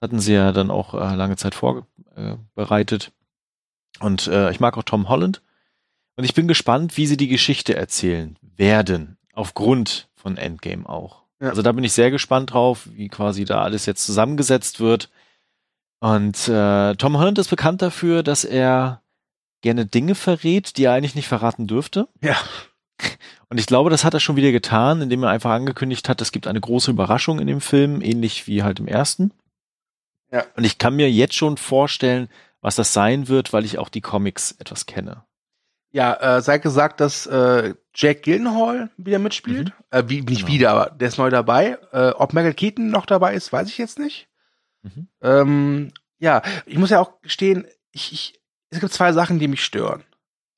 Das 0.00 0.08
hatten 0.08 0.20
sie 0.20 0.34
ja 0.34 0.52
dann 0.52 0.70
auch 0.70 0.94
äh, 0.94 1.14
lange 1.14 1.36
Zeit 1.36 1.54
vorbereitet. 1.54 3.12
Und 4.00 4.26
äh, 4.26 4.50
ich 4.50 4.60
mag 4.60 4.76
auch 4.76 4.82
Tom 4.82 5.08
Holland. 5.08 5.42
Und 6.16 6.24
ich 6.24 6.34
bin 6.34 6.48
gespannt, 6.48 6.96
wie 6.96 7.06
sie 7.06 7.16
die 7.16 7.28
Geschichte 7.28 7.76
erzählen 7.76 8.38
werden, 8.56 9.18
aufgrund 9.34 10.08
von 10.14 10.36
Endgame 10.36 10.88
auch. 10.88 11.25
Ja. 11.40 11.50
Also 11.50 11.62
da 11.62 11.72
bin 11.72 11.84
ich 11.84 11.92
sehr 11.92 12.10
gespannt 12.10 12.52
drauf, 12.52 12.88
wie 12.92 13.08
quasi 13.08 13.44
da 13.44 13.62
alles 13.62 13.86
jetzt 13.86 14.04
zusammengesetzt 14.04 14.80
wird. 14.80 15.10
Und 16.00 16.48
äh, 16.48 16.94
Tom 16.94 17.18
Holland 17.18 17.38
ist 17.38 17.48
bekannt 17.48 17.82
dafür, 17.82 18.22
dass 18.22 18.44
er 18.44 19.02
gerne 19.62 19.86
Dinge 19.86 20.14
verrät, 20.14 20.76
die 20.76 20.84
er 20.84 20.92
eigentlich 20.92 21.14
nicht 21.14 21.28
verraten 21.28 21.66
dürfte. 21.66 22.08
Ja. 22.22 22.36
Und 23.48 23.58
ich 23.58 23.66
glaube, 23.66 23.90
das 23.90 24.04
hat 24.04 24.14
er 24.14 24.20
schon 24.20 24.36
wieder 24.36 24.52
getan, 24.52 25.02
indem 25.02 25.22
er 25.22 25.30
einfach 25.30 25.50
angekündigt 25.50 26.08
hat, 26.08 26.20
es 26.20 26.32
gibt 26.32 26.46
eine 26.46 26.60
große 26.60 26.90
Überraschung 26.90 27.38
in 27.38 27.46
dem 27.46 27.60
Film, 27.60 28.00
ähnlich 28.00 28.46
wie 28.46 28.62
halt 28.62 28.80
im 28.80 28.88
ersten. 28.88 29.32
Ja. 30.32 30.44
Und 30.56 30.64
ich 30.64 30.78
kann 30.78 30.96
mir 30.96 31.10
jetzt 31.10 31.34
schon 31.34 31.56
vorstellen, 31.56 32.28
was 32.60 32.74
das 32.74 32.92
sein 32.92 33.28
wird, 33.28 33.52
weil 33.52 33.64
ich 33.64 33.78
auch 33.78 33.88
die 33.88 34.00
Comics 34.00 34.52
etwas 34.58 34.86
kenne. 34.86 35.24
Ja, 35.96 36.36
äh, 36.36 36.42
sei 36.42 36.58
gesagt, 36.58 37.00
dass 37.00 37.24
äh, 37.24 37.74
Jack 37.94 38.22
Gillenhall 38.22 38.90
wieder 38.98 39.18
mitspielt. 39.18 39.68
Mhm. 39.68 39.84
Äh, 39.90 40.02
wie, 40.08 40.20
nicht 40.20 40.40
genau. 40.40 40.52
wieder, 40.52 40.70
aber 40.72 40.90
der 40.90 41.08
ist 41.08 41.16
neu 41.16 41.30
dabei. 41.30 41.78
Äh, 41.90 42.10
ob 42.10 42.34
Michael 42.34 42.52
Keaton 42.52 42.90
noch 42.90 43.06
dabei 43.06 43.32
ist, 43.32 43.50
weiß 43.50 43.66
ich 43.68 43.78
jetzt 43.78 43.98
nicht. 43.98 44.28
Mhm. 44.82 45.08
Ähm, 45.22 45.92
ja, 46.18 46.42
ich 46.66 46.76
muss 46.76 46.90
ja 46.90 47.00
auch 47.00 47.22
gestehen, 47.22 47.66
ich, 47.92 48.12
ich, 48.12 48.38
es 48.68 48.80
gibt 48.80 48.92
zwei 48.92 49.14
Sachen, 49.14 49.38
die 49.38 49.48
mich 49.48 49.64
stören. 49.64 50.04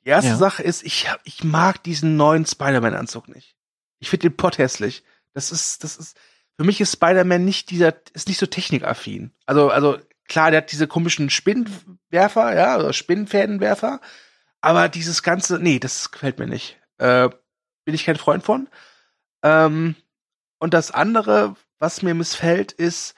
Die 0.05 0.09
erste 0.09 0.31
ja. 0.31 0.37
Sache 0.37 0.64
ist, 0.64 0.83
ich, 0.83 1.09
ich 1.22 1.44
mag 1.44 1.85
diesen 1.85 2.16
neuen 2.16 2.44
Spider-Man-Anzug 2.44 3.29
nicht. 3.29 3.55
Ich 4.01 4.11
finde 4.11 4.31
den 4.31 4.37
Pott 4.37 4.59
hässlich. 4.59 5.05
Das 5.35 5.53
ist, 5.53 5.85
das 5.85 5.98
ist, 5.98 6.16
für 6.57 6.64
mich 6.64 6.81
ist 6.81 6.94
Spider-Man 6.94 7.44
nicht 7.44 7.70
dieser, 7.70 7.94
ist 8.12 8.27
nicht 8.27 8.40
so 8.40 8.46
technikaffin. 8.46 9.31
Also, 9.46 9.70
also, 9.70 9.98
klar, 10.27 10.51
der 10.51 10.62
hat 10.62 10.72
diese 10.72 10.88
komischen 10.88 11.31
Spinnenwerfer, 11.31 12.57
ja, 12.57 12.77
oder 12.77 12.92
Spinnenfädenwerfer. 12.92 14.01
Aber 14.61 14.88
dieses 14.88 15.23
ganze, 15.23 15.59
nee, 15.59 15.79
das 15.79 16.11
gefällt 16.11 16.38
mir 16.38 16.47
nicht. 16.47 16.79
Äh, 16.99 17.29
bin 17.85 17.94
ich 17.94 18.05
kein 18.05 18.16
Freund 18.16 18.44
von. 18.44 18.68
Ähm, 19.42 19.94
und 20.59 20.75
das 20.75 20.90
andere, 20.90 21.57
was 21.79 22.03
mir 22.03 22.14
missfällt, 22.14 22.73
ist, 22.73 23.14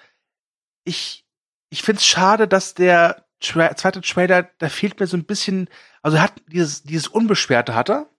ich, 0.85 1.25
ich 1.71 1.83
find's 1.83 2.05
schade, 2.05 2.47
dass 2.47 2.75
der 2.75 3.27
Tra 3.41 3.75
zweite 3.75 4.03
Trailer, 4.03 4.51
da 4.59 4.69
fehlt 4.69 5.01
mir 5.01 5.07
so 5.07 5.17
ein 5.17 5.25
bisschen, 5.25 5.69
also 6.03 6.19
er 6.19 6.25
hat 6.25 6.35
dieses, 6.49 6.83
dieses 6.83 7.09
Unbeschwerte 7.09 7.75
hat 7.75 7.89
er, 7.89 8.11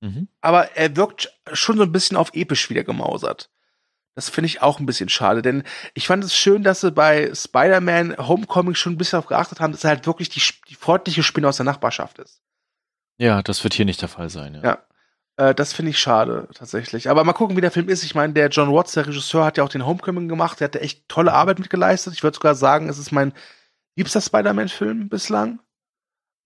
mhm. 0.00 0.28
aber 0.40 0.76
er 0.76 0.96
wirkt 0.96 1.36
schon 1.52 1.76
so 1.76 1.82
ein 1.82 1.90
bisschen 1.90 2.16
auf 2.16 2.30
episch 2.32 2.70
wieder 2.70 2.84
gemausert. 2.84 3.50
Das 4.14 4.28
finde 4.28 4.46
ich 4.46 4.62
auch 4.62 4.78
ein 4.78 4.86
bisschen 4.86 5.08
schade, 5.08 5.42
denn 5.42 5.64
ich 5.94 6.06
fand 6.06 6.22
es 6.22 6.36
schön, 6.36 6.62
dass 6.62 6.82
sie 6.82 6.92
bei 6.92 7.34
Spider-Man 7.34 8.18
Homecoming 8.18 8.74
schon 8.74 8.92
ein 8.92 8.98
bisschen 8.98 9.16
darauf 9.16 9.28
geachtet 9.28 9.58
haben, 9.58 9.72
dass 9.72 9.84
er 9.84 9.90
halt 9.90 10.06
wirklich 10.06 10.28
die, 10.28 10.42
die 10.68 10.74
freundliche 10.74 11.22
Spinne 11.22 11.48
aus 11.48 11.56
der 11.56 11.64
Nachbarschaft 11.64 12.18
ist. 12.18 12.42
Ja, 13.18 13.42
das 13.42 13.62
wird 13.62 13.74
hier 13.74 13.84
nicht 13.84 14.02
der 14.02 14.08
Fall 14.08 14.30
sein. 14.30 14.54
Ja, 14.54 14.62
ja 14.62 14.78
äh, 15.36 15.54
das 15.54 15.72
finde 15.72 15.90
ich 15.90 15.98
schade 15.98 16.48
tatsächlich. 16.54 17.08
Aber 17.08 17.24
mal 17.24 17.32
gucken, 17.32 17.56
wie 17.56 17.60
der 17.60 17.70
Film 17.70 17.88
ist. 17.88 18.04
Ich 18.04 18.14
meine, 18.14 18.32
der 18.32 18.48
John 18.48 18.72
Watts, 18.72 18.92
der 18.92 19.06
Regisseur, 19.06 19.44
hat 19.44 19.56
ja 19.56 19.64
auch 19.64 19.68
den 19.68 19.86
Homecoming 19.86 20.28
gemacht. 20.28 20.60
Der 20.60 20.66
hat 20.66 20.76
echt 20.76 21.08
tolle 21.08 21.32
Arbeit 21.32 21.58
mitgeleistet. 21.58 22.14
Ich 22.14 22.22
würde 22.22 22.34
sogar 22.34 22.54
sagen, 22.54 22.88
es 22.88 22.98
ist 22.98 23.12
mein 23.12 23.32
liebster 23.96 24.20
Spider-Man-Film 24.20 25.08
bislang. 25.08 25.60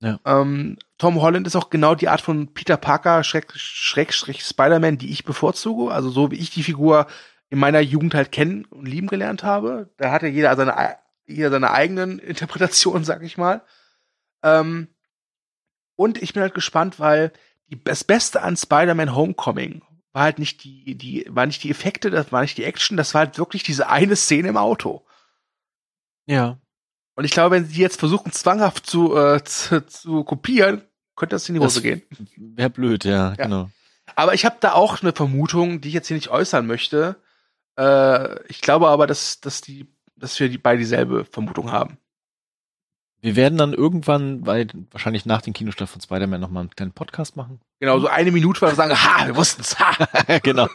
Ja. 0.00 0.20
Ähm, 0.24 0.79
Tom 0.98 1.20
Holland 1.22 1.46
ist 1.46 1.57
auch 1.57 1.70
genau 1.70 1.94
die 1.94 2.09
Art 2.09 2.20
von 2.20 2.52
Peter 2.52 2.76
Parker 2.76 3.24
Schrägstrich 3.24 4.12
Schräg, 4.14 4.42
Spider-Man, 4.42 4.98
die 4.98 5.11
ich 5.11 5.24
bevorzuge. 5.24 5.92
Also 5.92 6.11
so 6.11 6.31
wie 6.31 6.37
ich 6.37 6.50
die 6.50 6.62
Figur 6.62 7.07
in 7.48 7.59
meiner 7.59 7.81
Jugend 7.81 8.14
halt 8.14 8.33
kennen 8.33 8.64
und 8.66 8.87
lieben 8.87 9.07
gelernt 9.07 9.42
habe. 9.42 9.90
Da 9.96 10.11
hatte 10.11 10.26
jeder 10.26 10.55
seine, 10.57 10.96
jeder 11.26 11.50
seine 11.50 11.70
eigenen 11.70 12.18
Interpretationen, 12.18 13.05
sag 13.05 13.22
ich 13.22 13.38
mal. 13.38 13.62
Ähm, 14.42 14.88
und 15.96 16.22
ich 16.22 16.32
bin 16.32 16.42
halt 16.42 16.54
gespannt, 16.54 17.00
weil 17.00 17.32
die, 17.70 17.82
das 17.82 18.04
Beste 18.04 18.42
an 18.42 18.56
Spider-Man 18.56 19.14
Homecoming 19.14 19.82
war 20.12 20.22
halt 20.22 20.38
nicht 20.38 20.64
die, 20.64 20.94
die, 20.94 21.26
war 21.28 21.46
nicht 21.46 21.62
die 21.62 21.70
Effekte, 21.70 22.11
das 22.11 22.32
war 22.32 22.42
nicht 22.42 22.56
die 22.56 22.64
Action, 22.64 22.96
das 22.96 23.12
war 23.14 23.26
halt 23.26 23.38
wirklich 23.38 23.62
diese 23.62 23.88
eine 23.88 24.16
Szene 24.16 24.48
im 24.48 24.56
Auto. 24.56 25.04
Ja. 26.26 26.59
Und 27.16 27.24
ich 27.24 27.30
glaube, 27.30 27.56
wenn 27.56 27.66
sie 27.66 27.80
jetzt 27.80 27.98
versuchen, 27.98 28.32
zwanghaft 28.32 28.87
zu, 28.87 29.16
äh, 29.16 29.42
zu, 29.44 29.85
zu 29.87 30.24
kopieren, 30.24 30.82
könnte 31.16 31.35
das 31.35 31.48
in 31.48 31.54
die 31.54 31.61
Hose 31.61 31.76
das 31.76 31.82
gehen. 31.82 32.02
Wäre 32.37 32.70
blöd, 32.70 33.04
ja, 33.04 33.30
ja, 33.30 33.35
genau. 33.35 33.70
Aber 34.14 34.35
ich 34.35 34.44
habe 34.44 34.56
da 34.61 34.72
auch 34.72 35.02
eine 35.02 35.12
Vermutung, 35.12 35.80
die 35.80 35.88
ich 35.88 35.94
jetzt 35.94 36.09
hier 36.09 36.16
nicht 36.16 36.30
äußern 36.30 36.66
möchte. 36.66 37.16
Äh, 37.78 38.42
ich 38.48 38.61
glaube 38.61 38.88
aber, 38.88 39.06
dass, 39.06 39.40
dass, 39.40 39.61
die, 39.61 39.88
dass 40.16 40.38
wir 40.38 40.48
die 40.48 40.59
beide 40.59 40.78
dieselbe 40.78 41.24
Vermutung 41.24 41.72
haben. 41.72 41.98
Wir 43.20 43.37
werden 43.37 43.59
dann 43.59 43.72
irgendwann, 43.72 44.42
bei, 44.42 44.66
wahrscheinlich 44.90 45.26
nach 45.26 45.42
dem 45.42 45.52
Kinostart 45.52 45.88
von 45.88 46.00
Spider-Man 46.00 46.40
nochmal 46.40 46.62
einen 46.62 46.70
kleinen 46.70 46.92
Podcast 46.92 47.37
machen. 47.37 47.61
Genau, 47.81 47.98
so 47.98 48.09
eine 48.09 48.31
Minute, 48.31 48.61
weil 48.61 48.70
wir 48.70 48.76
sagen, 48.76 48.94
ha, 48.94 49.26
wir 49.26 49.37
wussten's, 49.37 49.79
ha. 49.79 49.96
genau. 50.42 50.68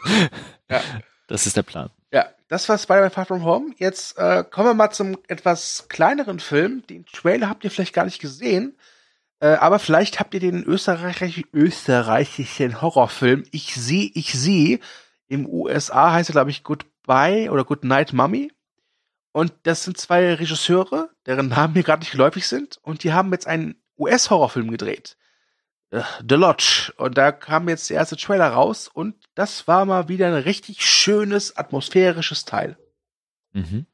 Ja. 0.69 0.81
Das 1.27 1.45
ist 1.45 1.55
der 1.55 1.63
Plan. 1.63 1.89
Ja, 2.11 2.25
das 2.49 2.67
war 2.67 2.77
Spider-Man 2.77 3.11
Far 3.11 3.25
From 3.25 3.45
Home. 3.45 3.73
Jetzt 3.77 4.17
äh, 4.17 4.43
kommen 4.43 4.67
wir 4.67 4.73
mal 4.73 4.91
zum 4.91 5.17
etwas 5.29 5.85
kleineren 5.87 6.39
Film. 6.39 6.85
Den 6.87 7.05
Trailer 7.05 7.47
habt 7.47 7.63
ihr 7.63 7.71
vielleicht 7.71 7.93
gar 7.93 8.05
nicht 8.05 8.19
gesehen. 8.19 8.75
Äh, 9.39 9.55
aber 9.55 9.79
vielleicht 9.79 10.19
habt 10.19 10.33
ihr 10.33 10.39
den 10.39 10.63
österreichisch 10.63 11.43
österreichischen 11.53 12.81
Horrorfilm 12.81 13.43
Ich 13.51 13.75
sehe, 13.75 14.11
ich 14.13 14.33
sehe. 14.33 14.79
Im 15.29 15.47
USA 15.47 16.11
heißt 16.11 16.29
er, 16.29 16.33
glaube 16.33 16.49
ich, 16.49 16.63
Goodbye 16.63 17.49
oder 17.49 17.63
Good 17.63 17.85
Night 17.85 18.11
Mummy. 18.11 18.51
Und 19.31 19.53
das 19.63 19.85
sind 19.85 19.97
zwei 19.97 20.33
Regisseure, 20.33 21.10
deren 21.25 21.49
Namen 21.49 21.73
mir 21.73 21.83
gerade 21.83 22.01
nicht 22.01 22.11
geläufig 22.11 22.47
sind. 22.47 22.79
Und 22.81 23.03
die 23.03 23.13
haben 23.13 23.31
jetzt 23.31 23.47
einen 23.47 23.75
US-Horrorfilm 23.97 24.71
gedreht. 24.71 25.17
Äh, 25.91 26.01
The 26.27 26.35
Lodge. 26.35 26.93
Und 26.97 27.17
da 27.17 27.31
kam 27.31 27.69
jetzt 27.69 27.89
der 27.89 27.97
erste 27.97 28.17
Trailer 28.17 28.49
raus. 28.49 28.87
Und 28.87 29.15
das 29.35 29.67
war 29.67 29.85
mal 29.85 30.07
wieder 30.07 30.27
ein 30.27 30.33
richtig 30.33 30.85
schönes, 30.85 31.57
atmosphärisches 31.57 32.45
Teil. 32.45 32.77
Mhm. 33.53 33.85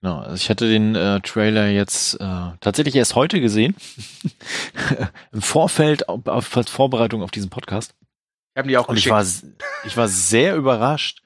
Genau, 0.00 0.20
also 0.20 0.36
ich 0.36 0.48
hatte 0.48 0.68
den 0.68 0.94
äh, 0.94 1.20
Trailer 1.22 1.68
jetzt 1.68 2.14
äh, 2.14 2.50
tatsächlich 2.60 2.94
erst 2.94 3.16
heute 3.16 3.40
gesehen. 3.40 3.74
Im 5.32 5.42
Vorfeld 5.42 6.08
auf, 6.08 6.26
auf, 6.28 6.56
als 6.56 6.70
Vorbereitung 6.70 7.22
auf 7.22 7.32
diesen 7.32 7.50
Podcast. 7.50 7.94
Ich 8.54 8.58
habe 8.58 8.68
die 8.68 8.78
auch 8.78 8.88
Und 8.88 8.96
ich 8.96 9.10
war, 9.10 9.24
ich 9.84 9.96
war 9.96 10.06
sehr 10.06 10.54
überrascht, 10.54 11.22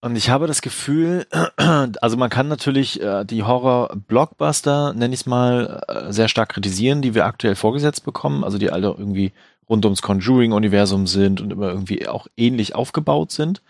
und 0.00 0.16
ich 0.16 0.30
habe 0.30 0.46
das 0.46 0.62
Gefühl, 0.62 1.26
also 1.56 2.16
man 2.16 2.30
kann 2.30 2.48
natürlich 2.48 3.00
äh, 3.00 3.24
die 3.24 3.42
Horror-Blockbuster, 3.42 4.94
nenne 4.94 5.14
ich 5.14 5.20
es 5.20 5.26
mal, 5.26 5.82
äh, 5.88 6.12
sehr 6.12 6.28
stark 6.28 6.50
kritisieren, 6.50 7.02
die 7.02 7.14
wir 7.14 7.26
aktuell 7.26 7.54
vorgesetzt 7.54 8.04
bekommen, 8.04 8.42
also 8.42 8.58
die 8.58 8.70
alle 8.70 8.88
irgendwie 8.88 9.32
rund 9.68 9.84
ums 9.84 10.02
Conjuring-Universum 10.02 11.06
sind 11.06 11.40
und 11.40 11.52
immer 11.52 11.68
irgendwie 11.68 12.08
auch 12.08 12.26
ähnlich 12.36 12.74
aufgebaut 12.74 13.30
sind. 13.30 13.62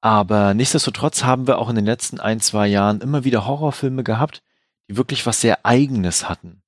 Aber 0.00 0.54
nichtsdestotrotz 0.54 1.24
haben 1.24 1.46
wir 1.46 1.58
auch 1.58 1.68
in 1.68 1.76
den 1.76 1.84
letzten 1.84 2.20
ein, 2.20 2.40
zwei 2.40 2.66
Jahren 2.66 3.00
immer 3.00 3.24
wieder 3.24 3.46
Horrorfilme 3.46 4.02
gehabt, 4.02 4.42
die 4.88 4.96
wirklich 4.96 5.26
was 5.26 5.40
sehr 5.40 5.66
Eigenes 5.66 6.28
hatten. 6.28 6.62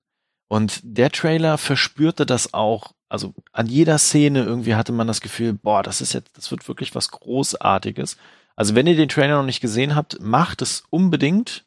Und 0.48 0.80
der 0.84 1.10
Trailer 1.10 1.56
verspürte 1.56 2.26
das 2.26 2.52
auch. 2.52 2.92
Also 3.08 3.32
an 3.52 3.66
jeder 3.66 3.96
Szene 3.96 4.42
irgendwie 4.42 4.74
hatte 4.74 4.92
man 4.92 5.06
das 5.06 5.22
Gefühl, 5.22 5.54
boah, 5.54 5.82
das 5.82 6.02
ist 6.02 6.12
jetzt, 6.12 6.36
das 6.36 6.50
wird 6.50 6.68
wirklich 6.68 6.94
was 6.94 7.10
Großartiges. 7.10 8.18
Also 8.56 8.74
wenn 8.74 8.86
ihr 8.86 8.96
den 8.96 9.08
Trailer 9.08 9.36
noch 9.36 9.44
nicht 9.44 9.60
gesehen 9.60 9.94
habt, 9.94 10.20
macht 10.20 10.62
es 10.62 10.84
unbedingt. 10.90 11.64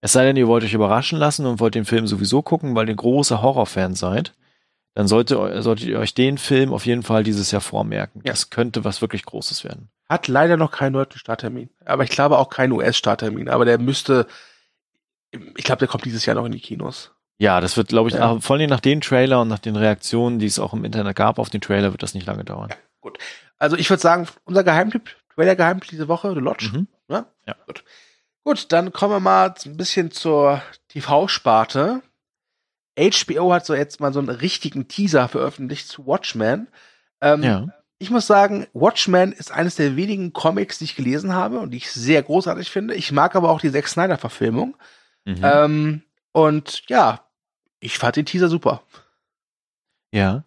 Es 0.00 0.12
sei 0.12 0.24
denn, 0.24 0.36
ihr 0.36 0.48
wollt 0.48 0.64
euch 0.64 0.74
überraschen 0.74 1.18
lassen 1.18 1.46
und 1.46 1.60
wollt 1.60 1.74
den 1.74 1.84
Film 1.84 2.06
sowieso 2.06 2.42
gucken, 2.42 2.74
weil 2.74 2.88
ihr 2.88 2.94
große 2.94 3.42
Horrorfans 3.42 3.98
seid. 3.98 4.34
Dann 4.94 5.08
sollte, 5.08 5.62
solltet 5.62 5.88
ihr 5.88 5.98
euch 5.98 6.14
den 6.14 6.38
Film 6.38 6.72
auf 6.72 6.86
jeden 6.86 7.02
Fall 7.02 7.22
dieses 7.22 7.50
Jahr 7.50 7.60
vormerken. 7.60 8.22
Ja. 8.24 8.32
Das 8.32 8.50
könnte 8.50 8.84
was 8.84 9.02
wirklich 9.02 9.24
Großes 9.24 9.62
werden. 9.62 9.90
Hat 10.08 10.28
leider 10.28 10.56
noch 10.56 10.70
keinen 10.70 10.94
deutschen 10.94 11.18
Starttermin. 11.18 11.68
Aber 11.84 12.04
ich 12.04 12.10
glaube 12.10 12.38
auch 12.38 12.48
keinen 12.48 12.72
US-Starttermin. 12.72 13.48
Aber 13.48 13.64
der 13.64 13.78
müsste, 13.78 14.26
ich 15.32 15.64
glaube, 15.64 15.80
der 15.80 15.88
kommt 15.88 16.04
dieses 16.04 16.24
Jahr 16.24 16.36
noch 16.36 16.46
in 16.46 16.52
die 16.52 16.60
Kinos. 16.60 17.12
Ja, 17.38 17.60
das 17.60 17.76
wird, 17.76 17.88
glaube 17.88 18.08
ich, 18.08 18.14
ja. 18.14 18.40
vor 18.40 18.56
allem 18.56 18.70
nach 18.70 18.80
den 18.80 19.02
Trailer 19.02 19.42
und 19.42 19.48
nach 19.48 19.58
den 19.58 19.76
Reaktionen, 19.76 20.38
die 20.38 20.46
es 20.46 20.58
auch 20.58 20.72
im 20.72 20.84
Internet 20.84 21.16
gab 21.16 21.38
auf 21.38 21.50
den 21.50 21.60
Trailer, 21.60 21.92
wird 21.92 22.02
das 22.02 22.14
nicht 22.14 22.26
lange 22.26 22.44
dauern. 22.44 22.70
Ja, 22.70 22.76
gut. 23.00 23.18
Also 23.58 23.76
ich 23.76 23.90
würde 23.90 24.00
sagen, 24.00 24.26
unser 24.44 24.64
Geheimtipp, 24.64 25.14
Trailer-Geheimtipp 25.36 25.90
diese 25.90 26.08
Woche, 26.08 26.34
The 26.34 26.40
Lodge. 26.40 26.70
Mhm. 26.72 26.86
Ja? 27.08 27.26
ja. 27.46 27.54
Gut. 27.66 27.84
Gut, 28.44 28.72
dann 28.72 28.92
kommen 28.92 29.14
wir 29.14 29.20
mal 29.20 29.54
ein 29.64 29.76
bisschen 29.76 30.10
zur 30.10 30.62
TV-Sparte. 30.88 32.02
HBO 32.96 33.52
hat 33.52 33.66
so 33.66 33.74
jetzt 33.74 34.00
mal 34.00 34.12
so 34.12 34.20
einen 34.20 34.28
richtigen 34.28 34.88
Teaser 34.88 35.28
veröffentlicht 35.28 35.88
zu 35.88 36.06
Watchmen. 36.06 36.68
Ähm, 37.20 37.42
ja. 37.42 37.66
Ich 37.98 38.10
muss 38.10 38.26
sagen, 38.26 38.66
Watchmen 38.72 39.32
ist 39.32 39.52
eines 39.52 39.76
der 39.76 39.96
wenigen 39.96 40.32
Comics, 40.32 40.78
die 40.78 40.84
ich 40.84 40.96
gelesen 40.96 41.34
habe 41.34 41.58
und 41.58 41.70
die 41.70 41.78
ich 41.78 41.90
sehr 41.90 42.22
großartig 42.22 42.70
finde. 42.70 42.94
Ich 42.94 43.10
mag 43.10 43.34
aber 43.34 43.50
auch 43.50 43.60
die 43.60 43.72
Zack 43.72 43.88
Snyder-Verfilmung. 43.88 44.76
Mhm. 45.24 45.40
Ähm, 45.42 46.02
und 46.32 46.82
ja, 46.88 47.26
ich 47.80 47.98
fand 47.98 48.16
den 48.16 48.26
Teaser 48.26 48.48
super. 48.48 48.82
Ja. 50.12 50.44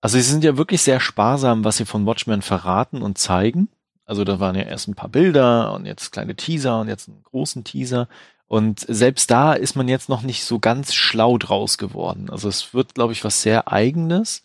Also 0.00 0.16
sie 0.16 0.22
sind 0.22 0.44
ja 0.44 0.56
wirklich 0.56 0.82
sehr 0.82 1.00
sparsam, 1.00 1.64
was 1.64 1.76
sie 1.76 1.84
von 1.84 2.06
Watchmen 2.06 2.42
verraten 2.42 3.02
und 3.02 3.18
zeigen. 3.18 3.68
Also 4.10 4.24
da 4.24 4.40
waren 4.40 4.56
ja 4.56 4.62
erst 4.62 4.88
ein 4.88 4.96
paar 4.96 5.08
Bilder 5.08 5.72
und 5.72 5.86
jetzt 5.86 6.10
kleine 6.10 6.34
Teaser 6.34 6.80
und 6.80 6.88
jetzt 6.88 7.08
einen 7.08 7.22
großen 7.22 7.62
Teaser. 7.62 8.08
Und 8.48 8.80
selbst 8.80 9.30
da 9.30 9.52
ist 9.52 9.76
man 9.76 9.86
jetzt 9.86 10.08
noch 10.08 10.22
nicht 10.22 10.42
so 10.42 10.58
ganz 10.58 10.94
schlau 10.94 11.38
draus 11.38 11.78
geworden. 11.78 12.28
Also 12.28 12.48
es 12.48 12.74
wird, 12.74 12.96
glaube 12.96 13.12
ich, 13.12 13.22
was 13.22 13.42
sehr 13.42 13.70
eigenes 13.72 14.42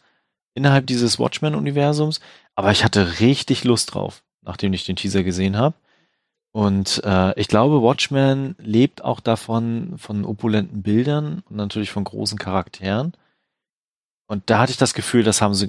innerhalb 0.54 0.86
dieses 0.86 1.18
Watchmen-Universums. 1.18 2.20
Aber 2.54 2.70
ich 2.70 2.84
hatte 2.84 3.20
richtig 3.20 3.64
Lust 3.64 3.96
drauf, 3.96 4.22
nachdem 4.44 4.72
ich 4.72 4.86
den 4.86 4.98
Teaser 4.98 5.24
gesehen 5.24 5.58
habe. 5.58 5.74
Und 6.52 7.02
äh, 7.04 7.34
ich 7.40 7.48
glaube, 7.48 7.82
Watchmen 7.82 8.56
lebt 8.60 9.04
auch 9.04 9.20
davon, 9.20 9.98
von 9.98 10.26
opulenten 10.26 10.84
Bildern 10.84 11.42
und 11.50 11.56
natürlich 11.56 11.90
von 11.90 12.04
großen 12.04 12.38
Charakteren. 12.38 13.14
Und 14.28 14.48
da 14.52 14.60
hatte 14.60 14.74
ich 14.74 14.78
das 14.78 14.94
Gefühl, 14.94 15.24
das 15.24 15.42
haben 15.42 15.56
sie 15.56 15.68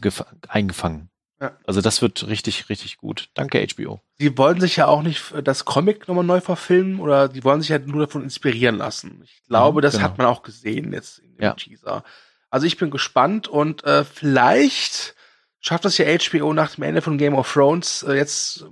eingefangen. 0.48 1.08
Ja. 1.40 1.56
Also 1.66 1.82
das 1.82 2.00
wird 2.00 2.26
richtig, 2.28 2.68
richtig 2.70 2.96
gut. 2.96 3.28
Danke 3.34 3.64
HBO. 3.74 4.00
Sie 4.18 4.36
wollen 4.38 4.60
sich 4.60 4.76
ja 4.76 4.86
auch 4.86 5.02
nicht 5.02 5.34
das 5.44 5.64
Comic 5.66 6.08
nochmal 6.08 6.24
neu 6.24 6.40
verfilmen 6.40 6.98
oder 6.98 7.28
die 7.28 7.44
wollen 7.44 7.60
sich 7.60 7.68
ja 7.68 7.78
nur 7.78 8.06
davon 8.06 8.22
inspirieren 8.22 8.78
lassen. 8.78 9.20
Ich 9.24 9.42
glaube, 9.46 9.78
ja, 9.78 9.82
das 9.82 9.94
genau. 9.94 10.04
hat 10.04 10.18
man 10.18 10.26
auch 10.26 10.42
gesehen 10.42 10.92
jetzt 10.92 11.18
in 11.18 11.36
dem 11.36 11.42
ja. 11.42 11.52
Teaser. 11.52 12.04
Also 12.48 12.66
ich 12.66 12.78
bin 12.78 12.90
gespannt 12.90 13.48
und 13.48 13.84
äh, 13.84 14.04
vielleicht 14.04 15.14
schafft 15.60 15.84
es 15.84 15.98
ja 15.98 16.06
HBO 16.06 16.54
nach 16.54 16.76
dem 16.76 16.84
Ende 16.84 17.02
von 17.02 17.18
Game 17.18 17.34
of 17.34 17.52
Thrones 17.52 18.02
äh, 18.02 18.14
jetzt 18.14 18.64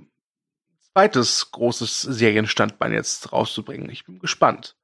zweites 0.91 1.51
großes 1.51 2.01
Serienstandbein 2.01 2.93
jetzt 2.93 3.31
rauszubringen. 3.31 3.89
Ich 3.91 4.05
bin 4.05 4.17
gespannt. 4.17 4.75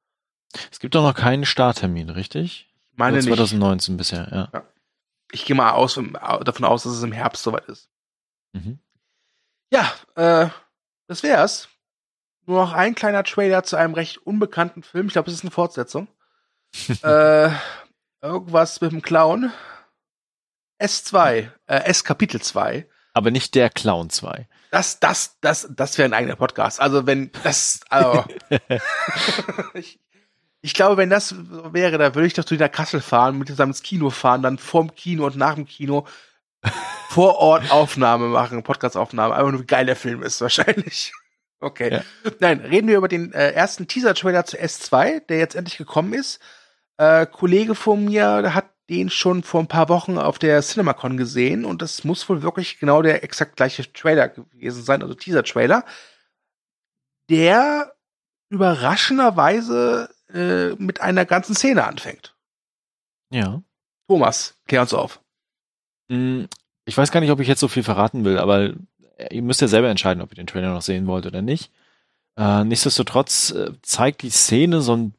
Es 0.70 0.78
gibt 0.78 0.94
doch 0.94 1.02
noch 1.02 1.14
keinen 1.14 1.46
Starttermin, 1.46 2.10
richtig? 2.10 2.68
Ich 2.92 2.98
meine 2.98 3.16
Oder 3.16 3.26
2019 3.26 3.94
nicht. 3.94 3.98
bisher, 3.98 4.28
ja. 4.30 4.48
ja 4.52 4.71
ich 5.32 5.44
gehe 5.44 5.56
mal 5.56 5.72
aus, 5.72 5.94
davon 6.44 6.64
aus, 6.64 6.84
dass 6.84 6.92
es 6.92 7.02
im 7.02 7.12
Herbst 7.12 7.42
soweit 7.42 7.64
ist. 7.66 7.88
Mhm. 8.52 8.78
Ja, 9.70 9.92
äh, 10.14 10.48
das 11.08 11.22
wär's. 11.22 11.68
Nur 12.46 12.62
noch 12.62 12.72
ein 12.72 12.94
kleiner 12.94 13.24
Trailer 13.24 13.62
zu 13.62 13.76
einem 13.76 13.94
recht 13.94 14.18
unbekannten 14.18 14.82
Film. 14.82 15.06
Ich 15.06 15.12
glaube, 15.12 15.30
es 15.30 15.36
ist 15.36 15.42
eine 15.42 15.50
Fortsetzung. 15.50 16.08
äh, 17.02 17.50
irgendwas 18.20 18.80
mit 18.80 18.92
dem 18.92 19.02
Clown. 19.02 19.52
S2, 20.80 21.48
äh, 21.66 21.84
S 21.84 22.04
Kapitel 22.04 22.40
2. 22.40 22.88
Aber 23.14 23.30
nicht 23.30 23.54
der 23.54 23.70
Clown 23.70 24.10
2. 24.10 24.48
Das, 24.70 24.98
das, 25.00 25.38
das, 25.40 25.68
das 25.70 25.98
wäre 25.98 26.08
ein 26.08 26.14
eigener 26.14 26.36
Podcast. 26.36 26.80
Also 26.80 27.06
wenn 27.06 27.30
das, 27.44 27.80
also, 27.88 28.24
ich, 29.74 30.00
ich 30.62 30.74
glaube, 30.74 30.96
wenn 30.96 31.10
das 31.10 31.34
wäre, 31.72 31.98
da 31.98 32.14
würde 32.14 32.26
ich 32.26 32.34
doch 32.34 32.44
zu 32.44 32.56
der 32.56 32.68
Kassel 32.68 33.00
fahren, 33.00 33.36
mit 33.36 33.48
zusammen 33.48 33.72
ins 33.72 33.82
Kino 33.82 34.10
fahren, 34.10 34.42
dann 34.42 34.58
vorm 34.58 34.94
Kino 34.94 35.26
und 35.26 35.36
nach 35.36 35.56
dem 35.56 35.66
Kino 35.66 36.06
vor 37.08 37.36
Ort 37.38 37.70
Aufnahme 37.72 38.28
machen, 38.28 38.62
Podcast-Aufnahme. 38.62 39.34
Einfach 39.34 39.50
nur 39.50 39.60
wie 39.62 39.66
geil 39.66 39.86
der 39.86 39.96
Film 39.96 40.22
ist, 40.22 40.40
wahrscheinlich. 40.40 41.12
Okay. 41.64 41.92
Ja. 41.92 42.02
Nein, 42.40 42.58
reden 42.58 42.88
wir 42.88 42.96
über 42.96 43.06
den 43.06 43.32
äh, 43.32 43.52
ersten 43.52 43.86
Teaser-Trailer 43.86 44.44
zu 44.44 44.58
S2, 44.58 45.20
der 45.28 45.38
jetzt 45.38 45.54
endlich 45.54 45.78
gekommen 45.78 46.12
ist. 46.12 46.40
Äh, 46.96 47.24
Kollege 47.26 47.76
von 47.76 48.04
mir 48.04 48.52
hat 48.52 48.66
den 48.90 49.10
schon 49.10 49.44
vor 49.44 49.60
ein 49.60 49.68
paar 49.68 49.88
Wochen 49.88 50.18
auf 50.18 50.40
der 50.40 50.60
CinemaCon 50.60 51.16
gesehen 51.16 51.64
und 51.64 51.80
das 51.80 52.02
muss 52.02 52.28
wohl 52.28 52.42
wirklich 52.42 52.80
genau 52.80 53.00
der 53.00 53.22
exakt 53.22 53.54
gleiche 53.54 53.92
Trailer 53.92 54.26
gewesen 54.28 54.82
sein, 54.82 55.02
also 55.02 55.14
Teaser-Trailer. 55.14 55.84
Der 57.30 57.92
überraschenderweise 58.48 60.08
äh, 60.32 60.70
mit 60.78 61.00
einer 61.00 61.24
ganzen 61.24 61.54
Szene 61.54 61.84
anfängt. 61.84 62.34
Ja. 63.30 63.62
Thomas, 64.08 64.54
klär 64.66 64.82
uns 64.82 64.94
auf. 64.94 65.20
Hm, 66.08 66.48
ich 66.84 66.96
weiß 66.96 67.10
gar 67.12 67.20
nicht, 67.20 67.30
ob 67.30 67.40
ich 67.40 67.48
jetzt 67.48 67.60
so 67.60 67.68
viel 67.68 67.82
verraten 67.82 68.24
will, 68.24 68.38
aber 68.38 68.74
ihr 69.30 69.42
müsst 69.42 69.60
ja 69.60 69.68
selber 69.68 69.88
entscheiden, 69.88 70.22
ob 70.22 70.32
ihr 70.32 70.36
den 70.36 70.46
Trailer 70.46 70.72
noch 70.72 70.82
sehen 70.82 71.06
wollt 71.06 71.26
oder 71.26 71.42
nicht. 71.42 71.70
Äh, 72.36 72.64
nichtsdestotrotz 72.64 73.50
äh, 73.50 73.72
zeigt 73.82 74.22
die 74.22 74.30
Szene 74.30 74.80
so 74.80 74.96
ein 74.96 75.14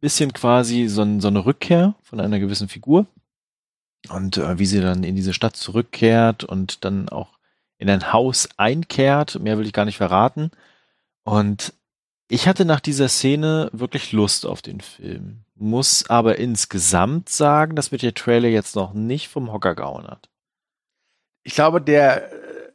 bisschen 0.00 0.32
quasi 0.32 0.88
so, 0.88 1.02
ein, 1.02 1.20
so, 1.20 1.28
eine 1.28 1.44
Rückkehr 1.44 1.94
von 2.02 2.20
einer 2.20 2.38
gewissen 2.38 2.68
Figur 2.68 3.06
und 4.10 4.36
äh, 4.36 4.58
wie 4.58 4.66
sie 4.66 4.80
dann 4.80 5.04
in 5.04 5.16
diese 5.16 5.34
Stadt 5.34 5.56
zurückkehrt 5.56 6.44
und 6.44 6.84
dann 6.84 7.08
auch 7.08 7.38
in 7.78 7.88
ein 7.90 8.12
Haus 8.12 8.48
einkehrt. 8.56 9.40
Mehr 9.40 9.58
will 9.58 9.66
ich 9.66 9.72
gar 9.72 9.84
nicht 9.84 9.96
verraten. 9.96 10.50
Und 11.24 11.74
ich 12.28 12.46
hatte 12.46 12.64
nach 12.64 12.80
dieser 12.80 13.08
Szene 13.08 13.70
wirklich 13.72 14.12
Lust 14.12 14.46
auf 14.46 14.62
den 14.62 14.80
Film, 14.80 15.44
muss 15.54 16.08
aber 16.08 16.36
insgesamt 16.38 17.28
sagen, 17.28 17.74
dass 17.74 17.90
mir 17.90 17.98
der 17.98 18.14
Trailer 18.14 18.48
jetzt 18.48 18.76
noch 18.76 18.92
nicht 18.92 19.28
vom 19.28 19.52
Hocker 19.52 19.74
gehauen 19.74 20.06
hat. 20.06 20.28
Ich 21.42 21.54
glaube, 21.54 21.80
der 21.80 22.30
äh, 22.30 22.72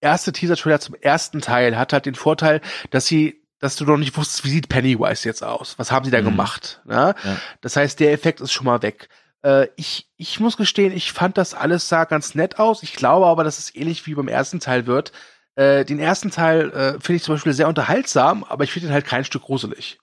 erste 0.00 0.32
Teaser-Trailer 0.32 0.80
zum 0.80 0.94
ersten 0.94 1.40
Teil 1.40 1.76
hat 1.76 1.92
halt 1.92 2.06
den 2.06 2.14
Vorteil, 2.14 2.60
dass 2.90 3.06
sie 3.06 3.42
dass 3.58 3.76
du 3.76 3.84
noch 3.84 3.96
nicht 3.96 4.16
wusstest, 4.16 4.44
wie 4.44 4.50
sieht 4.50 4.68
Pennywise 4.68 5.26
jetzt 5.26 5.42
aus? 5.42 5.78
Was 5.78 5.90
haben 5.90 6.04
sie 6.04 6.10
da 6.10 6.20
mhm. 6.20 6.26
gemacht? 6.26 6.82
Ne? 6.84 7.14
Ja. 7.24 7.36
Das 7.62 7.76
heißt, 7.76 7.98
der 8.00 8.12
Effekt 8.12 8.40
ist 8.40 8.52
schon 8.52 8.66
mal 8.66 8.82
weg. 8.82 9.08
Äh, 9.42 9.68
ich, 9.76 10.10
ich 10.16 10.40
muss 10.40 10.56
gestehen, 10.56 10.92
ich 10.92 11.12
fand 11.12 11.38
das 11.38 11.54
alles 11.54 11.88
sah 11.88 12.04
ganz 12.04 12.34
nett 12.34 12.58
aus. 12.58 12.82
Ich 12.82 12.92
glaube 12.92 13.26
aber, 13.26 13.44
dass 13.44 13.58
es 13.58 13.74
ähnlich 13.74 14.06
wie 14.06 14.14
beim 14.14 14.28
ersten 14.28 14.60
Teil 14.60 14.86
wird. 14.86 15.12
Äh, 15.56 15.84
den 15.84 15.98
ersten 15.98 16.30
Teil 16.30 16.70
äh, 16.70 16.92
finde 17.00 17.14
ich 17.14 17.22
zum 17.22 17.34
Beispiel 17.34 17.54
sehr 17.54 17.68
unterhaltsam, 17.68 18.44
aber 18.44 18.64
ich 18.64 18.72
finde 18.72 18.88
ihn 18.88 18.92
halt 18.92 19.06
kein 19.06 19.24
Stück 19.24 19.42
gruselig. 19.42 19.98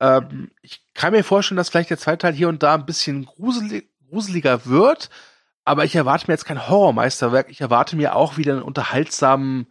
Ähm, 0.00 0.52
ich 0.62 0.84
kann 0.94 1.12
mir 1.12 1.24
vorstellen, 1.24 1.56
dass 1.56 1.68
vielleicht 1.68 1.90
der 1.90 1.98
zweite 1.98 2.18
Teil 2.18 2.34
hier 2.34 2.48
und 2.48 2.62
da 2.62 2.74
ein 2.74 2.86
bisschen 2.86 3.26
gruselig, 3.26 3.90
gruseliger 4.08 4.66
wird, 4.66 5.10
aber 5.64 5.84
ich 5.84 5.96
erwarte 5.96 6.26
mir 6.28 6.34
jetzt 6.34 6.44
kein 6.44 6.68
Horrormeisterwerk. 6.68 7.50
Ich 7.50 7.60
erwarte 7.60 7.96
mir 7.96 8.14
auch 8.14 8.36
wieder 8.36 8.54
einen 8.54 8.62
unterhaltsamen, 8.62 9.66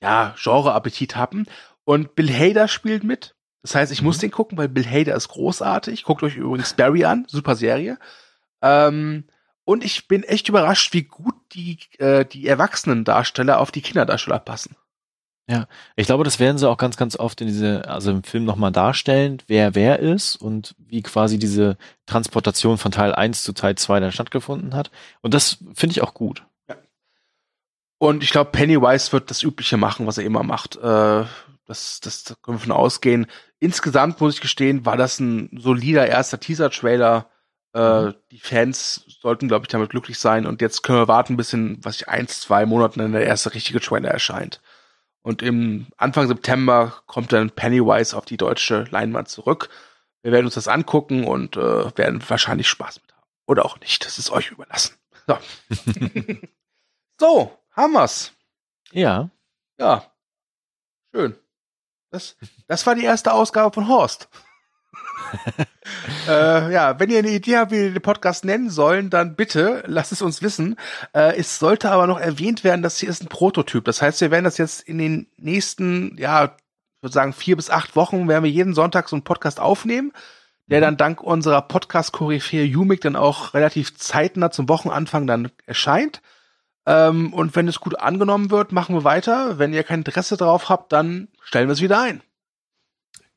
ja, 0.00 0.34
Genre-Appetit 0.38 1.16
haben. 1.16 1.44
Und 1.84 2.14
Bill 2.14 2.32
Hader 2.32 2.68
spielt 2.68 3.04
mit. 3.04 3.34
Das 3.62 3.74
heißt, 3.74 3.92
ich 3.92 4.00
mhm. 4.00 4.06
muss 4.06 4.18
den 4.18 4.30
gucken, 4.30 4.56
weil 4.56 4.68
Bill 4.68 4.86
Hader 4.86 5.14
ist 5.14 5.28
großartig. 5.28 6.04
Guckt 6.04 6.22
euch 6.22 6.36
übrigens 6.36 6.74
Barry 6.74 7.04
an, 7.04 7.26
super 7.28 7.56
Serie. 7.56 7.98
Ähm, 8.62 9.24
und 9.64 9.84
ich 9.84 10.08
bin 10.08 10.22
echt 10.22 10.48
überrascht, 10.48 10.92
wie 10.92 11.04
gut 11.04 11.34
die, 11.52 11.78
äh, 11.98 12.24
die 12.24 12.46
erwachsenen 12.46 13.04
Darsteller 13.04 13.60
auf 13.60 13.70
die 13.70 13.82
Kinderdarsteller 13.82 14.38
passen. 14.38 14.76
Ja, 15.50 15.66
ich 15.96 16.06
glaube, 16.06 16.24
das 16.24 16.38
werden 16.38 16.56
sie 16.56 16.68
auch 16.68 16.76
ganz, 16.76 16.96
ganz 16.96 17.16
oft 17.16 17.40
in 17.40 17.48
diese, 17.48 17.88
also 17.88 18.12
im 18.12 18.22
Film 18.22 18.44
nochmal 18.44 18.70
darstellen, 18.70 19.42
wer 19.48 19.74
wer 19.74 19.98
ist 19.98 20.36
und 20.36 20.74
wie 20.78 21.02
quasi 21.02 21.38
diese 21.38 21.76
Transportation 22.06 22.78
von 22.78 22.92
Teil 22.92 23.12
1 23.14 23.42
zu 23.42 23.52
Teil 23.52 23.74
2 23.74 24.00
dann 24.00 24.12
stattgefunden 24.12 24.74
hat. 24.74 24.90
Und 25.20 25.34
das 25.34 25.58
finde 25.74 25.92
ich 25.92 26.02
auch 26.02 26.14
gut. 26.14 26.46
Ja. 26.68 26.76
Und 27.98 28.22
ich 28.22 28.30
glaube, 28.30 28.52
Pennywise 28.52 29.12
wird 29.12 29.30
das 29.30 29.42
Übliche 29.42 29.76
machen, 29.76 30.06
was 30.06 30.16
er 30.16 30.24
immer 30.24 30.44
macht. 30.44 30.76
Äh, 30.76 31.24
das, 31.66 32.00
das, 32.00 32.24
da 32.24 32.34
können 32.40 32.58
wir 32.58 32.62
von 32.62 32.72
ausgehen. 32.72 33.26
Insgesamt 33.58 34.20
muss 34.20 34.34
ich 34.34 34.40
gestehen, 34.40 34.86
war 34.86 34.96
das 34.96 35.18
ein 35.18 35.50
solider 35.60 36.06
erster 36.06 36.38
Teaser-Trailer 36.38 37.31
äh, 37.74 38.02
mhm. 38.02 38.14
die 38.30 38.38
Fans 38.38 39.04
sollten, 39.20 39.48
glaube 39.48 39.64
ich, 39.64 39.68
damit 39.68 39.90
glücklich 39.90 40.18
sein. 40.18 40.46
Und 40.46 40.60
jetzt 40.60 40.82
können 40.82 40.98
wir 40.98 41.08
warten, 41.08 41.36
bis 41.36 41.52
in, 41.52 41.82
was 41.84 41.96
ich, 41.96 42.08
eins, 42.08 42.40
zwei 42.40 42.66
Monaten 42.66 43.00
dann 43.00 43.12
der 43.12 43.26
erste 43.26 43.54
richtige 43.54 43.80
Trailer 43.80 44.10
erscheint. 44.10 44.60
Und 45.22 45.40
im 45.40 45.86
Anfang 45.96 46.26
September 46.26 47.02
kommt 47.06 47.32
dann 47.32 47.50
Pennywise 47.50 48.16
auf 48.16 48.24
die 48.24 48.36
deutsche 48.36 48.84
Leinwand 48.90 49.28
zurück. 49.28 49.70
Wir 50.22 50.32
werden 50.32 50.46
uns 50.46 50.54
das 50.54 50.68
angucken 50.68 51.24
und 51.24 51.56
äh, 51.56 51.96
werden 51.96 52.22
wahrscheinlich 52.28 52.68
Spaß 52.68 53.00
mit 53.02 53.12
haben. 53.12 53.26
Oder 53.46 53.64
auch 53.64 53.78
nicht. 53.80 54.04
Das 54.04 54.18
ist 54.18 54.30
euch 54.30 54.50
überlassen. 54.50 54.96
So, 55.26 55.38
so 57.18 57.58
haben 57.70 57.92
wir's. 57.92 58.32
Ja. 58.90 59.30
Ja. 59.78 60.12
Schön. 61.14 61.36
Das, 62.10 62.36
das 62.66 62.86
war 62.86 62.94
die 62.94 63.04
erste 63.04 63.32
Ausgabe 63.32 63.72
von 63.72 63.88
Horst. 63.88 64.28
äh, 66.28 66.72
ja, 66.72 66.98
wenn 66.98 67.10
ihr 67.10 67.18
eine 67.18 67.30
Idee 67.30 67.56
habt, 67.56 67.72
wie 67.72 67.80
wir 67.80 67.90
den 67.90 68.02
Podcast 68.02 68.44
nennen 68.44 68.70
sollen, 68.70 69.10
dann 69.10 69.36
bitte 69.36 69.82
lasst 69.86 70.12
es 70.12 70.22
uns 70.22 70.42
wissen. 70.42 70.76
Äh, 71.14 71.36
es 71.36 71.58
sollte 71.58 71.90
aber 71.90 72.06
noch 72.06 72.20
erwähnt 72.20 72.64
werden, 72.64 72.82
dass 72.82 72.98
hier 72.98 73.08
ist 73.08 73.22
ein 73.22 73.28
Prototyp. 73.28 73.84
Das 73.84 74.02
heißt, 74.02 74.20
wir 74.20 74.30
werden 74.30 74.44
das 74.44 74.58
jetzt 74.58 74.80
in 74.80 74.98
den 74.98 75.26
nächsten, 75.36 76.16
ja, 76.18 76.44
ich 76.44 77.02
würde 77.02 77.14
sagen, 77.14 77.32
vier 77.32 77.56
bis 77.56 77.70
acht 77.70 77.96
Wochen 77.96 78.28
werden 78.28 78.44
wir 78.44 78.50
jeden 78.50 78.74
Sonntag 78.74 79.08
so 79.08 79.16
einen 79.16 79.24
Podcast 79.24 79.60
aufnehmen, 79.60 80.12
der 80.66 80.80
dann 80.80 80.96
dank 80.96 81.20
unserer 81.20 81.62
Podcast-Koryphäe 81.62 82.76
Umik 82.76 83.00
dann 83.00 83.16
auch 83.16 83.54
relativ 83.54 83.96
zeitnah 83.96 84.50
zum 84.50 84.68
Wochenanfang 84.68 85.26
dann 85.26 85.50
erscheint. 85.66 86.22
Ähm, 86.86 87.32
und 87.32 87.54
wenn 87.56 87.68
es 87.68 87.80
gut 87.80 87.98
angenommen 87.98 88.50
wird, 88.50 88.72
machen 88.72 88.94
wir 88.94 89.04
weiter. 89.04 89.58
Wenn 89.58 89.72
ihr 89.72 89.84
kein 89.84 90.00
Interesse 90.00 90.36
drauf 90.36 90.68
habt, 90.68 90.92
dann 90.92 91.28
stellen 91.42 91.68
wir 91.68 91.74
es 91.74 91.82
wieder 91.82 92.00
ein. 92.00 92.22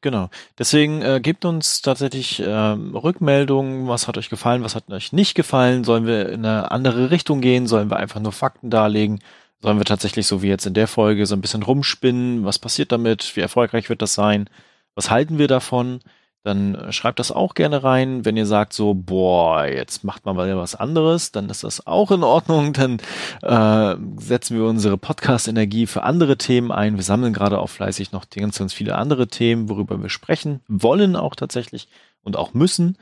Genau. 0.06 0.30
Deswegen 0.60 1.02
äh, 1.02 1.20
gebt 1.20 1.46
uns 1.46 1.82
tatsächlich 1.82 2.40
ähm, 2.46 2.96
Rückmeldungen, 2.96 3.88
was 3.88 4.08
hat 4.08 4.20
euch 4.20 4.30
gefallen, 4.30 4.62
was 4.62 4.76
hat 4.76 4.88
euch 4.92 5.14
nicht 5.14 5.34
gefallen, 5.34 5.84
sollen 5.84 6.06
wir 6.06 6.30
in 6.30 6.46
eine 6.46 6.70
andere 6.70 7.10
Richtung 7.10 7.42
gehen, 7.42 7.66
sollen 7.66 7.90
wir 7.90 7.98
einfach 7.98 8.20
nur 8.20 8.32
Fakten 8.32 8.70
darlegen, 8.70 9.18
sollen 9.64 9.80
wir 9.80 9.86
tatsächlich 9.86 10.28
so 10.28 10.44
wie 10.44 10.48
jetzt 10.48 10.68
in 10.68 10.76
der 10.76 10.88
Folge 10.88 11.26
so 11.26 11.34
ein 11.36 11.42
bisschen 11.42 11.64
rumspinnen, 11.64 12.46
was 12.46 12.60
passiert 12.60 12.92
damit, 12.92 13.36
wie 13.36 13.42
erfolgreich 13.42 13.90
wird 13.90 14.04
das 14.04 14.14
sein, 14.14 14.48
was 14.94 15.10
halten 15.10 15.40
wir 15.40 15.48
davon? 15.48 16.02
Dann 16.46 16.92
schreibt 16.92 17.20
das 17.20 17.32
auch 17.32 17.56
gerne 17.56 17.84
rein. 17.84 18.24
Wenn 18.24 18.38
ihr 18.38 18.46
sagt 18.46 18.74
so, 18.74 18.94
boah, 18.94 19.66
jetzt 19.66 20.04
macht 20.04 20.26
man 20.26 20.36
mal 20.36 20.56
was 20.58 20.76
anderes, 20.76 21.32
dann 21.32 21.50
ist 21.50 21.64
das 21.64 21.88
auch 21.88 22.12
in 22.12 22.24
Ordnung. 22.24 22.72
Dann 22.74 23.00
äh, 23.42 23.96
setzen 24.18 24.58
wir 24.58 24.66
unsere 24.66 24.98
Podcast-Energie 24.98 25.88
für 25.88 26.04
andere 26.04 26.38
Themen 26.38 26.72
ein. 26.72 26.98
Wir 26.98 27.04
sammeln 27.04 27.34
gerade 27.34 27.60
auch 27.60 27.70
fleißig 27.70 28.12
noch 28.12 28.30
ganz, 28.30 28.60
ganz 28.60 28.74
viele 28.74 28.96
andere 28.96 29.28
Themen, 29.28 29.70
worüber 29.70 30.02
wir 30.02 30.10
sprechen 30.10 30.62
wollen 30.68 31.16
auch 31.16 31.36
tatsächlich 31.36 31.88
und 32.24 32.38
auch 32.38 32.54
müssen. 32.54 32.98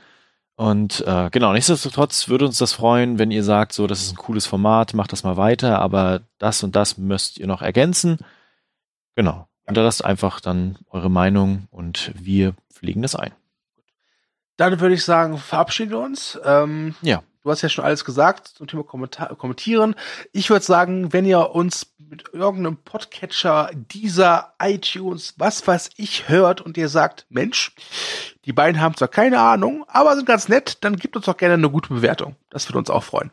Und 0.56 1.04
äh, 1.06 1.30
genau, 1.30 1.52
nichtsdestotrotz 1.52 2.28
würde 2.28 2.46
uns 2.46 2.58
das 2.58 2.72
freuen, 2.72 3.18
wenn 3.18 3.30
ihr 3.30 3.42
sagt, 3.42 3.72
so, 3.72 3.86
das 3.86 4.02
ist 4.02 4.12
ein 4.12 4.16
cooles 4.16 4.46
Format, 4.46 4.94
macht 4.94 5.12
das 5.12 5.24
mal 5.24 5.36
weiter, 5.36 5.80
aber 5.80 6.22
das 6.38 6.62
und 6.62 6.76
das 6.76 6.96
müsst 6.96 7.38
ihr 7.38 7.46
noch 7.46 7.60
ergänzen. 7.60 8.18
Genau. 9.16 9.48
Hinterlasst 9.66 10.04
einfach 10.04 10.40
dann 10.40 10.78
eure 10.90 11.10
Meinung 11.10 11.68
und 11.70 12.12
wir 12.14 12.54
pflegen 12.70 13.02
das 13.02 13.14
ein. 13.14 13.32
Dann 14.56 14.80
würde 14.80 14.94
ich 14.94 15.04
sagen, 15.04 15.38
verabschieden 15.38 15.90
wir 15.90 15.98
uns. 15.98 16.38
Ähm, 16.44 16.94
ja. 17.02 17.22
Du 17.42 17.50
hast 17.50 17.60
ja 17.60 17.68
schon 17.68 17.84
alles 17.84 18.06
gesagt 18.06 18.48
zum 18.48 18.66
Thema 18.66 18.84
Kommentar 18.84 19.34
kommentieren. 19.36 19.94
Ich 20.32 20.48
würde 20.48 20.64
sagen, 20.64 21.12
wenn 21.12 21.26
ihr 21.26 21.50
uns 21.50 21.92
mit 21.98 22.32
irgendeinem 22.32 22.78
Podcatcher, 22.78 23.70
dieser 23.74 24.54
iTunes, 24.58 25.34
was 25.36 25.66
weiß 25.66 25.90
ich, 25.96 26.28
hört 26.28 26.62
und 26.62 26.78
ihr 26.78 26.88
sagt, 26.88 27.26
Mensch, 27.28 27.74
die 28.46 28.54
beiden 28.54 28.80
haben 28.80 28.96
zwar 28.96 29.08
keine 29.08 29.40
Ahnung, 29.40 29.84
aber 29.88 30.16
sind 30.16 30.24
ganz 30.24 30.48
nett, 30.48 30.78
dann 30.84 30.96
gebt 30.96 31.16
uns 31.16 31.26
doch 31.26 31.36
gerne 31.36 31.54
eine 31.54 31.68
gute 31.68 31.90
Bewertung. 31.90 32.36
Das 32.48 32.66
würde 32.68 32.78
uns 32.78 32.90
auch 32.90 33.04
freuen. 33.04 33.30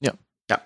Ja. 0.00 0.12
Ja. 0.48 0.60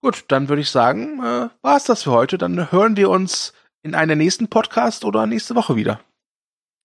Gut, 0.00 0.24
dann 0.28 0.48
würde 0.48 0.62
ich 0.62 0.70
sagen, 0.70 1.18
äh, 1.20 1.48
war 1.60 1.76
es 1.76 1.84
das 1.84 2.04
für 2.04 2.12
heute. 2.12 2.38
Dann 2.38 2.70
hören 2.70 2.96
wir 2.96 3.10
uns 3.10 3.52
in 3.82 3.94
einer 3.94 4.14
nächsten 4.14 4.48
Podcast 4.48 5.04
oder 5.04 5.26
nächste 5.26 5.54
Woche 5.54 5.76
wieder. 5.76 6.00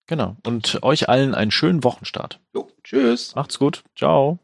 Genau. 0.08 0.38
Und 0.46 0.82
euch 0.84 1.10
allen 1.10 1.36
einen 1.36 1.52
schönen 1.52 1.84
Wochenstart. 1.84 2.40
Jo, 2.54 2.70
tschüss. 2.84 3.36
Macht's 3.36 3.60
gut. 3.60 3.84
Ciao. 3.96 4.40